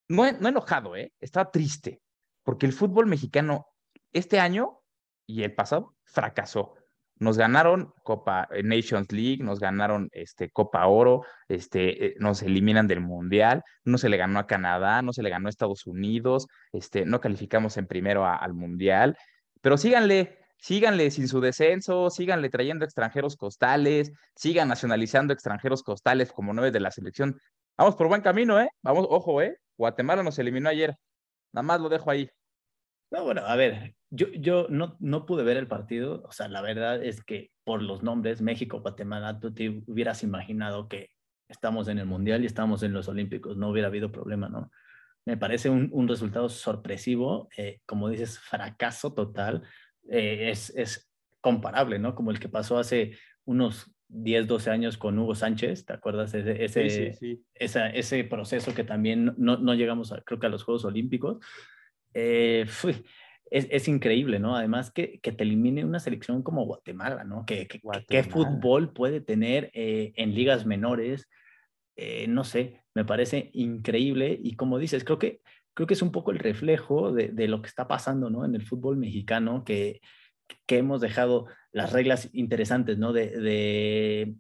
no, 0.09 0.33
no 0.33 0.49
enojado, 0.49 0.97
¿eh? 0.97 1.13
estaba 1.21 1.51
triste, 1.51 2.01
porque 2.43 2.65
el 2.65 2.73
fútbol 2.73 3.07
mexicano 3.07 3.67
este 4.15 4.41
año 4.41 4.81
y 5.27 5.43
el 5.43 5.55
pasado 5.55 5.95
fracasó 6.05 6.78
nos 7.19 7.37
ganaron 7.37 7.93
Copa 8.03 8.49
eh, 8.53 8.63
Nations 8.63 9.11
League, 9.13 9.43
nos 9.43 9.61
ganaron 9.61 10.09
este, 10.13 10.51
Copa 10.51 10.87
Oro, 10.87 11.25
este, 11.49 12.07
eh, 12.07 12.15
nos 12.19 12.43
eliminan 12.43 12.87
del 12.87 13.01
Mundial, 13.01 13.63
no 13.85 13.99
se 13.99 14.09
le 14.09 14.17
ganó 14.17 14.39
a 14.39 14.47
Canadá, 14.47 15.03
no 15.03 15.13
se 15.13 15.23
le 15.23 15.31
ganó 15.31 15.49
a 15.49 15.51
Estados 15.51 15.87
Unidos, 15.87 16.47
este, 16.73 17.05
no 17.05 17.21
calificamos 17.21 17.77
en 17.77 17.87
primero 17.87 18.27
al 18.27 18.55
Mundial, 18.55 19.17
pero 19.61 19.77
síganle, 19.77 20.39
síganle 20.59 21.11
sin 21.11 21.29
su 21.29 21.41
descenso, 21.41 22.11
síganle 22.11 22.51
trayendo 22.51 22.85
extranjeros 22.85 23.37
costales, 23.37 24.13
sigan 24.35 24.69
nacionalizando 24.69 25.33
extranjeros 25.33 25.83
costales 25.83 26.33
como 26.33 26.53
nueve 26.53 26.71
de 26.71 26.81
la 26.81 26.91
selección. 26.91 27.39
Vamos 27.77 27.97
por 27.97 28.09
buen 28.09 28.23
camino, 28.23 28.61
¿eh? 28.61 28.69
Vamos, 28.83 29.07
ojo, 29.09 29.41
¿eh? 29.43 29.57
Guatemala 29.77 30.23
nos 30.23 30.39
eliminó 30.39 30.69
ayer. 30.69 30.97
Nada 31.53 31.63
más 31.63 31.81
lo 31.81 31.89
dejo 31.89 32.11
ahí. 32.11 32.29
No, 33.11 33.25
bueno, 33.25 33.43
a 33.47 33.57
ver, 33.57 33.95
yo, 34.11 34.27
yo 34.29 34.67
no, 34.69 34.97
no 35.01 35.25
pude 35.25 35.43
ver 35.43 35.57
el 35.57 35.67
partido, 35.67 36.23
o 36.27 36.33
sea, 36.33 36.49
la 36.49 36.61
verdad 36.61 37.03
es 37.03 37.23
que 37.23 37.51
por 37.65 37.83
los 37.83 38.03
nombres, 38.03 38.43
México, 38.43 38.81
Guatemala, 38.81 39.41
tú 39.41 39.53
te 39.55 39.83
hubieras 39.87 40.23
imaginado 40.23 40.89
que 40.89 41.11
estamos 41.49 41.89
en 41.89 41.99
el 41.99 42.07
Mundial 42.07 42.43
y 42.43 42.47
estamos 42.47 42.83
en 42.83 42.93
los 42.93 43.09
Olímpicos, 43.09 43.57
no 43.57 43.71
hubiera 43.71 43.89
habido 43.89 44.13
problema, 44.13 44.49
¿no? 44.49 44.71
Me 45.25 45.37
parece 45.37 45.71
un, 45.71 45.89
un 45.93 46.09
resultado 46.09 46.49
sorpresivo, 46.49 47.49
eh, 47.57 47.81
como 47.87 48.09
dices, 48.09 48.39
fracaso 48.39 49.15
total, 49.15 49.63
eh, 50.11 50.51
es, 50.51 50.71
es 50.77 51.11
comparable, 51.41 51.99
¿no? 51.99 52.15
Como 52.15 52.31
el 52.31 52.41
que 52.41 52.49
pasó 52.49 52.79
hace 52.79 53.17
unos 53.45 53.91
10, 54.09 54.47
12 54.47 54.71
años 54.71 54.99
con 54.99 55.19
Hugo 55.19 55.35
Sánchez, 55.35 55.85
¿te 55.85 55.93
acuerdas? 55.93 56.33
Ese, 56.35 56.65
ese, 56.65 57.13
sí, 57.15 57.45
ese 57.55 58.25
proceso 58.25 58.75
que 58.75 58.85
también 58.85 59.35
no, 59.37 59.59
no 59.59 59.75
llegamos, 59.75 60.13
a, 60.13 60.21
creo 60.23 60.41
que 60.41 60.47
a 60.47 60.51
los 60.51 60.65
Juegos 60.65 60.85
Olímpicos. 60.85 61.39
Eh, 62.15 62.67
es, 63.51 63.89
increíble, 63.89 64.39
¿no? 64.39 64.57
Además 64.57 64.91
que, 64.91 65.21
que, 65.21 65.33
te 65.33 65.45
elimine 65.45 65.85
una 65.85 66.01
selección 66.01 66.43
como 66.43 66.67
Guatemala, 66.67 67.25
¿no? 67.25 67.45
¿Qué, 67.47 67.67
qué 68.09 68.23
fútbol 68.23 68.93
puede 68.93 69.21
tener 69.21 69.71
eh, 69.73 70.13
en 70.17 70.35
ligas 70.35 70.67
menores? 70.67 71.29
Eh, 71.97 72.27
no 72.29 72.45
sé, 72.45 72.83
me 72.95 73.05
parece 73.05 73.51
increíble 73.55 74.39
y 74.41 74.55
como 74.55 74.79
dices, 74.79 75.03
creo 75.05 75.19
que, 75.19 75.41
creo 75.75 75.87
que 75.87 75.95
es 75.95 76.03
un 76.03 76.13
poco 76.13 76.31
el 76.31 76.39
reflejo 76.39 77.13
de, 77.13 77.29
de 77.29 77.49
lo 77.49 77.63
que 77.63 77.69
está 77.69 77.89
pasando, 77.89 78.31
¿no? 78.31 78.45
En 78.45 78.55
el 78.55 78.67
fútbol 78.67 78.97
mexicano, 78.97 79.65
que, 79.65 80.01
que 80.67 80.79
hemos 80.79 81.01
dejado 81.01 81.47
las 81.73 81.93
reglas 81.93 82.29
interesantes, 82.33 82.99
¿no? 82.99 83.13
De, 83.13 83.31
de 83.31 84.35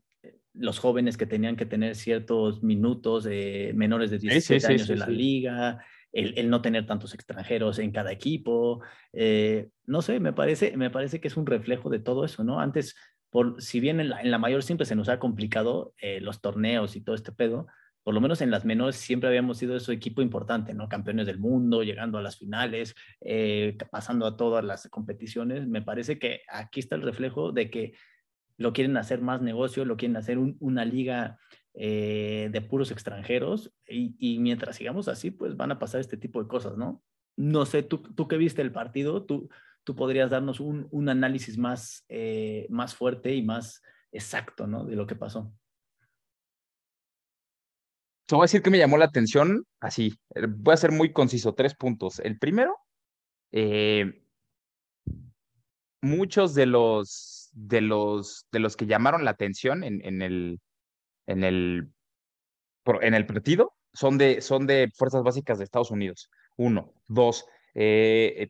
los 0.52 0.78
jóvenes 0.78 1.16
que 1.16 1.26
tenían 1.26 1.56
que 1.56 1.66
tener 1.66 1.94
ciertos 1.94 2.62
minutos 2.62 3.26
menores 3.74 4.10
de 4.10 4.18
17 4.18 4.66
años 4.66 4.90
en 4.90 4.98
la 4.98 5.08
liga, 5.08 5.78
el, 6.12 6.50
no 6.50 6.62
tener 6.62 6.86
tantos 6.86 7.14
extranjeros 7.14 7.78
en 7.78 7.92
cada 7.92 8.12
equipo. 8.12 8.82
Eh, 9.12 9.68
no 9.86 10.02
sé, 10.02 10.20
me 10.20 10.32
parece, 10.32 10.76
me 10.76 10.90
parece 10.90 11.20
que 11.20 11.28
es 11.28 11.36
un 11.36 11.46
reflejo 11.46 11.90
de 11.90 11.98
todo 12.00 12.24
eso, 12.24 12.44
¿no? 12.44 12.60
Antes, 12.60 12.96
por, 13.30 13.60
si 13.60 13.80
bien 13.80 14.00
en 14.00 14.08
la, 14.08 14.38
mayor 14.38 14.62
siempre 14.62 14.86
se 14.86 14.96
nos 14.96 15.08
ha 15.08 15.18
complicado 15.18 15.94
eh, 16.00 16.20
los 16.20 16.40
torneos 16.40 16.96
y 16.96 17.02
todo 17.02 17.14
este 17.14 17.32
pedo, 17.32 17.66
por 18.02 18.14
lo 18.14 18.22
menos 18.22 18.40
en 18.40 18.50
las 18.50 18.64
menores 18.64 18.96
siempre 18.96 19.28
habíamos 19.28 19.58
sido 19.58 19.76
ese 19.76 19.92
equipo 19.92 20.22
importante, 20.22 20.72
¿no? 20.72 20.88
Campeones 20.88 21.26
del 21.26 21.38
mundo, 21.38 21.82
llegando 21.82 22.16
a 22.16 22.22
las 22.22 22.38
finales, 22.38 22.94
eh, 23.20 23.76
pasando 23.90 24.24
a 24.24 24.36
todas 24.36 24.64
las 24.64 24.88
competiciones. 24.88 25.66
Me 25.66 25.82
parece 25.82 26.18
que 26.18 26.40
aquí 26.48 26.80
está 26.80 26.96
el 26.96 27.02
reflejo 27.02 27.52
de 27.52 27.70
que 27.70 27.92
lo 28.56 28.72
quieren 28.72 28.96
hacer 28.96 29.20
más 29.20 29.42
negocio, 29.42 29.84
lo 29.84 29.98
quieren 29.98 30.16
hacer 30.16 30.38
una 30.38 30.86
liga 30.86 31.38
eh, 31.80 32.48
de 32.50 32.60
puros 32.60 32.90
extranjeros 32.90 33.72
y, 33.86 34.40
mientras 34.40 34.74
sigamos 34.74 35.06
así, 35.06 35.30
pues 35.30 35.56
van 35.56 35.70
a 35.70 35.78
pasar 35.78 36.00
este 36.00 36.16
tipo 36.16 36.42
de 36.42 36.48
cosas, 36.48 36.76
¿no? 36.76 37.04
No 37.36 37.66
sé, 37.66 37.84
tú, 37.84 37.98
tú 37.98 38.26
que 38.26 38.36
viste 38.36 38.62
el 38.62 38.72
partido, 38.72 39.24
tú, 39.24 39.48
tú 39.84 39.94
podrías 39.94 40.28
darnos 40.28 40.58
un, 40.58 40.88
un 40.90 41.08
análisis 41.08 41.56
más, 41.56 42.04
eh, 42.08 42.66
más 42.68 42.96
fuerte 42.96 43.32
y 43.32 43.42
más 43.42 43.80
exacto, 44.10 44.66
¿no? 44.66 44.84
De 44.84 44.96
lo 44.96 45.06
que 45.06 45.14
pasó. 45.14 45.52
Te 48.26 48.34
voy 48.34 48.42
a 48.42 48.46
decir 48.46 48.60
que 48.60 48.70
me 48.70 48.78
llamó 48.78 48.98
la 48.98 49.04
atención 49.04 49.64
así. 49.78 50.18
Eh, 50.34 50.48
voy 50.48 50.74
a 50.74 50.78
ser 50.78 50.90
muy 50.90 51.12
conciso, 51.12 51.54
tres 51.54 51.76
puntos. 51.76 52.18
El 52.18 52.40
primero, 52.40 52.76
muchos 56.02 56.56
de 56.56 56.66
los, 56.66 57.50
de 57.52 57.82
los, 57.82 58.48
de 58.50 58.58
los 58.58 58.76
que 58.76 58.86
llamaron 58.86 59.24
la 59.24 59.30
atención 59.30 59.84
en, 59.84 60.04
en, 60.04 60.22
el, 60.22 60.60
en 61.28 61.44
el, 61.44 61.92
en 62.86 63.14
el 63.14 63.26
partido 63.26 63.74
son 63.92 64.18
de, 64.18 64.40
son 64.40 64.66
de 64.66 64.90
fuerzas 64.96 65.22
básicas 65.22 65.58
de 65.58 65.64
Estados 65.64 65.90
Unidos. 65.90 66.30
Uno. 66.56 66.92
Dos. 67.06 67.44
Eh, 67.74 68.34
eh, 68.38 68.48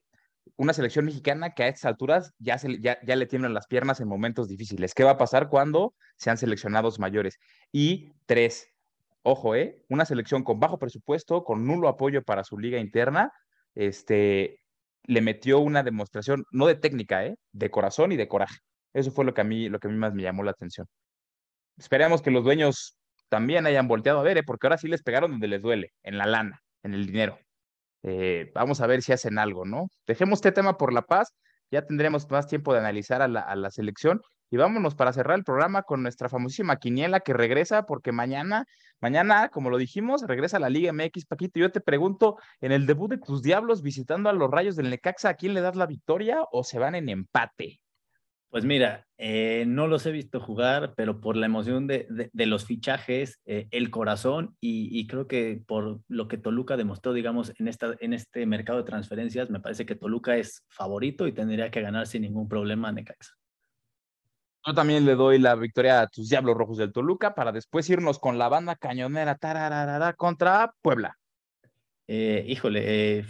una 0.57 0.73
selección 0.73 1.05
mexicana 1.05 1.55
que 1.55 1.65
a 1.65 1.69
estas 1.69 1.85
alturas 1.85 2.33
ya, 2.39 2.57
ya, 2.81 2.99
ya 3.03 3.17
le 3.17 3.27
tiemblan 3.27 3.53
las 3.53 3.67
piernas 3.67 4.01
en 4.01 4.09
momentos 4.09 4.49
difíciles. 4.49 4.95
¿Qué 4.95 5.05
va 5.05 5.13
a 5.13 5.19
pasar 5.19 5.49
cuando 5.49 5.95
sean 6.17 6.39
seleccionados 6.39 6.99
mayores? 6.99 7.39
Y 7.73 8.13
tres, 8.27 8.69
ojo, 9.23 9.55
¿eh? 9.55 9.85
Una 9.89 10.05
selección 10.05 10.43
con 10.45 10.59
bajo 10.59 10.79
presupuesto, 10.79 11.45
con 11.45 11.67
nulo 11.67 11.89
apoyo 11.89 12.23
para 12.23 12.45
su 12.45 12.59
liga 12.59 12.79
interna, 12.79 13.33
este, 13.75 14.61
le 15.05 15.21
metió 15.21 15.59
una 15.61 15.83
demostración, 15.83 16.45
no 16.51 16.67
de 16.67 16.77
técnica, 16.77 17.27
¿eh? 17.27 17.37
De 17.53 17.71
corazón 17.71 18.13
y 18.13 18.17
de 18.17 18.29
coraje. 18.29 18.59
Eso 18.95 19.11
fue 19.11 19.25
lo 19.25 19.35
que 19.35 19.43
a 19.43 19.45
mí, 19.45 19.69
lo 19.69 19.79
que 19.79 19.89
a 19.89 19.91
mí 19.91 19.97
más 19.97 20.15
me 20.15 20.23
llamó 20.23 20.43
la 20.45 20.53
atención. 20.53 20.87
Esperemos 21.79 22.23
que 22.23 22.31
los 22.31 22.45
dueños 22.45 22.97
también 23.29 23.67
hayan 23.67 23.89
volteado 23.89 24.21
a 24.21 24.23
ver, 24.23 24.39
¿eh? 24.39 24.43
porque 24.43 24.67
ahora 24.67 24.79
sí 24.79 24.89
les 24.89 25.03
pegaron 25.03 25.33
donde 25.33 25.49
les 25.49 25.63
duele, 25.63 25.93
en 26.03 26.19
la 26.19 26.27
lana, 26.27 26.63
en 26.83 26.95
el 26.95 27.07
dinero. 27.07 27.39
Eh, 28.03 28.51
vamos 28.55 28.81
a 28.81 28.87
ver 28.87 29.03
si 29.03 29.13
hacen 29.13 29.39
algo, 29.39 29.65
¿no? 29.65 29.89
Dejemos 30.07 30.39
este 30.39 30.53
tema 30.53 30.79
por 30.79 30.93
la 30.93 31.03
paz, 31.03 31.35
ya 31.71 31.83
tendremos 31.83 32.31
más 32.31 32.47
tiempo 32.47 32.73
de 32.73 32.81
analizar 32.81 33.23
a 33.23 33.29
la, 33.29 33.71
selección 33.71 34.23
Y 34.51 34.57
vámonos 34.57 34.95
para 34.95 35.13
cerrar 35.13 35.39
el 35.39 35.45
programa 35.45 35.83
con 35.83 36.03
nuestra 36.03 36.29
famosísima 36.29 36.77
quiniela 36.77 37.21
que 37.21 37.35
regresa, 37.35 37.85
porque 37.85 38.13
mañana, 38.13 38.65
mañana, 39.01 39.51
como 39.51 39.69
lo 39.71 39.77
dijimos, 39.77 40.23
regresa 40.27 40.59
la 40.59 40.71
Liga 40.71 40.93
MX, 40.93 41.27
Paquito. 41.27 41.61
Yo 41.61 41.71
te 41.71 41.81
pregunto, 41.81 42.39
en 42.61 42.73
el 42.73 42.87
debut 42.87 43.11
de 43.11 43.19
tus 43.19 43.43
diablos 43.43 43.83
visitando 43.83 44.31
a 44.31 44.33
los 44.33 44.51
rayos 44.51 44.77
del 44.77 44.91
Necaxa, 44.91 45.31
¿a 45.31 45.35
quién 45.35 45.55
le 45.55 45.61
das 45.61 45.77
la 45.77 45.87
victoria 45.87 46.43
o 46.51 46.65
se 46.65 46.79
van 46.79 46.95
en 46.95 47.11
empate? 47.11 47.81
Pues 48.51 48.65
mira, 48.65 49.07
eh, 49.19 49.65
no 49.67 49.87
los 49.89 50.07
he 50.07 50.11
visto 50.11 50.41
jugar, 50.41 50.95
pero 50.97 51.21
por 51.21 51.37
la 51.37 51.45
emoción 51.45 51.87
de, 51.87 52.31
los 52.33 52.65
fichajes, 52.65 53.41
eh, 53.45 53.69
el 53.71 53.91
corazón 53.91 54.57
y, 54.59 55.07
creo 55.07 55.27
que 55.27 55.63
por 55.67 56.01
lo 56.09 56.29
que 56.29 56.39
Toluca 56.39 56.79
demostró, 56.79 57.13
digamos, 57.13 57.53
en, 57.59 57.69
esta, 57.69 57.95
en 58.01 58.15
este 58.15 58.47
mercado 58.47 58.79
de 58.79 58.85
transferencias, 58.85 59.51
me 59.51 59.61
parece 59.61 59.85
que 59.85 59.97
Toluca 59.97 60.37
es 60.37 60.65
favorito 60.69 61.27
y 61.27 61.33
tendría 61.33 61.71
que 61.71 61.83
ganar 61.83 62.07
sin 62.07 62.23
ningún 62.23 62.49
problema 62.49 62.89
a 62.89 62.93
Necaxa. 62.93 63.35
Yo 64.67 64.75
también 64.75 65.05
le 65.05 65.15
doy 65.15 65.39
la 65.39 65.55
victoria 65.55 66.01
a 66.01 66.07
tus 66.07 66.31
Diablos 66.31 66.57
Rojos 66.57 66.79
del 66.79 66.93
Toluca 66.93 67.35
para 67.35 67.53
después 67.53 67.89
irnos 67.91 68.19
con 68.19 68.39
la 68.39 68.49
banda 68.49 68.77
cañonera 68.77 69.37
contra 70.17 70.73
Puebla. 70.81 71.17
Eh, 72.07 72.45
híjole, 72.49 73.27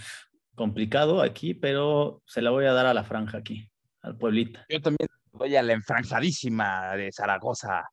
complicado 0.54 1.22
aquí, 1.22 1.54
pero 1.54 2.22
se 2.24 2.40
la 2.40 2.50
voy 2.50 2.66
a 2.66 2.72
dar 2.72 2.86
a 2.86 2.94
la 2.94 3.04
franja 3.04 3.38
aquí 3.38 3.68
al 4.02 4.16
Pueblita. 4.16 4.64
Yo 4.68 4.80
también 4.80 5.07
voy 5.38 5.56
a 5.56 5.62
la 5.62 5.72
enfranjadísima 5.72 6.96
de 6.96 7.12
Zaragoza, 7.12 7.84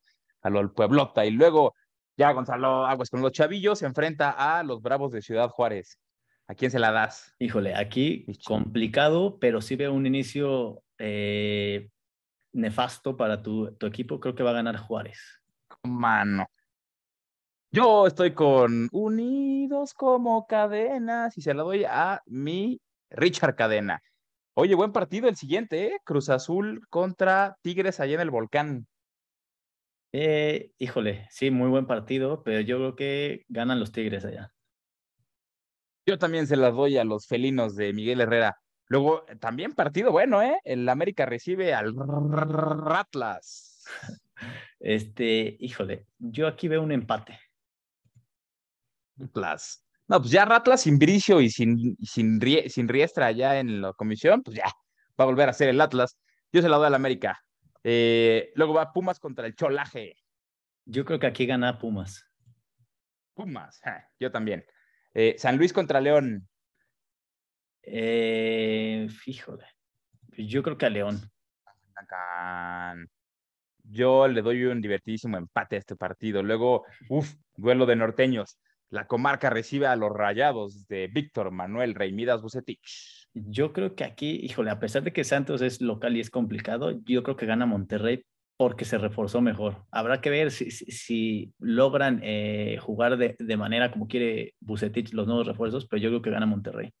a 0.42 0.50
lo 0.50 0.58
del 0.58 0.70
Pueblota. 0.70 1.24
Y 1.24 1.30
luego, 1.30 1.74
ya 2.16 2.32
Gonzalo 2.32 2.86
Aguas 2.86 3.10
con 3.10 3.22
los 3.22 3.32
chavillos 3.32 3.78
se 3.78 3.86
enfrenta 3.86 4.30
a 4.30 4.62
los 4.62 4.82
Bravos 4.82 5.12
de 5.12 5.22
Ciudad 5.22 5.48
Juárez. 5.48 5.98
¿A 6.48 6.54
quién 6.54 6.70
se 6.70 6.78
la 6.78 6.92
das? 6.92 7.34
Híjole, 7.38 7.74
aquí 7.74 8.26
complicado, 8.44 9.38
pero 9.40 9.60
sí 9.60 9.74
veo 9.74 9.92
un 9.92 10.06
inicio 10.06 10.82
eh, 10.98 11.88
nefasto 12.52 13.16
para 13.16 13.42
tu, 13.42 13.72
tu, 13.76 13.86
equipo. 13.86 14.20
Creo 14.20 14.34
que 14.34 14.42
va 14.42 14.50
a 14.50 14.54
ganar 14.54 14.76
Juárez. 14.76 15.18
Mano. 15.82 16.46
Yo 17.72 18.06
estoy 18.06 18.32
con 18.32 18.88
Unidos 18.92 19.92
como 19.92 20.46
cadenas 20.46 21.36
y 21.36 21.42
se 21.42 21.52
la 21.52 21.64
doy 21.64 21.84
a 21.84 22.22
mi 22.26 22.80
Richard 23.10 23.56
Cadena. 23.56 24.00
Oye, 24.58 24.74
buen 24.74 24.90
partido 24.90 25.28
el 25.28 25.36
siguiente, 25.36 25.88
¿eh? 25.88 25.98
Cruz 26.02 26.30
Azul 26.30 26.80
contra 26.88 27.58
Tigres 27.60 28.00
allá 28.00 28.14
en 28.14 28.20
el 28.22 28.30
volcán. 28.30 28.86
Eh, 30.12 30.70
híjole, 30.78 31.26
sí, 31.30 31.50
muy 31.50 31.68
buen 31.68 31.86
partido, 31.86 32.42
pero 32.42 32.62
yo 32.62 32.78
creo 32.78 32.96
que 32.96 33.44
ganan 33.48 33.78
los 33.78 33.92
Tigres 33.92 34.24
allá. 34.24 34.50
Yo 36.06 36.16
también 36.18 36.46
se 36.46 36.56
las 36.56 36.74
doy 36.74 36.96
a 36.96 37.04
los 37.04 37.26
felinos 37.26 37.76
de 37.76 37.92
Miguel 37.92 38.22
Herrera. 38.22 38.56
Luego, 38.86 39.26
también 39.40 39.74
partido 39.74 40.10
bueno, 40.10 40.40
¿eh? 40.40 40.58
El 40.64 40.88
América 40.88 41.26
recibe 41.26 41.74
al 41.74 41.94
Ratlas. 41.94 43.84
Este, 44.78 45.56
híjole, 45.60 46.06
yo 46.18 46.46
aquí 46.46 46.68
veo 46.68 46.82
un 46.82 46.92
empate. 46.92 47.40
Atlas. 49.18 49.85
No, 50.08 50.20
pues 50.20 50.30
ya 50.30 50.44
Ratlas 50.44 50.82
sin 50.82 50.98
Bricio 50.98 51.40
y 51.40 51.50
sin, 51.50 51.96
sin, 52.02 52.40
sin 52.68 52.88
Riestra 52.88 53.32
ya 53.32 53.58
en 53.58 53.80
la 53.80 53.92
comisión, 53.92 54.42
pues 54.42 54.56
ya 54.56 54.64
va 55.18 55.24
a 55.24 55.26
volver 55.26 55.48
a 55.48 55.52
ser 55.52 55.68
el 55.68 55.80
Atlas. 55.80 56.16
Yo 56.52 56.62
se 56.62 56.68
la 56.68 56.76
doy 56.76 56.86
al 56.86 56.94
América. 56.94 57.40
Eh, 57.82 58.52
luego 58.54 58.74
va 58.74 58.92
Pumas 58.92 59.18
contra 59.18 59.46
el 59.46 59.56
Cholaje. 59.56 60.14
Yo 60.84 61.04
creo 61.04 61.18
que 61.18 61.26
aquí 61.26 61.46
gana 61.46 61.78
Pumas. 61.78 62.24
Pumas, 63.34 63.80
yo 64.20 64.30
también. 64.30 64.64
Eh, 65.12 65.34
San 65.38 65.56
Luis 65.58 65.72
contra 65.72 66.00
León. 66.00 66.48
Eh, 67.82 69.08
fíjole. 69.10 69.66
Yo 70.38 70.62
creo 70.62 70.78
que 70.78 70.86
a 70.86 70.90
León. 70.90 71.20
Yo 73.82 74.28
le 74.28 74.42
doy 74.42 74.64
un 74.64 74.80
divertidísimo 74.80 75.36
empate 75.36 75.76
a 75.76 75.78
este 75.80 75.96
partido. 75.96 76.42
Luego, 76.42 76.84
uff, 77.08 77.34
duelo 77.56 77.86
de 77.86 77.96
norteños 77.96 78.58
la 78.90 79.06
comarca 79.06 79.50
recibe 79.50 79.86
a 79.86 79.96
los 79.96 80.12
rayados 80.12 80.86
de 80.88 81.08
Víctor 81.08 81.50
Manuel 81.50 81.94
Reimidas 81.94 82.42
Bucetich. 82.42 83.26
Yo 83.34 83.72
creo 83.72 83.94
que 83.94 84.04
aquí, 84.04 84.40
híjole, 84.42 84.70
a 84.70 84.78
pesar 84.78 85.02
de 85.02 85.12
que 85.12 85.24
Santos 85.24 85.60
es 85.60 85.80
local 85.80 86.16
y 86.16 86.20
es 86.20 86.30
complicado, 86.30 86.92
yo 87.04 87.22
creo 87.22 87.36
que 87.36 87.46
gana 87.46 87.66
Monterrey 87.66 88.24
porque 88.56 88.84
se 88.86 88.96
reforzó 88.96 89.42
mejor. 89.42 89.84
Habrá 89.90 90.20
que 90.20 90.30
ver 90.30 90.50
si, 90.50 91.52
logran 91.58 92.20
eh, 92.22 92.78
jugar 92.80 93.18
de, 93.18 93.56
manera 93.56 93.90
como 93.90 94.06
quiere 94.06 94.54
Bucetich 94.60 95.12
los 95.12 95.26
nuevos 95.26 95.46
refuerzos, 95.46 95.86
pero 95.86 96.00
yo 96.00 96.08
creo 96.10 96.22
que 96.22 96.30
gana 96.30 96.46
Monterrey. 96.46 96.92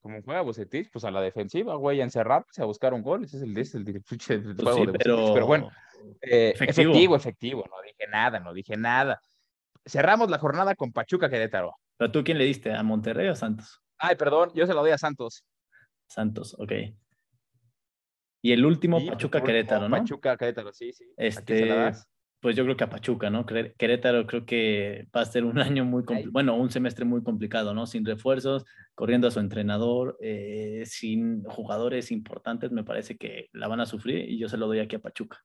Como 0.00 0.22
juega 0.22 0.40
Bucetich, 0.40 0.90
pues 0.90 1.04
a 1.04 1.10
la 1.10 1.20
defensiva, 1.20 1.76
güey, 1.76 2.00
a 2.00 2.04
encerrarse, 2.04 2.62
a 2.62 2.64
buscar 2.64 2.94
un 2.94 3.02
gol. 3.02 3.24
Ese 3.24 3.36
es 3.36 3.42
el, 3.42 3.56
es 3.56 3.74
el, 3.74 3.88
el, 3.88 4.02
pues 4.02 4.76
juego 4.76 4.92
de 4.92 4.98
pero... 4.98 5.34
pero 5.34 5.46
bueno, 5.46 5.70
eh, 6.22 6.54
efectivo, 6.54 7.14
efectivo, 7.14 7.64
no 7.68 7.76
dije 7.82 8.10
nada, 8.10 8.40
no 8.40 8.52
dije 8.52 8.76
nada 8.76 9.20
cerramos 9.86 10.30
la 10.30 10.38
jornada 10.38 10.74
con 10.74 10.92
Pachuca 10.92 11.28
Querétaro. 11.28 11.74
¿Pero 11.96 12.10
tú 12.10 12.24
quién 12.24 12.38
le 12.38 12.44
diste? 12.44 12.72
¿A 12.72 12.82
Monterrey 12.82 13.28
o 13.28 13.32
a 13.32 13.36
Santos? 13.36 13.80
Ay, 13.98 14.16
perdón, 14.16 14.50
yo 14.54 14.66
se 14.66 14.74
lo 14.74 14.80
doy 14.80 14.92
a 14.92 14.98
Santos. 14.98 15.44
Santos, 16.08 16.54
ok. 16.58 16.72
Y 18.40 18.52
el 18.52 18.64
último, 18.64 19.04
Pachuca 19.04 19.42
Querétaro, 19.42 19.88
¿no? 19.88 19.96
Pachuca 19.96 20.36
Querétaro, 20.36 20.72
sí, 20.72 20.92
sí. 20.92 21.12
Este, 21.16 21.92
pues 22.40 22.54
yo 22.54 22.62
creo 22.62 22.76
que 22.76 22.84
a 22.84 22.90
Pachuca, 22.90 23.30
¿no? 23.30 23.44
Querétaro 23.44 24.26
creo 24.26 24.46
que 24.46 25.08
va 25.14 25.22
a 25.22 25.24
ser 25.24 25.44
un 25.44 25.58
año 25.58 25.84
muy 25.84 26.04
complicado, 26.04 26.32
bueno, 26.32 26.54
un 26.54 26.70
semestre 26.70 27.04
muy 27.04 27.22
complicado, 27.22 27.74
¿no? 27.74 27.86
Sin 27.86 28.04
refuerzos, 28.04 28.64
corriendo 28.94 29.26
a 29.26 29.32
su 29.32 29.40
entrenador, 29.40 30.16
eh, 30.20 30.84
sin 30.86 31.42
jugadores 31.44 32.12
importantes, 32.12 32.70
me 32.70 32.84
parece 32.84 33.16
que 33.16 33.48
la 33.52 33.66
van 33.66 33.80
a 33.80 33.86
sufrir 33.86 34.30
y 34.30 34.38
yo 34.38 34.48
se 34.48 34.56
lo 34.56 34.68
doy 34.68 34.78
aquí 34.78 34.96
a 34.96 35.00
Pachuca. 35.00 35.44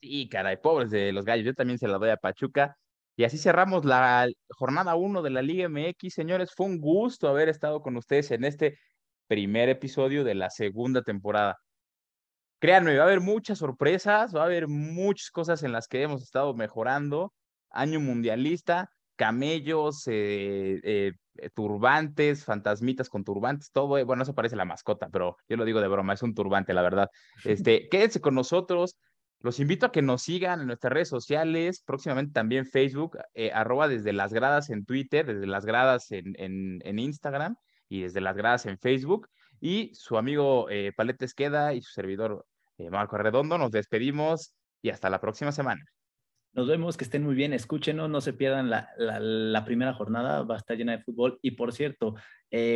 Sí, 0.00 0.28
caray, 0.30 0.56
pobres 0.56 0.90
de 0.90 1.12
los 1.12 1.26
gallos, 1.26 1.44
yo 1.44 1.54
también 1.54 1.78
se 1.78 1.86
la 1.86 1.98
doy 1.98 2.08
a 2.08 2.16
Pachuca. 2.16 2.78
Y 3.16 3.24
así 3.24 3.38
cerramos 3.38 3.84
la 3.84 4.28
jornada 4.50 4.94
1 4.94 5.22
de 5.22 5.30
la 5.30 5.42
Liga 5.42 5.68
MX. 5.68 6.14
Señores, 6.14 6.52
fue 6.54 6.66
un 6.66 6.80
gusto 6.80 7.28
haber 7.28 7.48
estado 7.48 7.82
con 7.82 7.96
ustedes 7.96 8.30
en 8.30 8.44
este 8.44 8.78
primer 9.26 9.68
episodio 9.68 10.24
de 10.24 10.34
la 10.34 10.50
segunda 10.50 11.02
temporada. 11.02 11.58
Créanme, 12.58 12.96
va 12.96 13.04
a 13.04 13.06
haber 13.06 13.20
muchas 13.20 13.58
sorpresas, 13.58 14.34
va 14.34 14.42
a 14.42 14.44
haber 14.46 14.68
muchas 14.68 15.30
cosas 15.30 15.62
en 15.62 15.72
las 15.72 15.88
que 15.88 16.02
hemos 16.02 16.22
estado 16.22 16.54
mejorando. 16.54 17.32
Año 17.70 18.00
mundialista, 18.00 18.90
camellos, 19.16 20.06
eh, 20.06 20.80
eh, 20.82 21.12
turbantes, 21.54 22.44
fantasmitas 22.44 23.08
con 23.08 23.24
turbantes, 23.24 23.70
todo. 23.70 23.98
Eh, 23.98 24.04
bueno, 24.04 24.22
eso 24.22 24.34
parece 24.34 24.56
la 24.56 24.64
mascota, 24.64 25.08
pero 25.10 25.36
yo 25.48 25.56
lo 25.56 25.64
digo 25.64 25.80
de 25.80 25.88
broma, 25.88 26.14
es 26.14 26.22
un 26.22 26.34
turbante, 26.34 26.74
la 26.74 26.82
verdad. 26.82 27.08
Este, 27.68 27.88
quédense 27.88 28.20
con 28.20 28.34
nosotros. 28.34 28.96
Los 29.42 29.58
invito 29.58 29.86
a 29.86 29.92
que 29.92 30.02
nos 30.02 30.22
sigan 30.22 30.60
en 30.60 30.66
nuestras 30.66 30.92
redes 30.92 31.08
sociales, 31.08 31.82
próximamente 31.82 32.32
también 32.32 32.66
Facebook, 32.66 33.16
eh, 33.32 33.50
arroba 33.52 33.88
desde 33.88 34.12
las 34.12 34.34
gradas 34.34 34.68
en 34.68 34.84
Twitter, 34.84 35.24
desde 35.24 35.46
las 35.46 35.64
gradas 35.64 36.08
en, 36.10 36.98
Instagram 36.98 37.56
y 37.88 38.02
desde 38.02 38.20
las 38.20 38.36
gradas 38.36 38.66
en 38.66 38.78
Facebook. 38.78 39.30
Y 39.58 39.94
su 39.94 40.18
amigo 40.18 40.68
eh, 40.68 40.92
Paletes 40.94 41.32
Queda 41.32 41.72
y 41.72 41.80
su 41.80 41.90
servidor 41.92 42.44
eh, 42.76 42.90
Marco 42.90 43.16
Redondo, 43.16 43.56
nos 43.56 43.70
despedimos 43.70 44.54
y 44.82 44.90
hasta 44.90 45.08
la 45.08 45.22
próxima 45.22 45.52
semana. 45.52 45.82
Nos 46.52 46.68
vemos, 46.68 46.98
que 46.98 47.04
estén 47.04 47.22
muy 47.22 47.34
bien, 47.34 47.54
escúchenos, 47.54 48.10
no 48.10 48.20
se 48.20 48.34
pierdan 48.34 48.68
la, 48.68 49.62
primera 49.64 49.94
jornada, 49.94 50.42
va 50.42 50.56
a 50.56 50.58
estar 50.58 50.76
llena 50.76 50.96
de 50.96 51.02
fútbol. 51.02 51.38
Y 51.40 51.52
por 51.52 51.72
cierto, 51.72 52.16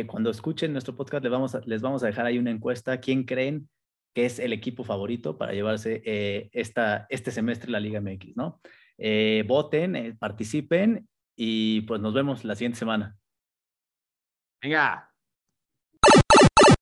cuando 0.07 0.31
escuchen 0.31 0.71
nuestro 0.71 0.95
podcast, 0.95 1.21
les 1.23 1.31
vamos, 1.31 1.53
a, 1.55 1.61
les 1.65 1.81
vamos 1.81 2.01
a 2.01 2.07
dejar 2.07 2.25
ahí 2.25 2.39
una 2.39 2.51
encuesta. 2.51 2.99
¿Quién 3.01 3.25
creen 3.25 3.67
que 4.15 4.25
es 4.25 4.39
el 4.39 4.53
equipo 4.53 4.85
favorito 4.85 5.37
para 5.37 5.51
llevarse 5.51 6.01
eh, 6.05 6.49
esta, 6.53 7.05
este 7.09 7.31
semestre 7.31 7.69
la 7.69 7.81
Liga 7.81 7.99
MX, 7.99 8.37
¿no? 8.37 8.61
Eh, 8.97 9.43
voten, 9.45 9.97
eh, 9.97 10.15
participen 10.17 11.07
y 11.35 11.81
pues 11.81 11.99
nos 11.99 12.13
vemos 12.13 12.45
la 12.45 12.55
siguiente 12.55 12.79
semana. 12.79 13.17
Venga. 14.61 15.14